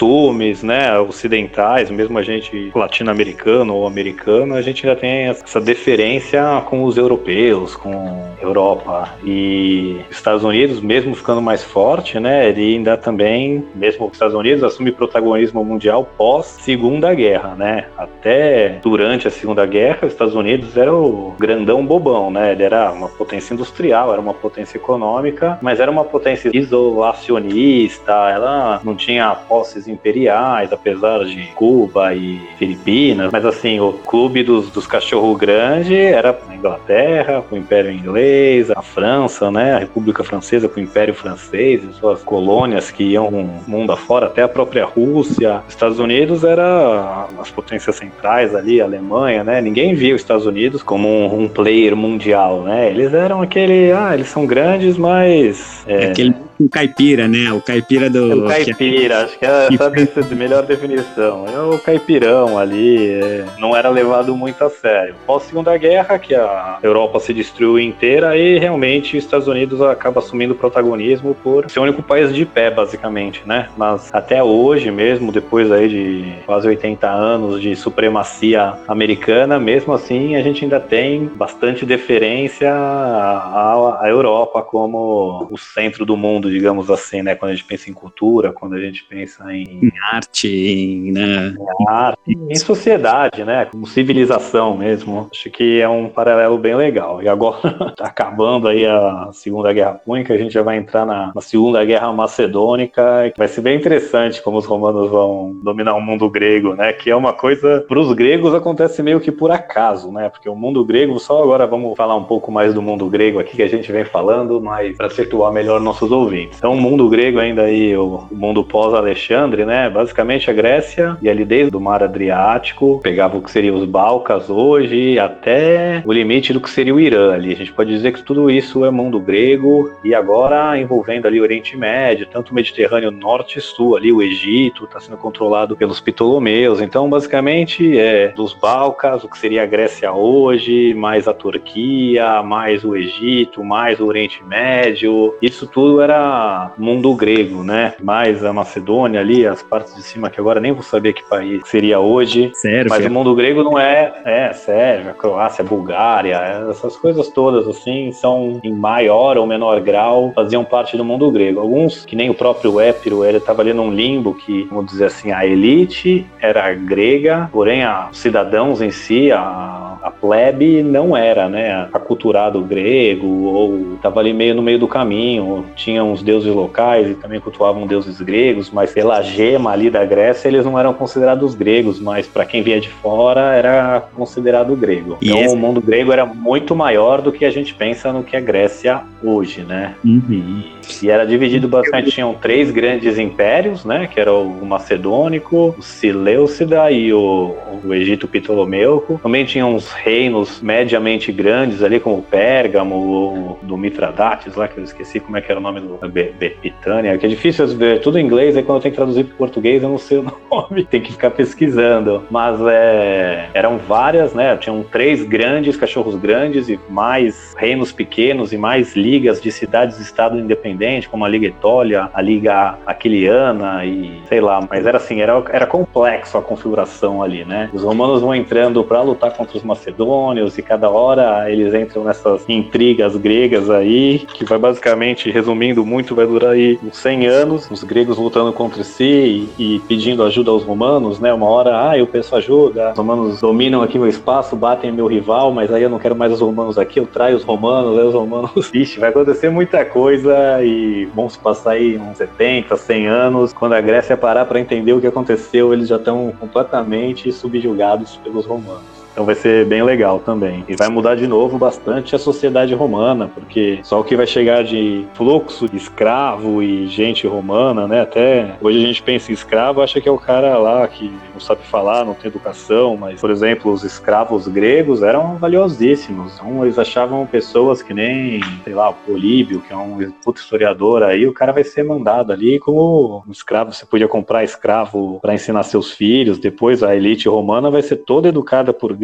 né? 0.62 0.98
Ocidentais, 1.00 1.90
mesmo 1.90 2.18
a 2.18 2.22
gente 2.22 2.70
latino-americano 2.74 3.74
ou 3.74 3.86
americano, 3.86 4.54
a 4.54 4.62
gente 4.62 4.82
já 4.86 4.94
tem 4.94 5.28
essa 5.28 5.60
deferência 5.60 6.62
com 6.66 6.84
os 6.84 6.96
europeus, 6.96 7.74
com 7.74 8.28
Europa 8.40 9.14
e 9.24 10.00
Estados 10.10 10.44
Unidos, 10.44 10.80
mesmo 10.80 11.14
ficando 11.14 11.42
mais 11.42 11.64
forte, 11.64 12.20
né? 12.20 12.48
Ele 12.48 12.76
ainda 12.76 12.96
também, 12.96 13.64
mesmo 13.74 14.06
os 14.06 14.12
Estados 14.12 14.34
Unidos 14.34 14.62
assume 14.62 14.92
protagonismo 14.92 15.64
mundial 15.64 16.08
pós 16.16 16.46
Segunda 16.46 17.12
Guerra, 17.14 17.54
né? 17.56 17.86
Até 17.96 18.78
durante 18.82 19.26
a 19.26 19.30
Segunda 19.30 19.66
Guerra, 19.66 20.06
os 20.06 20.12
Estados 20.12 20.34
Unidos 20.34 20.76
era 20.76 20.94
o 20.94 21.34
grandão 21.38 21.84
bobão, 21.84 22.30
né? 22.30 22.52
Ele 22.52 22.62
era 22.62 22.92
uma 22.92 23.08
potência 23.08 23.54
industrial, 23.54 24.12
era 24.12 24.20
uma 24.20 24.34
potência 24.34 24.76
econômica, 24.76 25.58
mas 25.60 25.80
era 25.80 25.90
uma 25.90 26.04
potência 26.04 26.50
isolacionista, 26.54 28.12
ela 28.12 28.80
não 28.84 28.94
tinha 28.94 29.34
posses 29.34 29.87
imperiais, 29.88 30.72
apesar 30.72 31.24
de 31.24 31.42
Cuba 31.54 32.14
e 32.14 32.40
Filipinas, 32.58 33.30
mas 33.32 33.44
assim, 33.44 33.80
o 33.80 33.92
clube 33.92 34.42
dos, 34.42 34.70
dos 34.70 34.86
cachorro 34.86 35.34
grande 35.36 35.96
era 35.96 36.38
a 36.48 36.54
Inglaterra, 36.54 37.44
o 37.50 37.56
Império 37.56 37.90
Inglês, 37.90 38.70
a 38.70 38.82
França, 38.82 39.50
né? 39.50 39.74
A 39.74 39.78
República 39.78 40.22
Francesa 40.24 40.68
com 40.68 40.80
o 40.80 40.82
Império 40.82 41.14
Francês 41.14 41.82
e 41.84 41.92
suas 41.94 42.22
colônias 42.22 42.90
que 42.90 43.04
iam 43.04 43.30
mundo 43.66 43.92
afora, 43.92 44.26
até 44.26 44.42
a 44.42 44.48
própria 44.48 44.84
Rússia. 44.84 45.62
Os 45.66 45.74
Estados 45.74 45.98
Unidos 45.98 46.44
era 46.44 47.26
as 47.38 47.50
potências 47.50 47.96
centrais 47.96 48.54
ali, 48.54 48.80
a 48.80 48.84
Alemanha, 48.84 49.44
né? 49.44 49.60
Ninguém 49.60 49.94
via 49.94 50.14
os 50.14 50.20
Estados 50.20 50.46
Unidos 50.46 50.82
como 50.82 51.08
um, 51.08 51.42
um 51.42 51.48
player 51.48 51.96
mundial, 51.96 52.62
né? 52.62 52.90
Eles 52.90 53.12
eram 53.14 53.42
aquele, 53.42 53.92
ah, 53.92 54.12
eles 54.14 54.28
são 54.28 54.46
grandes, 54.46 54.96
mas 54.96 55.84
é, 55.86 56.06
Aquele 56.06 56.34
o 56.58 56.68
caipira, 56.68 57.28
né? 57.28 57.52
O 57.52 57.60
caipira 57.60 58.10
do. 58.10 58.32
É 58.32 58.34
o 58.34 58.48
caipira, 58.48 59.24
acho 59.24 59.38
que 59.38 59.44
é 59.44 59.68
essa 59.68 60.20
a 60.20 60.34
melhor 60.34 60.64
definição. 60.64 61.46
É 61.46 61.60
o 61.60 61.78
caipirão 61.78 62.58
ali, 62.58 63.12
é, 63.12 63.44
não 63.58 63.76
era 63.76 63.88
levado 63.88 64.34
muito 64.36 64.62
a 64.64 64.70
sério. 64.70 65.14
Pós 65.26 65.44
Segunda 65.44 65.76
Guerra, 65.76 66.18
que 66.18 66.34
a 66.34 66.78
Europa 66.82 67.20
se 67.20 67.32
destruiu 67.32 67.78
inteira 67.78 68.36
e 68.36 68.58
realmente 68.58 69.16
os 69.16 69.24
Estados 69.24 69.46
Unidos 69.46 69.80
acaba 69.80 70.20
assumindo 70.20 70.54
protagonismo 70.54 71.34
por 71.34 71.70
ser 71.70 71.78
o 71.78 71.82
único 71.82 72.02
país 72.02 72.34
de 72.34 72.44
pé, 72.44 72.70
basicamente, 72.70 73.42
né? 73.46 73.68
Mas 73.76 74.10
até 74.12 74.42
hoje 74.42 74.90
mesmo, 74.90 75.30
depois 75.30 75.70
aí 75.70 75.88
de 75.88 76.32
quase 76.44 76.66
80 76.66 77.08
anos 77.08 77.60
de 77.60 77.74
supremacia 77.76 78.74
americana, 78.88 79.58
mesmo 79.58 79.92
assim 79.92 80.36
a 80.36 80.42
gente 80.42 80.64
ainda 80.64 80.80
tem 80.80 81.26
bastante 81.26 81.86
deferência 81.86 82.72
à, 82.72 83.98
à 84.02 84.08
Europa 84.08 84.62
como 84.62 85.46
o 85.50 85.56
centro 85.56 86.04
do 86.04 86.16
mundo, 86.16 86.47
digamos 86.48 86.90
assim, 86.90 87.22
né? 87.22 87.34
Quando 87.34 87.52
a 87.52 87.54
gente 87.54 87.66
pensa 87.66 87.90
em 87.90 87.92
cultura, 87.92 88.52
quando 88.52 88.74
a 88.74 88.80
gente 88.80 89.04
pensa 89.04 89.52
em, 89.52 89.64
em 89.82 89.92
arte, 90.12 90.48
em, 90.48 91.12
né? 91.12 91.54
em 91.80 91.88
arte, 91.88 92.20
em 92.26 92.56
sociedade, 92.56 93.44
né? 93.44 93.66
Como 93.66 93.86
civilização 93.86 94.76
mesmo. 94.76 95.28
Acho 95.32 95.50
que 95.50 95.80
é 95.80 95.88
um 95.88 96.08
paralelo 96.08 96.58
bem 96.58 96.74
legal. 96.74 97.22
E 97.22 97.28
agora, 97.28 97.58
tá 97.96 98.06
acabando 98.06 98.68
aí 98.68 98.86
a 98.86 99.30
Segunda 99.32 99.72
Guerra 99.72 99.94
Púnica, 99.94 100.34
a 100.34 100.38
gente 100.38 100.52
já 100.52 100.62
vai 100.62 100.76
entrar 100.76 101.04
na, 101.06 101.32
na 101.34 101.40
Segunda 101.40 101.84
Guerra 101.84 102.12
Macedônica, 102.12 103.30
que 103.32 103.38
vai 103.38 103.48
ser 103.48 103.60
bem 103.60 103.76
interessante 103.76 104.42
como 104.42 104.58
os 104.58 104.66
romanos 104.66 105.10
vão 105.10 105.56
dominar 105.62 105.94
o 105.94 106.00
mundo 106.00 106.28
grego, 106.28 106.74
né? 106.74 106.92
Que 106.92 107.10
é 107.10 107.16
uma 107.16 107.32
coisa, 107.32 107.84
para 107.88 107.98
os 107.98 108.12
gregos 108.12 108.54
acontece 108.54 109.02
meio 109.02 109.20
que 109.20 109.32
por 109.32 109.50
acaso, 109.50 110.10
né? 110.12 110.28
Porque 110.28 110.48
o 110.48 110.54
mundo 110.54 110.84
grego, 110.84 111.18
só 111.18 111.42
agora 111.42 111.66
vamos 111.66 111.96
falar 111.96 112.16
um 112.16 112.24
pouco 112.24 112.50
mais 112.50 112.74
do 112.74 112.82
mundo 112.82 113.06
grego 113.06 113.38
aqui 113.38 113.56
que 113.56 113.62
a 113.62 113.68
gente 113.68 113.90
vem 113.90 114.04
falando, 114.04 114.60
mas 114.60 114.96
para 114.96 115.10
situar 115.10 115.52
melhor 115.52 115.80
nossos 115.80 116.10
ouvintes. 116.10 116.37
Então, 116.42 116.72
o 116.72 116.80
mundo 116.80 117.08
grego 117.08 117.38
ainda 117.38 117.62
aí, 117.62 117.96
o 117.96 118.26
mundo 118.30 118.62
pós-Alexandre, 118.64 119.64
né? 119.64 119.88
Basicamente 119.88 120.50
a 120.50 120.54
Grécia 120.54 121.16
e 121.20 121.28
ali 121.28 121.44
desde 121.44 121.76
o 121.76 121.80
mar 121.80 122.02
Adriático, 122.02 123.00
pegava 123.02 123.36
o 123.36 123.42
que 123.42 123.50
seria 123.50 123.74
os 123.74 123.84
Balcãs 123.84 124.48
hoje 124.50 125.18
até 125.18 126.02
o 126.04 126.12
limite 126.12 126.52
do 126.52 126.60
que 126.60 126.70
seria 126.70 126.94
o 126.94 127.00
Irã 127.00 127.32
ali. 127.32 127.52
A 127.52 127.56
gente 127.56 127.72
pode 127.72 127.90
dizer 127.90 128.12
que 128.12 128.22
tudo 128.22 128.50
isso 128.50 128.84
é 128.84 128.90
mundo 128.90 129.20
grego 129.20 129.92
e 130.04 130.14
agora 130.14 130.78
envolvendo 130.78 131.26
ali 131.26 131.40
o 131.40 131.42
Oriente 131.42 131.76
Médio, 131.76 132.26
tanto 132.26 132.50
o 132.50 132.54
Mediterrâneo 132.54 133.10
norte 133.10 133.58
e 133.58 133.62
sul 133.62 133.96
ali, 133.96 134.12
o 134.12 134.22
Egito 134.22 134.84
está 134.84 135.00
sendo 135.00 135.16
controlado 135.16 135.76
pelos 135.76 136.00
Ptolomeus. 136.00 136.80
Então, 136.80 137.08
basicamente, 137.08 137.98
é 137.98 138.28
dos 138.28 138.52
Balcãs, 138.52 139.24
o 139.24 139.28
que 139.28 139.38
seria 139.38 139.62
a 139.62 139.66
Grécia 139.66 140.12
hoje, 140.12 140.94
mais 140.94 141.26
a 141.28 141.34
Turquia, 141.34 142.42
mais 142.42 142.84
o 142.84 142.96
Egito, 142.96 143.64
mais 143.64 144.00
o 144.00 144.06
Oriente 144.06 144.42
Médio. 144.44 145.34
Isso 145.40 145.66
tudo 145.66 146.00
era 146.00 146.27
mundo 146.76 147.14
grego, 147.14 147.62
né? 147.62 147.94
Mais 148.02 148.44
a 148.44 148.52
Macedônia 148.52 149.20
ali, 149.20 149.46
as 149.46 149.62
partes 149.62 149.94
de 149.94 150.02
cima 150.02 150.30
que 150.30 150.40
agora 150.40 150.60
nem 150.60 150.72
vou 150.72 150.82
saber 150.82 151.12
que 151.12 151.28
país 151.28 151.62
seria 151.66 152.00
hoje. 152.00 152.50
Sério? 152.54 152.90
Mas 152.90 153.04
o 153.04 153.10
mundo 153.10 153.34
grego 153.34 153.62
não 153.62 153.78
é, 153.78 154.12
é 154.24 154.52
Sérvia, 154.52 155.14
Croácia, 155.14 155.64
Bulgária, 155.64 156.66
essas 156.70 156.96
coisas 156.96 157.28
todas 157.28 157.66
assim 157.68 158.12
são 158.12 158.60
em 158.62 158.72
maior 158.72 159.36
ou 159.36 159.46
menor 159.46 159.80
grau 159.80 160.32
faziam 160.34 160.64
parte 160.64 160.96
do 160.96 161.04
mundo 161.04 161.30
grego. 161.30 161.60
Alguns, 161.60 162.04
que 162.04 162.16
nem 162.16 162.30
o 162.30 162.34
próprio 162.34 162.80
Épiro, 162.80 163.24
ele 163.24 163.38
estava 163.38 163.62
ali 163.62 163.72
num 163.72 163.90
limbo 163.90 164.34
que, 164.34 164.64
vamos 164.70 164.86
dizer 164.90 165.06
assim, 165.06 165.32
a 165.32 165.46
elite 165.46 166.26
era 166.40 166.72
grega, 166.74 167.48
porém 167.52 167.82
a, 167.84 168.08
os 168.10 168.18
cidadãos 168.18 168.80
em 168.80 168.90
si, 168.90 169.30
a, 169.32 169.98
a 170.02 170.10
plebe 170.10 170.82
não 170.82 171.16
era, 171.16 171.48
né, 171.48 171.88
aculturado 171.92 172.60
grego 172.62 173.26
ou 173.26 173.94
estava 173.94 174.20
ali 174.20 174.32
meio 174.32 174.54
no 174.54 174.62
meio 174.62 174.78
do 174.78 174.88
caminho, 174.88 175.66
tinha 175.74 176.04
uns 176.18 176.22
deuses 176.22 176.52
locais 176.52 177.08
e 177.10 177.14
também 177.14 177.40
cultuavam 177.40 177.86
deuses 177.86 178.20
gregos, 178.20 178.70
mas 178.70 178.92
pela 178.92 179.22
gema 179.22 179.70
ali 179.70 179.88
da 179.90 180.04
Grécia 180.04 180.48
eles 180.48 180.64
não 180.64 180.78
eram 180.78 180.92
considerados 180.92 181.54
gregos, 181.54 182.00
mas 182.00 182.26
para 182.26 182.44
quem 182.44 182.62
vinha 182.62 182.80
de 182.80 182.88
fora 182.88 183.54
era 183.54 184.02
considerado 184.14 184.74
grego. 184.76 185.16
E 185.20 185.28
então 185.30 185.40
esse- 185.40 185.54
o 185.54 185.58
mundo 185.58 185.80
grego 185.80 186.12
era 186.12 186.26
muito 186.26 186.74
maior 186.74 187.20
do 187.22 187.32
que 187.32 187.44
a 187.44 187.50
gente 187.50 187.74
pensa 187.74 188.12
no 188.12 188.22
que 188.22 188.36
é 188.36 188.40
Grécia 188.40 189.02
hoje, 189.22 189.62
né? 189.62 189.94
Uhum. 190.04 190.62
E 191.02 191.10
era 191.10 191.26
dividido 191.26 191.68
basicamente, 191.68 192.10
tinham 192.10 192.34
três 192.34 192.70
grandes 192.70 193.18
impérios, 193.18 193.84
né? 193.84 194.08
Que 194.12 194.20
era 194.20 194.32
o 194.32 194.64
Macedônico, 194.64 195.74
o 195.78 195.82
Seleucida 195.82 196.90
e 196.90 197.12
o, 197.12 197.54
o 197.84 197.94
Egito 197.94 198.26
Ptolomeuco. 198.26 199.20
Também 199.22 199.44
tinha 199.44 199.66
uns 199.66 199.92
reinos 199.92 200.60
mediamente 200.60 201.30
grandes 201.32 201.82
ali, 201.82 202.00
como 202.00 202.18
o 202.18 202.22
Pérgamo, 202.22 202.94
o 202.94 203.58
do 203.62 203.76
Mitradates 203.76 204.54
lá, 204.54 204.66
que 204.68 204.78
eu 204.78 204.84
esqueci 204.84 205.20
como 205.20 205.36
é 205.36 205.40
que 205.40 205.50
era 205.50 205.60
o 205.60 205.62
nome 205.62 205.80
do 205.80 205.98
Be- 206.08 206.32
Betânia, 206.62 207.16
que 207.18 207.26
é 207.26 207.28
difícil 207.28 207.66
ver 207.68 208.00
tudo 208.00 208.18
em 208.18 208.24
inglês, 208.24 208.56
aí 208.56 208.62
quando 208.62 208.78
eu 208.78 208.82
tenho 208.82 208.92
que 208.92 208.96
traduzir 208.96 209.24
para 209.24 209.36
português 209.36 209.82
eu 209.82 209.88
não 209.88 209.98
sei 209.98 210.18
o 210.18 210.22
nome, 210.50 210.84
tem 210.84 211.00
que 211.00 211.12
ficar 211.12 211.30
pesquisando. 211.30 212.24
Mas 212.30 212.58
é, 212.66 213.48
eram 213.54 213.78
várias, 213.78 214.32
né? 214.34 214.56
Tinham 214.56 214.82
três 214.82 215.22
grandes 215.22 215.76
cachorros 215.76 216.14
grandes 216.16 216.68
e 216.68 216.78
mais 216.88 217.54
reinos 217.56 217.92
pequenos 217.92 218.52
e 218.52 218.56
mais 218.56 218.94
ligas 219.08 219.40
de 219.40 219.50
cidades-estado 219.50 220.38
independentes, 220.38 221.08
como 221.08 221.24
a 221.24 221.28
Liga 221.28 221.46
Etólia, 221.46 222.10
a 222.12 222.20
Liga 222.20 222.78
Aquiliana 222.86 223.84
e 223.84 224.20
sei 224.28 224.40
lá, 224.40 224.60
mas 224.68 224.84
era 224.84 224.98
assim, 224.98 225.20
era, 225.20 225.42
era 225.50 225.66
complexo 225.66 226.36
a 226.36 226.42
configuração 226.42 227.22
ali, 227.22 227.44
né? 227.44 227.70
Os 227.72 227.82
romanos 227.82 228.20
vão 228.20 228.34
entrando 228.34 228.84
para 228.84 229.00
lutar 229.00 229.32
contra 229.32 229.56
os 229.56 229.62
macedônios 229.62 230.58
e 230.58 230.62
cada 230.62 230.90
hora 230.90 231.50
eles 231.50 231.72
entram 231.72 232.04
nessas 232.04 232.44
intrigas 232.48 233.16
gregas 233.16 233.70
aí, 233.70 234.26
que 234.34 234.44
vai 234.44 234.58
basicamente, 234.58 235.30
resumindo 235.30 235.84
muito, 235.84 236.14
vai 236.14 236.26
durar 236.26 236.52
aí 236.52 236.78
uns 236.82 236.98
100 236.98 237.26
anos, 237.26 237.70
os 237.70 237.82
gregos 237.82 238.18
lutando 238.18 238.52
contra 238.52 238.84
si 238.84 239.48
e, 239.58 239.76
e 239.76 239.80
pedindo 239.80 240.22
ajuda 240.22 240.50
aos 240.50 240.64
romanos, 240.64 241.18
né? 241.18 241.32
Uma 241.32 241.46
hora, 241.46 241.90
ah, 241.90 241.98
eu 241.98 242.06
peço 242.06 242.36
ajuda, 242.36 242.92
os 242.92 242.98
romanos 242.98 243.40
dominam 243.40 243.82
aqui 243.82 243.98
meu 243.98 244.08
espaço, 244.08 244.54
batem 244.54 244.92
meu 244.92 245.06
rival, 245.06 245.52
mas 245.52 245.72
aí 245.72 245.82
eu 245.82 245.90
não 245.90 245.98
quero 245.98 246.16
mais 246.16 246.32
os 246.32 246.40
romanos 246.40 246.78
aqui, 246.78 247.00
eu 247.00 247.06
traio 247.06 247.36
os 247.36 247.44
romanos, 247.44 247.98
aí 247.98 248.04
os 248.04 248.14
romanos. 248.14 248.70
Ixi, 248.74 248.97
vai 248.98 249.10
acontecer 249.10 249.48
muita 249.50 249.84
coisa 249.84 250.62
e 250.62 251.08
se 251.30 251.38
passar 251.38 251.72
aí 251.72 251.96
uns 251.96 252.18
70, 252.18 252.76
100 252.76 253.06
anos. 253.06 253.52
Quando 253.52 253.74
a 253.74 253.80
Grécia 253.80 254.16
parar 254.16 254.44
para 254.44 254.60
entender 254.60 254.92
o 254.92 255.00
que 255.00 255.06
aconteceu, 255.06 255.72
eles 255.72 255.88
já 255.88 255.96
estão 255.96 256.32
completamente 256.38 257.32
subjugados 257.32 258.16
pelos 258.16 258.44
romanos. 258.44 258.97
Então 259.18 259.26
vai 259.26 259.34
ser 259.34 259.66
bem 259.66 259.82
legal 259.82 260.20
também. 260.20 260.64
E 260.68 260.76
vai 260.76 260.88
mudar 260.88 261.16
de 261.16 261.26
novo 261.26 261.58
bastante 261.58 262.14
a 262.14 262.18
sociedade 262.20 262.72
romana, 262.72 263.26
porque 263.26 263.80
só 263.82 263.98
o 263.98 264.04
que 264.04 264.14
vai 264.14 264.28
chegar 264.28 264.62
de 264.62 265.04
fluxo 265.14 265.68
de 265.68 265.76
escravo 265.76 266.62
e 266.62 266.86
gente 266.86 267.26
romana, 267.26 267.88
né? 267.88 268.02
Até 268.02 268.56
hoje 268.60 268.78
a 268.78 268.86
gente 268.86 269.02
pensa 269.02 269.32
em 269.32 269.34
escravo, 269.34 269.82
acha 269.82 270.00
que 270.00 270.08
é 270.08 270.12
o 270.12 270.18
cara 270.18 270.56
lá 270.56 270.86
que 270.86 271.12
não 271.32 271.40
sabe 271.40 271.62
falar, 271.64 272.04
não 272.04 272.14
tem 272.14 272.28
educação, 272.28 272.96
mas, 272.96 273.20
por 273.20 273.30
exemplo, 273.32 273.72
os 273.72 273.82
escravos 273.82 274.46
gregos 274.46 275.02
eram 275.02 275.36
valiosíssimos. 275.36 276.34
Então 276.34 276.64
eles 276.64 276.78
achavam 276.78 277.26
pessoas 277.26 277.82
que 277.82 277.92
nem, 277.92 278.40
sei 278.62 278.72
lá, 278.72 278.90
o 278.90 278.94
Políbio, 278.94 279.60
que 279.62 279.72
é 279.72 279.76
um 279.76 280.12
puto 280.24 280.40
historiador 280.40 281.02
aí, 281.02 281.26
o 281.26 281.32
cara 281.32 281.50
vai 281.50 281.64
ser 281.64 281.82
mandado 281.82 282.32
ali 282.32 282.60
como 282.60 283.24
um 283.26 283.32
escravo. 283.32 283.72
Você 283.72 283.84
podia 283.84 284.06
comprar 284.06 284.44
escravo 284.44 285.18
para 285.20 285.34
ensinar 285.34 285.64
seus 285.64 285.90
filhos, 285.90 286.38
depois 286.38 286.84
a 286.84 286.94
elite 286.94 287.28
romana 287.28 287.68
vai 287.68 287.82
ser 287.82 287.96
toda 287.96 288.28
educada 288.28 288.72
por. 288.72 288.96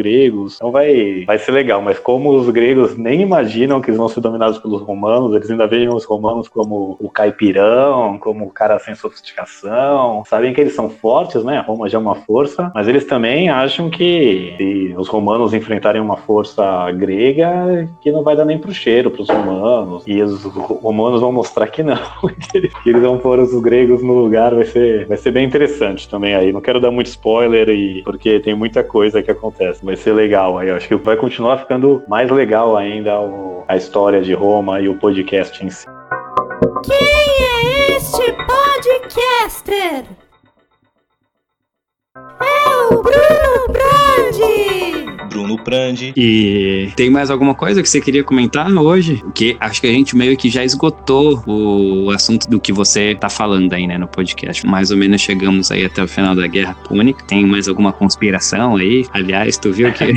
Então 0.55 0.71
vai, 0.71 1.23
vai 1.25 1.37
ser 1.37 1.51
legal, 1.51 1.81
mas 1.81 1.99
como 1.99 2.31
os 2.31 2.49
gregos 2.49 2.97
nem 2.97 3.21
imaginam 3.21 3.81
que 3.81 3.89
eles 3.89 3.97
vão 3.97 4.07
ser 4.07 4.21
dominados 4.21 4.59
pelos 4.59 4.81
romanos, 4.81 5.33
eles 5.35 5.49
ainda 5.49 5.67
veem 5.67 5.89
os 5.89 6.05
romanos 6.05 6.47
como 6.47 6.97
o 6.99 7.09
caipirão, 7.09 8.17
como 8.19 8.45
o 8.45 8.51
cara 8.51 8.79
sem 8.79 8.95
sofisticação. 8.95 10.23
Sabem 10.25 10.53
que 10.53 10.61
eles 10.61 10.75
são 10.75 10.89
fortes, 10.89 11.43
né? 11.43 11.63
Roma 11.65 11.89
já 11.89 11.97
é 11.97 12.01
uma 12.01 12.15
força, 12.15 12.71
mas 12.73 12.87
eles 12.87 13.05
também 13.05 13.49
acham 13.49 13.89
que 13.89 14.53
se 14.57 14.95
os 14.97 15.07
romanos 15.07 15.53
enfrentarem 15.53 16.01
uma 16.01 16.17
força 16.17 16.91
grega, 16.91 17.89
que 18.01 18.11
não 18.11 18.23
vai 18.23 18.35
dar 18.35 18.45
nem 18.45 18.57
pro 18.57 18.73
cheiro 18.73 19.11
pros 19.11 19.29
romanos. 19.29 20.03
E 20.07 20.21
os 20.21 20.43
romanos 20.43 21.21
vão 21.21 21.31
mostrar 21.31 21.67
que 21.67 21.83
não, 21.83 21.97
que 22.83 22.89
eles 22.89 23.01
vão 23.01 23.17
pôr 23.17 23.39
os 23.39 23.53
gregos 23.61 24.03
no 24.03 24.13
lugar, 24.13 24.53
vai 24.53 24.65
ser, 24.65 25.05
vai 25.07 25.17
ser 25.17 25.31
bem 25.31 25.45
interessante 25.45 26.09
também 26.09 26.35
aí. 26.35 26.51
Não 26.51 26.61
quero 26.61 26.79
dar 26.79 26.91
muito 26.91 27.07
spoiler 27.07 27.69
e 27.69 28.01
porque 28.03 28.39
tem 28.39 28.55
muita 28.55 28.83
coisa 28.83 29.21
que 29.21 29.31
acontece. 29.31 29.84
Vai 29.85 29.95
ser 29.95 30.13
legal 30.13 30.57
aí. 30.57 30.69
Eu 30.69 30.75
acho 30.75 30.87
que 30.87 30.95
vai 30.95 31.15
continuar 31.15 31.59
ficando 31.59 32.03
mais 32.07 32.29
legal 32.31 32.75
ainda 32.75 33.19
o- 33.21 33.63
a 33.67 33.77
história 33.77 34.21
de 34.21 34.33
Roma 34.33 34.81
e 34.81 34.89
o 34.89 34.97
podcast 34.97 35.63
em 35.63 35.69
si. 35.69 35.85
Quem 36.83 36.97
é 36.97 37.95
este 37.95 38.31
podcaster? 38.33 40.05
É 42.17 42.93
o 42.93 43.01
Bruno 43.03 43.67
Brandi! 43.69 45.04
Bruno 45.25 45.57
Prandi. 45.57 46.13
E 46.15 46.91
tem 46.95 47.09
mais 47.09 47.29
alguma 47.29 47.53
coisa 47.53 47.81
que 47.81 47.89
você 47.89 47.99
queria 47.99 48.23
comentar 48.23 48.71
hoje? 48.71 49.17
Porque 49.17 49.57
acho 49.59 49.81
que 49.81 49.87
a 49.87 49.91
gente 49.91 50.15
meio 50.15 50.37
que 50.37 50.49
já 50.49 50.63
esgotou 50.63 51.43
o 51.45 52.09
assunto 52.11 52.49
do 52.49 52.59
que 52.59 52.71
você 52.71 53.15
tá 53.15 53.29
falando 53.29 53.73
aí, 53.73 53.85
né, 53.87 53.97
no 53.97 54.07
podcast. 54.07 54.65
Mais 54.65 54.91
ou 54.91 54.97
menos 54.97 55.21
chegamos 55.21 55.71
aí 55.71 55.83
até 55.85 56.03
o 56.03 56.07
final 56.07 56.35
da 56.35 56.47
Guerra 56.47 56.73
Púnica. 56.73 57.23
Tem 57.25 57.45
mais 57.45 57.67
alguma 57.67 57.91
conspiração 57.91 58.75
aí? 58.75 59.05
Aliás, 59.13 59.57
tu 59.57 59.71
viu 59.71 59.91
que. 59.91 60.05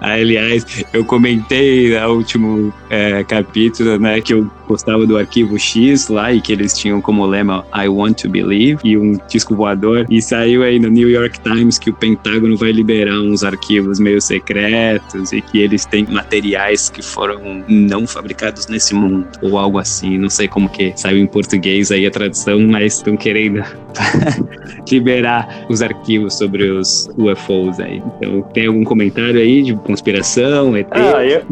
Aliás, 0.00 0.84
eu 0.92 1.04
comentei 1.04 1.98
no 1.98 2.14
último 2.14 2.72
é, 2.88 3.24
capítulo, 3.24 3.98
né, 3.98 4.20
que 4.20 4.34
eu 4.34 4.50
gostava 4.66 5.06
do 5.06 5.16
arquivo 5.16 5.58
X 5.58 6.08
lá 6.08 6.32
e 6.32 6.40
que 6.40 6.52
eles 6.52 6.76
tinham 6.76 7.00
como 7.00 7.24
lema 7.26 7.64
I 7.74 7.88
want 7.88 8.22
to 8.22 8.28
believe 8.28 8.80
e 8.84 8.96
um 8.96 9.18
disco 9.28 9.54
voador. 9.54 10.06
E 10.10 10.20
saiu 10.20 10.62
aí 10.62 10.78
no 10.78 10.88
New 10.88 11.08
York 11.08 11.40
Times 11.40 11.78
que 11.78 11.90
o 11.90 11.94
Pentágono 11.94 12.56
vai 12.56 12.72
liberar 12.72 13.20
uns 13.20 13.44
arquivos 13.44 13.98
meio 13.98 14.20
secretos 14.20 15.32
e 15.32 15.40
que 15.40 15.60
eles 15.60 15.84
têm 15.84 16.06
materiais 16.06 16.90
que 16.90 17.02
foram 17.02 17.64
não 17.68 18.06
fabricados 18.06 18.66
nesse 18.66 18.94
mundo 18.94 19.26
ou 19.42 19.58
algo 19.58 19.78
assim. 19.78 20.18
Não 20.18 20.30
sei 20.30 20.48
como 20.48 20.68
que 20.68 20.92
saiu 20.96 21.18
em 21.18 21.26
português 21.26 21.90
aí 21.90 22.06
a 22.06 22.10
tradução, 22.10 22.60
mas 22.60 22.96
estão 22.96 23.16
querendo 23.16 23.62
liberar 24.90 25.66
os 25.68 25.82
arquivos 25.82 26.34
sobre 26.34 26.64
os 26.70 27.08
UFOs 27.16 27.80
aí. 27.80 28.02
Então, 28.16 28.42
tem 28.52 28.66
algum 28.66 28.84
comentário 28.84 29.40
aí 29.40 29.62
de 29.62 29.74
conspiração, 29.74 30.76
ET? 30.76 30.86
Ah, 30.90 31.24
eu, 31.24 31.42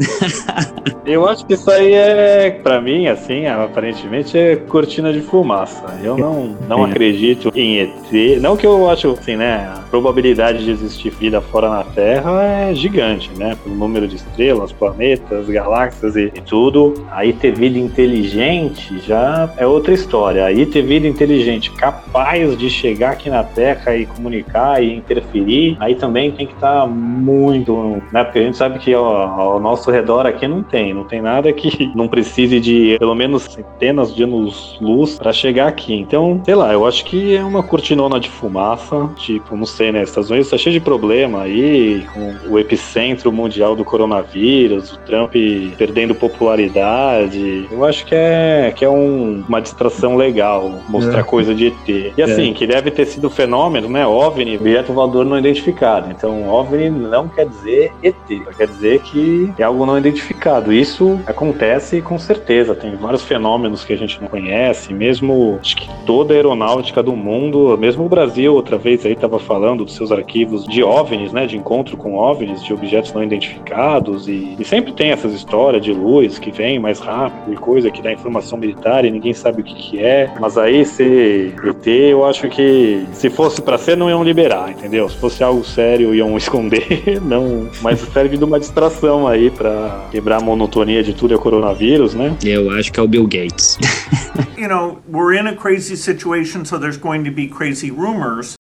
eu 1.07 1.29
acho 1.29 1.47
que 1.47 1.55
isso 1.55 1.71
aí 1.71 1.93
é, 1.93 2.51
pra 2.63 2.81
mim, 2.81 3.04
assim, 3.09 3.47
aparentemente 3.47 4.37
é 4.37 4.57
cortina 4.57 5.13
de 5.13 5.21
fumaça. 5.21 5.85
Eu 6.03 6.17
não, 6.17 6.57
não 6.69 6.85
É. 6.87 6.91
acredito 6.91 7.51
em 7.55 7.79
ET. 7.79 8.41
Não 8.41 8.57
que 8.57 8.67
eu 8.67 8.89
acho, 8.91 9.11
assim, 9.13 9.37
né, 9.37 9.73
a 9.75 9.81
probabilidade 9.91 10.65
de 10.65 10.71
existir 10.71 11.11
vida 11.11 11.41
fora 11.41 11.69
na 11.69 11.85
Terra 11.85 12.43
é 12.43 12.75
gigante, 12.75 13.31
né, 13.39 13.57
pelo 13.63 13.75
número 13.75 14.07
de 14.07 14.17
estrelas, 14.17 14.71
planetas, 14.73 15.49
galáxias 15.49 16.15
e, 16.17 16.27
e 16.35 16.41
tudo. 16.41 16.95
Aí 17.11 17.33
ter 17.33 17.53
vida 17.53 17.79
inteligente 17.79 18.99
já 19.07 19.51
é 19.57 19.67
outra 19.67 19.93
história. 19.95 20.45
Aí 20.45 20.67
ter 20.67 20.83
vida 20.83 21.07
inteligente 21.07 21.71
capaz 21.73 22.57
de 22.57 22.69
chegar 22.71 23.13
aqui 23.13 23.31
na 23.31 23.43
Terra 23.43 23.97
e 23.97 24.07
comunicar 24.07 24.83
e 24.83 24.95
interferir, 24.95 25.77
aí 25.81 25.95
também 25.95 26.31
tem 26.31 26.47
que 26.47 26.55
estar 26.55 26.87
muito, 26.87 28.03
né? 28.13 28.25
Porque 28.25 28.39
a 28.39 28.43
gente 28.43 28.57
sabe 28.57 28.79
que 28.79 28.95
ó, 28.95 29.27
ao 29.27 29.61
nosso 29.61 29.91
redor 29.91 30.27
aqui 30.27 30.47
não 30.47 30.63
tem, 30.63 30.93
não 30.93 31.05
tem 31.05 31.21
nada 31.21 31.53
que 31.53 31.91
não 31.95 32.09
precise 32.09 32.61
de 32.61 32.94
pelo 32.99 33.15
menos 33.15 33.43
centenas 33.45 34.15
de 34.15 34.23
anos-luz 34.25 35.17
para 35.19 35.33
chegar 35.33 35.69
aqui. 35.69 35.95
Então, 35.95 36.41
sei 36.45 36.55
lá, 36.55 36.73
eu 36.73 36.87
acho 36.87 37.05
que 37.05 37.35
é 37.35 37.45
uma 37.45 37.63
cortinona 37.63 38.19
de 38.21 38.29
fumaça, 38.29 39.09
tipo, 39.17 39.57
não 39.57 39.67
sei, 39.67 39.93
né? 39.93 40.03
Estados 40.03 40.31
Unidos 40.31 40.51
tá 40.51 40.57
cheio 40.59 40.73
de 40.75 40.81
problema 40.81 41.43
aí, 41.43 42.05
com 42.13 42.53
o 42.53 42.59
epicentro 42.59 43.33
mundial 43.33 43.75
do 43.77 43.85
coronavírus, 43.85 44.93
o 44.93 44.99
Trump 45.01 45.35
perdendo 45.77 46.15
popularidade. 46.15 47.67
Eu 47.71 47.85
acho 47.85 48.05
que 48.07 48.15
é, 48.15 48.73
que 48.75 48.85
é 48.85 48.89
um- 48.91 49.45
uma 49.49 49.61
distração 49.61 50.17
legal 50.17 50.81
mostrar 50.89 51.21
É. 51.21 51.23
coisa 51.23 51.55
de 51.55 51.67
ET. 51.69 52.13
E 52.17 52.23
assim, 52.23 52.53
que 52.53 52.67
deve 52.67 52.91
ter 52.91 53.07
sido 53.07 53.29
fenômeno, 53.31 53.89
né? 53.89 54.07
OVNI, 54.07 54.57
objeto 54.57 54.93
voador 54.93 55.25
não 55.25 55.39
identificado. 55.39 56.11
Então, 56.11 56.49
OVNI 56.49 56.91
não 56.91 57.29
quer 57.29 57.47
dizer 57.49 57.93
ET, 58.03 58.15
quer 58.57 58.67
dizer 58.67 59.01
que 59.03 59.53
é 59.59 59.63
algo 59.63 59.85
não 59.87 59.99
identificado. 59.99 60.73
Isso 60.73 61.19
acontece 61.27 62.01
com 62.01 62.19
certeza. 62.19 62.75
Tem 62.85 62.95
vários 62.97 63.23
fenômenos 63.23 63.83
que 63.83 63.95
a 63.95 63.97
gente 63.97 64.21
não 64.21 64.29
conhece, 64.29 64.93
mesmo 64.93 65.59
acho 65.59 65.75
que 65.75 65.89
toda 66.05 66.35
a 66.35 66.37
aeronáutica 66.37 67.03
do 67.03 67.17
mundo, 67.17 67.79
mesmo 67.79 68.05
o 68.05 68.09
Brasil, 68.11 68.55
outra 68.55 68.77
vez 68.77 69.07
aí 69.07 69.13
estava 69.13 69.39
falando 69.39 69.87
dos 69.87 69.95
seus 69.95 70.13
arquivos 70.13 70.67
de 70.67 70.83
OVNIs, 70.83 71.33
né? 71.33 71.47
De 71.47 71.57
encontro 71.57 71.97
com 71.97 72.17
OVNIs, 72.17 72.63
de 72.63 72.75
objetos 72.75 73.15
não 73.15 73.23
identificados. 73.25 74.29
E, 74.29 74.55
e 74.59 74.65
sempre 74.67 74.93
tem 74.93 75.13
essas 75.13 75.33
histórias 75.33 75.83
de 75.83 75.95
luz 75.95 76.39
que 76.39 76.51
vem 76.51 76.79
mais 76.79 77.01
rápido 77.01 77.55
e 77.55 77.57
coisa 77.57 77.91
que 77.91 78.03
dá 78.03 78.13
informação 78.13 78.59
militar 78.59 79.07
e 79.07 79.11
ninguém 79.11 79.33
sabe 79.33 79.63
o 79.63 79.65
que, 79.65 79.75
que 79.75 79.99
é. 79.99 80.31
Mas 80.39 80.59
aí, 80.59 80.85
se 80.85 81.55
ET, 81.65 81.87
eu 81.87 82.23
acho 82.27 82.51
que 82.51 83.07
se 83.15 83.31
fosse 83.31 83.63
pra 83.63 83.79
ser, 83.79 83.97
não 83.97 84.11
iam 84.11 84.23
liberar, 84.23 84.71
entendeu? 84.71 85.09
Se 85.09 85.17
fosse 85.17 85.43
algo 85.43 85.65
sério, 85.65 86.15
iam 86.15 86.37
esconder, 86.37 87.19
não. 87.23 87.67
Mas 87.81 88.01
serve 88.01 88.37
de 88.37 88.45
uma 88.45 88.61
distração 88.61 89.27
aí 89.27 89.49
pra 89.49 90.07
quebrar 90.11 90.37
a 90.37 90.41
monotonia 90.45 91.03
de 91.03 91.15
tudo 91.15 91.33
é 91.33 91.39
coronavírus, 91.39 92.15
né? 92.15 92.37
Eu 92.45 92.74
acho 92.75 92.93
que 92.93 93.01
é 93.01 93.03
o 93.03 93.09
Bill 93.09 93.27
Gates. 93.27 93.79
you 94.57 94.69
know, 94.69 95.03
we're 95.09 95.35
in 95.35 95.47
a 95.47 95.57
crazy 95.57 95.97
situation, 95.97 96.65
so 96.65 96.79
there's 96.79 96.99
going 96.99 97.25
to 97.25 97.31
be 97.31 97.49
crazy 97.49 97.91
rumors. 97.91 98.55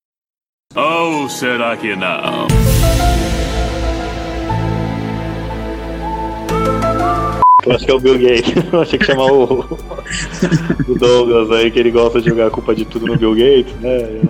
Oh, 0.76 1.28
será 1.28 1.76
que 1.76 1.94
não? 1.94 2.48
Eu 7.66 7.72
acho 7.72 7.84
que 7.84 7.90
é 7.90 7.94
o 7.94 8.00
Bill 8.00 8.18
Gates. 8.18 8.52
Eu 8.72 8.82
achei 8.82 8.98
que 8.98 9.06
chamar 9.06 9.32
o, 9.32 9.60
o 10.88 10.98
Douglas 10.98 11.50
aí, 11.52 11.70
que 11.70 11.78
ele 11.78 11.90
gosta 11.90 12.20
de 12.20 12.28
jogar 12.28 12.48
a 12.48 12.50
culpa 12.50 12.74
de 12.74 12.84
tudo 12.84 13.06
no 13.06 13.16
Bill 13.16 13.34
Gates, 13.34 13.74
né? 13.80 14.20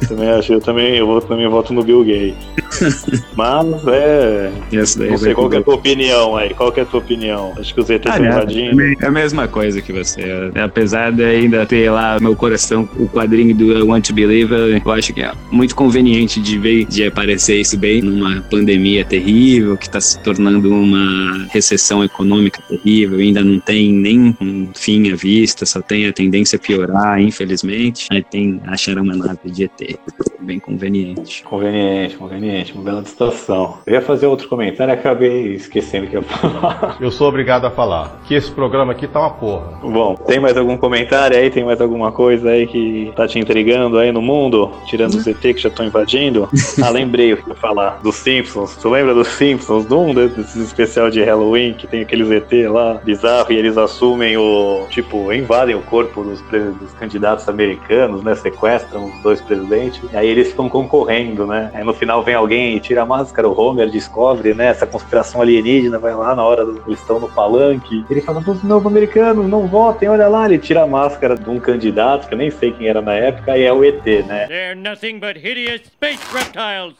Eu 0.00 0.08
também 0.08 0.30
acho, 0.30 0.52
eu 0.52 0.60
também, 0.60 0.96
eu 0.96 1.06
vou, 1.06 1.20
também 1.20 1.48
voto 1.48 1.72
no 1.72 1.82
Bill 1.82 2.04
Gates. 2.04 2.65
Mas 3.34 3.86
é. 3.88 4.52
Essa 4.72 4.98
daí 4.98 5.10
Não 5.10 5.18
sei 5.18 5.34
qual 5.34 5.50
que 5.50 5.56
é 5.56 5.58
a 5.58 5.62
tua 5.62 5.74
opinião 5.74 6.36
aí. 6.36 6.54
Qual 6.54 6.72
que 6.72 6.80
é 6.80 6.82
a 6.82 6.86
tua 6.86 7.00
opinião? 7.00 7.52
Acho 7.58 7.74
que 7.74 7.80
os 7.80 7.90
ET 7.90 8.02
Ah, 8.06 8.10
estão 8.10 8.22
né, 8.22 8.30
invadindo. 8.30 8.70
também 8.70 8.96
É 9.00 9.06
a 9.06 9.10
mesma 9.10 9.48
coisa 9.48 9.80
que 9.80 9.92
você. 9.92 10.22
É, 10.54 10.60
Apesar 10.60 11.12
de 11.12 11.24
ainda 11.24 11.64
ter 11.66 11.90
lá 11.90 12.16
no 12.16 12.22
meu 12.22 12.36
coração 12.36 12.88
o 12.98 13.08
quadrinho 13.08 13.54
do 13.54 13.72
I 13.78 13.82
Want 13.82 14.06
to 14.08 14.14
Believe, 14.14 14.52
eu 14.84 14.92
acho 14.92 15.12
que 15.12 15.22
é 15.22 15.32
muito 15.50 15.74
conveniente 15.74 16.40
de 16.40 16.58
ver 16.58 16.84
de 16.86 17.06
aparecer 17.06 17.60
isso 17.60 17.78
bem 17.78 18.00
numa 18.02 18.40
pandemia 18.42 19.04
terrível 19.04 19.76
que 19.76 19.86
está 19.86 20.00
se 20.00 20.18
tornando 20.20 20.72
uma 20.72 21.46
recessão 21.50 22.04
econômica 22.04 22.62
terrível, 22.68 23.18
ainda 23.18 23.42
não 23.42 23.58
tem 23.60 23.92
nem 23.92 24.36
um 24.40 24.68
fim 24.74 25.10
à 25.10 25.16
vista, 25.16 25.64
só 25.64 25.80
tem 25.80 26.06
a 26.06 26.12
tendência 26.12 26.56
a 26.56 26.58
piorar, 26.60 27.20
infelizmente. 27.20 28.06
Aí 28.10 28.22
tem 28.22 28.60
acharam 28.66 29.02
uma 29.02 29.16
nave 29.16 29.50
de 29.50 29.64
ET. 29.64 29.98
Bem 30.40 30.58
conveniente. 30.60 31.42
Conveniente, 31.44 32.16
conveniente, 32.16 32.65
uma 32.74 32.84
bela 32.84 33.02
distração. 33.02 33.78
Eu 33.86 33.94
ia 33.94 34.02
fazer 34.02 34.26
outro 34.26 34.48
comentário 34.48 34.92
e 34.92 34.94
acabei 34.94 35.54
esquecendo 35.54 36.06
que 36.06 36.16
eu 36.16 36.22
ia 36.22 36.28
falar. 36.28 36.96
Eu 37.00 37.10
sou 37.10 37.28
obrigado 37.28 37.64
a 37.66 37.70
falar 37.70 38.20
que 38.26 38.34
esse 38.34 38.50
programa 38.50 38.92
aqui 38.92 39.06
tá 39.06 39.20
uma 39.20 39.30
porra. 39.30 39.78
Bom, 39.82 40.14
tem 40.14 40.40
mais 40.40 40.56
algum 40.56 40.76
comentário 40.76 41.36
aí? 41.36 41.50
Tem 41.50 41.64
mais 41.64 41.80
alguma 41.80 42.12
coisa 42.12 42.50
aí 42.50 42.66
que 42.66 43.12
tá 43.14 43.26
te 43.26 43.38
intrigando 43.38 43.98
aí 43.98 44.10
no 44.12 44.22
mundo? 44.22 44.70
Tirando 44.86 45.14
os 45.14 45.26
ET 45.26 45.40
que 45.40 45.58
já 45.58 45.68
estão 45.68 45.86
invadindo? 45.86 46.48
Ah, 46.82 46.90
lembrei 46.90 47.32
o 47.32 47.36
que 47.36 47.44
eu 47.44 47.54
ia 47.54 47.60
falar. 47.60 48.00
Dos 48.02 48.16
Simpsons. 48.16 48.76
Tu 48.76 48.88
lembra 48.88 49.14
dos 49.14 49.28
Simpsons? 49.28 49.86
De 49.86 49.94
um 49.94 50.14
desses 50.14 50.56
especial 50.56 51.10
de 51.10 51.22
Halloween 51.22 51.74
que 51.74 51.86
tem 51.86 52.02
aqueles 52.02 52.30
ET 52.30 52.52
lá 52.70 53.00
bizarro 53.02 53.52
e 53.52 53.56
eles 53.56 53.76
assumem 53.76 54.36
o. 54.36 54.86
Tipo, 54.90 55.32
invadem 55.32 55.74
o 55.74 55.82
corpo 55.82 56.22
dos, 56.22 56.40
dos 56.40 56.92
candidatos 56.94 57.48
americanos, 57.48 58.22
né? 58.22 58.34
Sequestram 58.34 59.06
os 59.06 59.22
dois 59.22 59.40
presidentes. 59.40 60.00
E 60.12 60.16
aí 60.16 60.28
eles 60.28 60.48
ficam 60.48 60.68
concorrendo, 60.68 61.46
né? 61.46 61.70
Aí 61.74 61.84
no 61.84 61.94
final 61.94 62.22
vem 62.22 62.34
alguém 62.34 62.55
e 62.56 62.80
tira 62.80 63.02
a 63.02 63.06
máscara. 63.06 63.48
O 63.48 63.58
Homer 63.58 63.90
descobre, 63.90 64.54
né? 64.54 64.68
Essa 64.68 64.86
conspiração 64.86 65.40
alienígena. 65.40 65.98
Vai 65.98 66.14
lá 66.14 66.34
na 66.34 66.44
hora 66.44 66.64
do. 66.64 66.82
Eles 66.86 67.00
estão 67.00 67.20
no 67.20 67.28
palanque. 67.28 68.04
Ele 68.08 68.20
fala: 68.20 68.42
"Os 68.46 68.62
novo 68.62 68.88
americanos, 68.88 69.46
não 69.48 69.66
votem, 69.66 70.08
olha 70.08 70.28
lá. 70.28 70.46
Ele 70.46 70.58
tira 70.58 70.82
a 70.82 70.86
máscara 70.86 71.36
de 71.36 71.48
um 71.48 71.60
candidato, 71.60 72.28
que 72.28 72.34
eu 72.34 72.38
nem 72.38 72.50
sei 72.50 72.72
quem 72.72 72.88
era 72.88 73.00
na 73.00 73.14
época, 73.14 73.56
e 73.56 73.64
é 73.64 73.72
o 73.72 73.84
ET, 73.84 74.04
né? 74.26 74.46
They're 74.46 74.74
nothing 74.74 75.18
but 75.18 75.36
hideous 75.36 75.82
space 75.86 76.22
reptiles. 76.32 76.94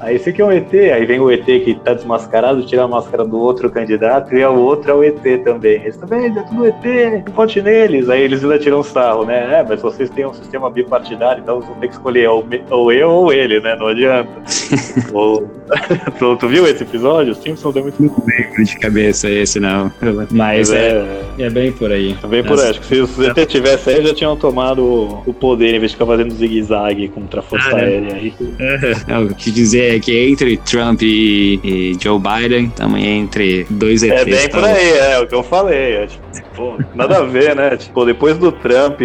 Aí 0.00 0.16
esse 0.16 0.30
aqui 0.30 0.40
é 0.40 0.44
um 0.44 0.50
ET, 0.50 0.72
aí 0.72 1.04
vem 1.04 1.20
o 1.20 1.30
ET 1.30 1.44
que 1.44 1.74
tá 1.84 1.92
desmascarado, 1.94 2.64
tira 2.64 2.84
a 2.84 2.88
máscara 2.88 3.24
do 3.24 3.38
outro 3.38 3.68
candidato 3.70 4.34
e 4.34 4.40
é 4.40 4.48
o 4.48 4.54
outro 4.58 4.90
é 4.90 4.94
o 4.94 5.04
ET 5.04 5.20
também. 5.44 5.82
Eles 5.82 5.96
também, 5.96 6.26
é 6.26 6.42
tudo 6.42 6.66
ET, 6.66 7.24
vote 7.34 7.60
neles. 7.60 8.08
Aí 8.08 8.22
eles 8.22 8.42
ainda 8.42 8.58
tiram 8.58 8.82
sarro, 8.82 9.24
né? 9.26 9.58
É, 9.60 9.66
mas 9.68 9.82
vocês 9.82 10.08
têm 10.10 10.26
um 10.26 10.32
sistema 10.32 10.70
bipartidário, 10.70 11.42
então 11.42 11.56
vocês 11.56 11.68
vão 11.70 11.80
ter 11.80 11.88
que 11.88 11.94
escolher 11.94 12.28
ou, 12.28 12.44
ou 12.70 12.90
eu 12.92 13.10
ou 13.10 13.32
ele, 13.32 13.60
né? 13.60 13.76
Não 13.76 13.88
adianta. 13.88 14.28
ou... 15.12 15.48
tu, 16.18 16.36
tu 16.36 16.48
viu 16.48 16.66
esse 16.66 16.82
episódio? 16.82 17.34
Simpsons 17.34 17.76
é 17.76 17.82
muito. 17.82 18.00
Lembro 18.02 18.64
de 18.64 18.76
cabeça 18.78 19.28
esse, 19.30 19.60
não. 19.60 19.92
Mas 20.30 20.72
é, 20.72 21.04
é 21.38 21.50
bem 21.50 21.70
por 21.72 21.92
aí. 21.92 22.14
Também 22.20 22.42
por 22.42 22.58
aí. 22.58 22.70
Acho 22.70 22.80
que 22.80 22.86
se 22.86 23.00
os 23.00 23.18
ET 23.20 23.46
tivesse 23.46 23.90
aí, 23.90 24.04
já 24.04 24.14
tinham 24.14 24.36
tomado 24.36 24.82
o- 25.26 25.34
poder 25.34 25.74
em 25.74 25.78
vez 25.78 25.92
de 25.92 25.96
ficar 25.96 26.06
fazendo 26.06 26.32
zigue-zague 26.34 27.08
contra 27.08 27.40
a 27.40 27.42
Força 27.42 27.70
Ah? 27.72 27.76
Aérea. 27.76 28.14
Aí, 28.14 28.34
É, 29.08 29.18
o 29.18 29.34
que 29.34 29.50
dizer 29.50 29.89
é 29.90 30.00
que 30.00 30.16
entre 30.16 30.56
Trump 30.58 31.02
e, 31.02 31.60
e 31.62 31.96
Joe 32.00 32.18
Biden, 32.18 32.70
também 32.70 33.20
entre 33.20 33.66
dois 33.68 34.02
ETs. 34.02 34.20
É 34.20 34.24
bem 34.24 34.48
tá? 34.48 34.58
por 34.58 34.64
aí, 34.64 34.90
é 34.98 35.18
o 35.18 35.26
que 35.26 35.34
eu 35.34 35.42
falei. 35.42 35.92
É, 35.94 36.06
tipo, 36.06 36.29
pô, 36.54 36.76
nada 36.94 37.18
a 37.18 37.24
ver, 37.24 37.54
né? 37.56 37.76
Tipo, 37.76 38.04
depois 38.04 38.36
do 38.38 38.50
Trump, 38.52 39.00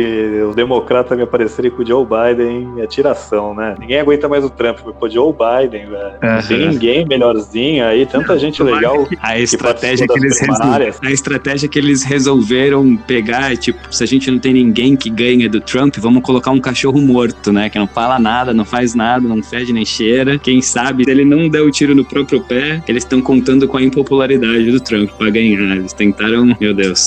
os 0.50 0.56
democratas 0.56 1.18
me 1.18 1.24
aparecerem 1.24 1.72
com 1.72 1.82
o 1.82 1.86
Joe 1.86 2.06
Biden, 2.06 2.82
é 2.82 2.88
tiração, 2.88 3.54
né? 3.56 3.76
Ninguém 3.80 4.00
aguenta 4.00 4.28
mais 4.28 4.44
o 4.44 4.50
Trump, 4.50 4.80
pô, 5.00 5.10
Joe 5.10 5.34
Biden, 5.34 5.88
velho. 5.88 6.14
Não 6.22 6.42
tem 6.48 6.68
ninguém 6.70 7.06
melhorzinho 7.06 7.86
aí, 7.86 8.06
tanta 8.06 8.38
gente 8.38 8.62
legal. 8.64 9.08
A 9.22 9.40
estratégia 9.40 10.08
que, 10.08 10.14
das 10.14 10.24
eles 10.24 10.40
resol- 10.40 10.56
primárias. 10.58 11.00
a 11.04 11.12
estratégia 11.12 11.70
que 11.70 11.80
eles 11.80 12.04
resolveram 12.04 12.96
pegar 12.98 13.54
é 13.54 13.56
tipo, 13.56 13.80
se 13.94 14.04
a 14.04 14.08
gente 14.08 14.30
não 14.30 14.40
tem 14.40 14.54
ninguém 14.54 14.96
que 14.96 15.10
ganha 15.10 15.50
do 15.50 15.60
Trump, 15.62 15.96
vamos 16.00 16.22
colocar 16.24 16.52
um 16.52 16.60
cachorro 16.60 17.00
morto, 17.02 17.52
né? 17.54 17.70
Que 17.70 17.78
não 17.80 17.88
fala 17.88 18.20
nada, 18.20 18.54
não 18.54 18.66
faz 18.66 18.96
nada, 18.96 19.28
não 19.28 19.42
fede 19.44 19.72
nem 19.74 19.86
cheira. 19.86 20.38
Quem 20.40 20.62
sabe, 20.62 21.04
se 21.04 21.10
ele 21.12 21.24
não 21.26 21.48
der 21.50 21.62
o 21.62 21.72
tiro 21.72 21.94
no 21.96 22.04
próprio 22.04 22.42
pé, 22.42 22.82
eles 22.88 23.04
estão 23.04 23.22
contando 23.22 23.68
com 23.68 23.78
a 23.78 23.82
impopularidade 23.84 24.72
do 24.72 24.80
Trump 24.80 25.10
pra 25.12 25.30
ganhar. 25.30 25.76
Eles 25.78 25.94
tentaram, 25.94 26.56
meu 26.60 26.74
Deus, 26.74 27.00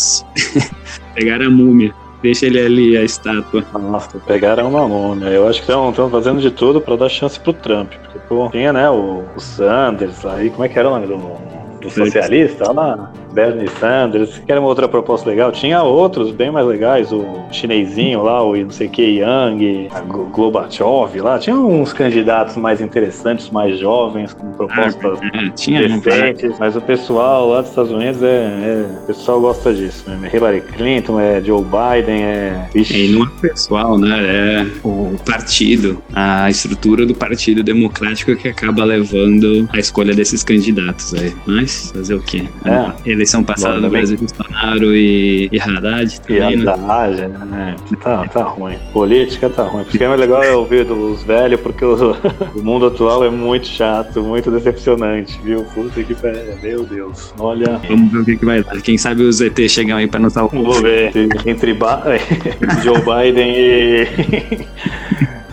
pegar 1.15 1.43
a 1.43 1.51
múmia. 1.51 1.95
Deixa 2.23 2.47
ele 2.47 2.61
ali, 2.61 2.97
a 2.97 3.05
estátua. 3.05 3.65
Nossa, 3.73 4.19
pegaram 4.19 4.69
uma 4.69 4.89
múmia. 4.89 5.29
Eu 5.29 5.47
acho 5.47 5.63
que 5.63 5.71
estão 5.71 6.11
fazendo 6.11 6.41
de 6.41 6.51
tudo 6.51 6.81
pra 6.81 6.97
dar 6.97 7.09
chance 7.09 7.39
pro 7.39 7.53
Trump. 7.53 7.93
Porque, 7.93 8.19
pô, 8.29 8.49
tinha, 8.51 8.73
né, 8.73 8.91
o, 8.91 9.25
o 9.37 9.41
Sanders 9.41 10.25
aí, 10.27 10.51
como 10.51 10.65
é 10.65 10.69
que 10.69 10.79
era 10.79 10.89
o 10.89 10.93
nome 10.93 11.07
do, 11.07 11.81
do 11.81 11.91
socialista? 11.91 12.73
Lá, 12.73 13.13
Bernie 13.33 13.69
Sanders, 13.81 14.39
que 14.45 14.51
era 14.51 14.61
uma 14.61 14.69
outra 14.69 14.89
proposta 14.89 15.29
legal. 15.29 15.53
Tinha 15.53 15.83
outros 15.83 16.31
bem 16.31 16.51
mais 16.51 16.67
legais, 16.67 17.13
o 17.13 17.25
chinesinho 17.51 18.23
lá, 18.23 18.43
o 18.43 18.57
não 18.57 18.71
sei 18.71 18.89
que, 18.89 19.03
Yang, 19.19 19.89
a 19.93 20.01
Glo- 20.01 20.27
Gorbachev 20.27 21.21
lá. 21.21 21.39
Tinha 21.39 21.57
uns 21.57 21.93
candidatos 21.93 22.57
mais 22.57 22.81
interessantes, 22.81 23.51
mais 23.51 23.79
jovens, 23.79 24.33
com 24.33 24.51
propostas 24.53 25.19
É, 25.35 25.51
tinha 25.55 25.89
decentes, 25.89 26.59
mas 26.59 26.77
o 26.77 26.81
pessoal 26.81 27.49
lá 27.51 27.61
dos 27.61 27.71
Estados 27.71 27.93
Unidos 27.93 28.23
é, 28.23 28.27
é- 28.27 28.87
o 29.03 29.07
pessoal 29.07 29.41
gosta 29.41 29.73
disso 29.73 30.05
mesmo. 30.09 30.27
É 30.27 30.37
Hillary 30.37 30.61
Clinton, 30.61 31.21
é 31.21 31.41
Joe 31.41 31.63
Biden, 31.65 32.23
é. 32.25 32.69
E 32.75 32.81
Ixi, 32.81 33.09
não 33.09 33.25
é 33.25 33.29
pessoal, 33.41 33.99
né? 33.99 34.09
É 34.19 34.67
o 34.85 35.17
partido, 35.25 36.03
a 36.15 36.49
estrutura 36.51 37.07
do 37.07 37.15
Partido 37.15 37.63
Democrático 37.63 38.35
que 38.37 38.49
acaba 38.49 38.85
levando 38.85 39.69
a 39.73 39.79
escolha 39.79 40.15
desses 40.15 40.43
candidatos 40.43 41.15
aí. 41.15 41.33
Mas 41.47 41.91
fazer 41.93 42.15
o 42.15 42.21
quê? 42.23 42.45
É. 42.65 43.11
Eleição 43.19 43.43
passada 43.43 43.75
Bom, 43.75 43.81
também- 43.83 43.91
Brasil, 44.01 44.17
Bolsonaro 44.19 44.95
e, 44.95 45.49
e 45.53 45.61
Haddad 45.61 46.15
E 46.15 46.21
também, 46.21 46.57
né? 46.57 46.73
Haddad, 46.73 47.29
né? 47.47 47.77
Tá, 48.03 48.25
tá 48.29 48.43
ruim. 48.45 48.77
Política 48.93 49.51
tá 49.51 49.65
ruim. 49.65 49.85
Porque 49.85 50.03
é 50.03 50.09
mais 50.09 50.21
legal 50.21 50.43
é 50.43 50.53
ouvir 50.55 50.85
dos 50.85 51.23
velhos, 51.25 51.61
porque 51.61 51.85
o, 51.85 51.95
o 52.55 52.63
mundo 52.63 52.87
atual 52.87 53.25
é 53.25 53.31
muito 53.31 53.67
chato, 53.67 54.23
muito 54.23 54.51
decepcionante, 54.51 55.39
viu? 55.43 55.65
Puta 55.75 56.03
que 56.03 56.15
pariu. 56.15 56.39
Meu 56.63 56.85
Deus. 56.85 57.35
Olha. 57.39 57.81
Vamos 57.89 58.13
ver 58.13 58.19
o 58.19 58.25
que, 58.25 58.37
que 58.37 58.45
vai 58.45 58.63
dar. 58.63 58.81
Quem 58.81 58.97
sabe 58.97 59.23
os 59.23 59.41
ET 59.41 59.59
chegam 59.69 59.97
aí 59.99 60.07
pra 60.07 60.21
nos 60.21 60.33
salvar. 60.33 60.63
Vou 60.63 60.81
ver. 60.81 61.11
Entre 61.45 61.75
Ba- 61.75 62.05
Joe 62.85 62.99
Biden 62.99 63.53
e. 63.57 64.07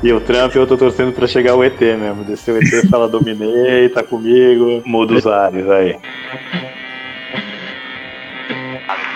E 0.03 0.11
o 0.13 0.19
Trump, 0.19 0.53
eu 0.55 0.67
tô 0.67 0.77
torcendo 0.77 1.11
pra 1.13 1.25
chegar 1.25 1.55
o 1.55 1.63
ET 1.63 1.79
mesmo. 1.81 2.23
Descer 2.25 2.53
o 2.53 2.57
ET, 2.57 2.87
fala 2.91 3.07
dominei, 3.07 3.89
tá 3.89 4.03
comigo, 4.03 4.83
muda 4.85 5.15
os 5.15 5.25
ares 5.25 5.67
aí. 5.67 5.95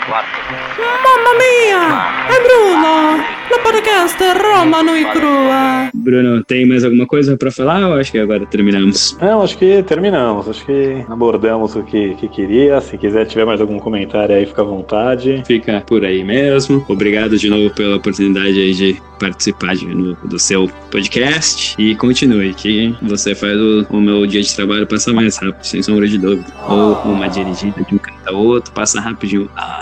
Mamma 0.10 1.34
mia! 1.38 2.26
È 2.26 2.42
Bruno! 2.42 3.38
La 3.52 3.60
podcast 3.64 4.18
Romano 4.42 4.96
e 4.96 5.06
Crua! 5.12 5.90
Bruno, 5.94 6.44
tem 6.44 6.66
mais 6.68 6.84
alguma 6.84 7.06
coisa 7.06 7.38
pra 7.38 7.52
falar 7.52 7.88
ou 7.88 7.94
acho 7.94 8.12
que 8.12 8.18
agora 8.18 8.44
terminamos? 8.48 9.16
Não, 9.22 9.44
acho 9.44 9.56
que 9.58 9.84
terminamos. 9.84 10.48
Acho 10.48 10.66
que 10.66 11.06
abordamos 11.08 11.76
o 11.76 11.84
que, 11.84 12.16
que 12.16 12.28
queria. 12.28 12.82
Se 12.82 12.98
quiser, 12.98 13.28
tiver 13.28 13.46
mais 13.46 13.62
algum 13.62 13.78
comentário 13.78 14.36
aí, 14.36 14.48
fica 14.48 14.64
à 14.64 14.66
vontade. 14.66 15.44
Fica 15.46 15.84
por 15.86 16.04
aí 16.04 16.24
mesmo. 16.24 16.84
Obrigado 16.88 17.38
de 17.38 17.48
novo 17.48 17.74
pela 17.76 17.98
oportunidade 17.98 18.60
aí 18.60 18.74
de 18.74 19.02
participar 19.20 19.76
de 19.76 19.86
novo 19.88 20.28
do 20.28 20.40
seu 20.40 20.68
podcast. 20.90 21.76
E 21.78 21.96
continue, 21.96 22.54
que 22.54 22.96
você 23.02 23.36
faz 23.36 23.58
o, 23.60 23.86
o 23.90 24.00
meu 24.00 24.26
dia 24.26 24.42
de 24.42 24.56
trabalho 24.56 24.88
passar 24.88 25.14
mais 25.14 25.38
rápido, 25.38 25.64
sem 25.64 25.82
sombra 25.82 26.08
de 26.08 26.18
dúvida. 26.18 26.48
Ou 26.68 26.94
uma 27.04 27.28
dirigida 27.28 27.84
de 27.84 27.96
um 27.96 27.98
canto 27.98 28.20
a 28.28 28.32
outro, 28.32 28.72
passa 28.72 29.02
rapidinho. 29.02 29.50
Ah, 29.56 29.82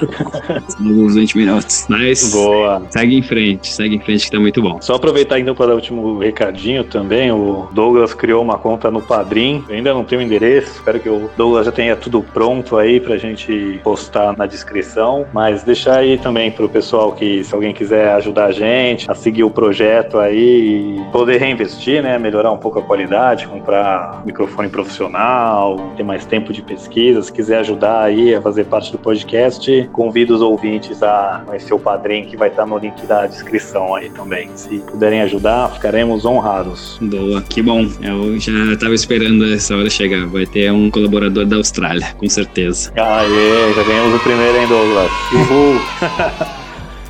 são 0.68 0.86
uns 0.86 1.15
20 1.15 1.38
minutos. 1.38 1.86
Mas 1.89 2.32
Boa. 2.32 2.82
segue 2.89 3.15
em 3.15 3.22
frente, 3.22 3.72
segue 3.74 3.95
em 3.95 3.99
frente 3.99 4.26
que 4.26 4.32
tá 4.32 4.39
muito 4.39 4.61
bom. 4.61 4.80
Só 4.82 4.95
aproveitar 4.95 5.39
então 5.39 5.55
para 5.55 5.68
dar 5.68 5.74
o 5.74 5.76
último 5.76 6.20
recadinho 6.20 6.84
também. 6.84 7.32
O 7.32 7.68
Douglas 7.72 8.13
criou 8.13 8.43
uma 8.43 8.57
conta 8.57 8.89
no 8.91 9.01
Padrim. 9.01 9.63
Eu 9.68 9.76
ainda 9.76 9.93
não 9.93 10.03
tenho 10.03 10.22
o 10.22 10.24
endereço. 10.24 10.74
Espero 10.74 10.99
que 10.99 11.09
o 11.09 11.30
Douglas 11.38 11.65
já 11.65 11.72
tenha 11.72 11.95
tudo 11.95 12.22
pronto 12.22 12.78
aí 12.78 12.99
pra 12.99 13.18
gente 13.18 13.80
postar 13.84 14.36
na 14.38 14.45
descrição. 14.45 15.26
Mas 15.34 15.63
deixar 15.63 15.99
aí 15.99 16.18
também 16.18 16.51
pro 16.51 16.70
pessoal 16.70 17.11
que, 17.11 17.43
se 17.43 17.53
alguém 17.53 17.74
quiser 17.74 18.13
ajudar 18.13 18.45
a 18.45 18.51
gente 18.51 19.09
a 19.09 19.15
seguir 19.15 19.43
o 19.43 19.49
projeto 19.49 20.20
aí 20.20 20.97
e 20.97 21.11
poder 21.11 21.38
reinvestir, 21.38 22.01
né? 22.01 22.18
Melhorar 22.18 22.51
um 22.51 22.57
pouco 22.57 22.80
a 22.80 22.82
qualidade, 22.82 23.47
comprar 23.47 24.22
microfone 24.26 24.70
profissional, 24.70 25.93
ter 25.95 26.03
mais 26.03 26.26
tempo 26.26 26.51
de 26.53 26.61
pesquisa. 26.61 27.22
Se 27.22 27.32
quiser 27.32 27.59
ajudar 27.59 28.01
aí 28.03 28.36
a 28.36 28.41
fazer 28.41 28.65
parte 28.65 28.91
do 28.91 28.97
podcast, 28.97 29.89
convido 30.08 30.36
os 30.36 30.41
ouvintes 30.41 31.03
a 31.03 31.43
conhecer 31.45 31.74
o 31.74 31.80
Padrim 31.80 32.24
que 32.24 32.38
vai 32.38 32.47
estar 32.47 32.66
no 32.66 32.78
link 32.78 33.05
da 33.05 33.28
descrição 33.28 33.93
aí 33.93 34.10
também. 34.10 34.49
Se 34.55 34.80
puderem 34.80 35.22
ajudar, 35.22 35.70
ficaremos 35.74 36.24
honrados. 36.24 36.97
Boa, 37.01 37.41
que 37.41 37.62
bom. 37.62 37.86
Eu 38.01 38.39
já 38.39 38.78
tava 38.80 38.95
esperando 38.95 39.53
essa 39.53 39.76
hora 39.76 39.89
chegar. 39.89 40.26
Vai 40.28 40.45
ter 40.45 40.72
um 40.72 40.89
colaborador 40.89 41.45
da 41.45 41.58
Austrália, 41.58 42.08
com 42.18 42.30
certeza. 42.30 42.93
Aê, 42.95 43.74
já 43.74 43.84
ganhamos 43.84 44.16
o 44.16 44.24
primeiro, 44.24 44.58
hein, 44.58 44.68
Douglas? 44.70 45.12
Uhul! 45.34 46.47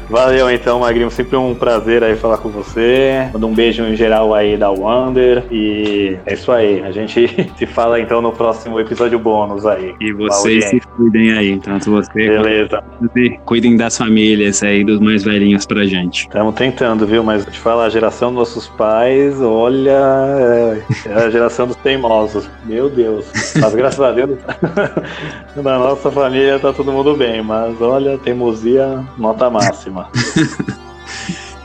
Valeu 0.09 0.49
então, 0.49 0.79
Magrinho. 0.79 1.11
Sempre 1.11 1.35
um 1.35 1.53
prazer 1.53 2.03
aí 2.03 2.15
falar 2.15 2.37
com 2.37 2.49
você. 2.49 3.29
Manda 3.33 3.45
um 3.45 3.53
beijo 3.53 3.83
em 3.83 3.95
geral 3.95 4.33
aí 4.33 4.55
da 4.55 4.69
Wonder. 4.69 5.43
E 5.51 6.17
é 6.25 6.33
isso 6.33 6.51
aí. 6.51 6.81
A 6.83 6.91
gente 6.91 7.27
se 7.57 7.65
fala 7.65 7.99
então 7.99 8.21
no 8.21 8.31
próximo 8.31 8.79
episódio 8.79 9.19
bônus 9.19 9.65
aí. 9.65 9.93
E 9.99 10.13
vocês 10.13 10.65
se 10.65 10.79
cuidem 10.79 11.31
aí, 11.33 11.59
tanto 11.59 11.91
você 11.91 12.11
Beleza. 12.13 12.81
quanto 12.99 13.13
você. 13.13 13.37
Cuidem 13.45 13.75
das 13.75 13.97
famílias 13.97 14.63
aí, 14.63 14.83
dos 14.83 14.99
mais 14.99 15.23
velhinhos 15.23 15.65
pra 15.65 15.83
gente. 15.85 16.21
Estamos 16.21 16.55
tentando, 16.55 17.05
viu? 17.05 17.23
Mas 17.23 17.45
te 17.45 17.59
falar, 17.59 17.85
a 17.85 17.89
geração 17.89 18.29
dos 18.29 18.39
nossos 18.39 18.67
pais, 18.67 19.41
olha, 19.41 19.99
é, 21.05 21.09
é 21.09 21.13
a 21.13 21.29
geração 21.29 21.67
dos 21.67 21.75
teimosos. 21.77 22.49
Meu 22.65 22.89
Deus. 22.89 23.25
Mas 23.59 23.75
graças 23.75 23.99
a 23.99 24.11
Deus, 24.11 24.37
na 25.55 25.79
nossa 25.79 26.09
família 26.11 26.59
tá 26.59 26.71
todo 26.71 26.91
mundo 26.91 27.15
bem. 27.15 27.41
Mas 27.41 27.81
olha, 27.81 28.17
teimosia, 28.17 29.03
nota 29.17 29.49
máxima. 29.49 29.96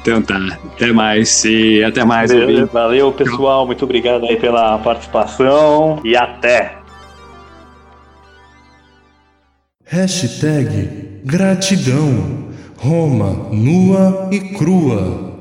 Então 0.02 0.20
tá, 0.20 0.36
até 0.74 0.92
mais 0.92 1.44
e 1.44 1.82
até 1.84 2.04
mais. 2.04 2.32
Beleza. 2.32 2.66
Valeu, 2.66 3.12
pessoal. 3.12 3.64
Muito 3.64 3.84
obrigado 3.84 4.26
aí 4.26 4.36
pela 4.36 4.76
participação 4.78 6.00
e 6.04 6.16
até. 6.16 6.74
Hashtag 9.84 11.20
gratidão. 11.24 12.50
Roma 12.78 13.48
nua 13.52 14.28
e 14.32 14.40
crua. 14.40 15.31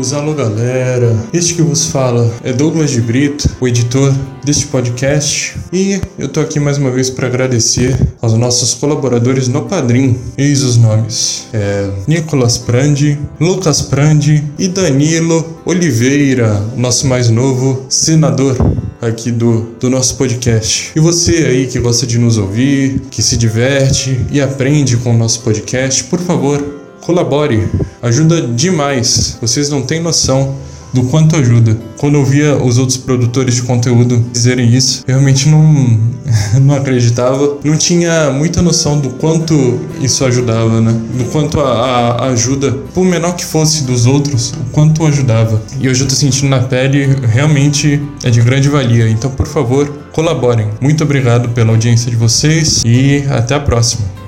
Amigos, 0.00 0.12
alô 0.14 0.34
galera. 0.34 1.14
Este 1.32 1.54
que 1.54 1.62
vos 1.62 1.86
fala 1.86 2.32
é 2.42 2.52
Douglas 2.52 2.90
de 2.90 3.00
Brito, 3.02 3.48
o 3.60 3.68
editor 3.68 4.12
deste 4.42 4.66
podcast, 4.66 5.58
e 5.70 6.00
eu 6.18 6.28
tô 6.28 6.40
aqui 6.40 6.58
mais 6.58 6.78
uma 6.78 6.90
vez 6.90 7.10
para 7.10 7.26
agradecer 7.26 7.94
aos 8.22 8.32
nossos 8.32 8.72
colaboradores 8.72 9.46
no 9.46 9.62
Padrim. 9.66 10.18
Eis 10.38 10.62
os 10.62 10.78
nomes: 10.78 11.46
é, 11.52 11.90
Nicolas 12.06 12.56
Prandi, 12.56 13.18
Lucas 13.38 13.82
Prandi 13.82 14.42
e 14.58 14.68
Danilo 14.68 15.60
Oliveira, 15.66 16.64
nosso 16.76 17.06
mais 17.06 17.28
novo 17.28 17.84
senador 17.90 18.56
aqui 19.02 19.30
do, 19.30 19.74
do 19.78 19.90
nosso 19.90 20.16
podcast. 20.16 20.92
E 20.96 21.00
você 21.00 21.44
aí 21.44 21.66
que 21.66 21.78
gosta 21.78 22.06
de 22.06 22.18
nos 22.18 22.38
ouvir, 22.38 23.02
que 23.10 23.22
se 23.22 23.36
diverte 23.36 24.18
e 24.30 24.40
aprende 24.40 24.96
com 24.96 25.14
o 25.14 25.18
nosso 25.18 25.40
podcast, 25.40 26.04
por 26.04 26.20
favor, 26.20 26.64
colabore. 27.02 27.68
Ajuda 28.02 28.42
demais. 28.42 29.36
Vocês 29.40 29.68
não 29.68 29.82
têm 29.82 30.00
noção 30.00 30.56
do 30.92 31.04
quanto 31.04 31.36
ajuda. 31.36 31.76
Quando 31.98 32.16
eu 32.16 32.24
via 32.24 32.56
os 32.56 32.78
outros 32.78 32.96
produtores 32.96 33.54
de 33.54 33.62
conteúdo 33.62 34.24
dizerem 34.32 34.72
isso, 34.74 35.04
eu 35.06 35.14
realmente 35.14 35.48
não, 35.48 35.98
não 36.62 36.74
acreditava. 36.74 37.58
Não 37.62 37.76
tinha 37.76 38.30
muita 38.30 38.62
noção 38.62 38.98
do 38.98 39.10
quanto 39.10 39.80
isso 40.00 40.24
ajudava, 40.24 40.80
né? 40.80 40.98
Do 41.16 41.24
quanto 41.24 41.60
a, 41.60 42.12
a 42.12 42.24
ajuda, 42.28 42.72
por 42.94 43.04
menor 43.04 43.34
que 43.36 43.44
fosse 43.44 43.84
dos 43.84 44.06
outros, 44.06 44.52
o 44.52 44.70
quanto 44.72 45.06
ajudava. 45.06 45.62
E 45.80 45.88
hoje 45.88 46.02
eu 46.02 46.08
tô 46.08 46.14
sentindo 46.14 46.48
na 46.48 46.60
pele, 46.60 47.06
realmente 47.28 48.02
é 48.24 48.30
de 48.30 48.40
grande 48.40 48.68
valia. 48.68 49.08
Então, 49.08 49.30
por 49.30 49.46
favor, 49.46 49.88
colaborem. 50.12 50.68
Muito 50.80 51.04
obrigado 51.04 51.50
pela 51.50 51.70
audiência 51.70 52.10
de 52.10 52.16
vocês 52.16 52.82
e 52.84 53.24
até 53.28 53.54
a 53.54 53.60
próxima. 53.60 54.19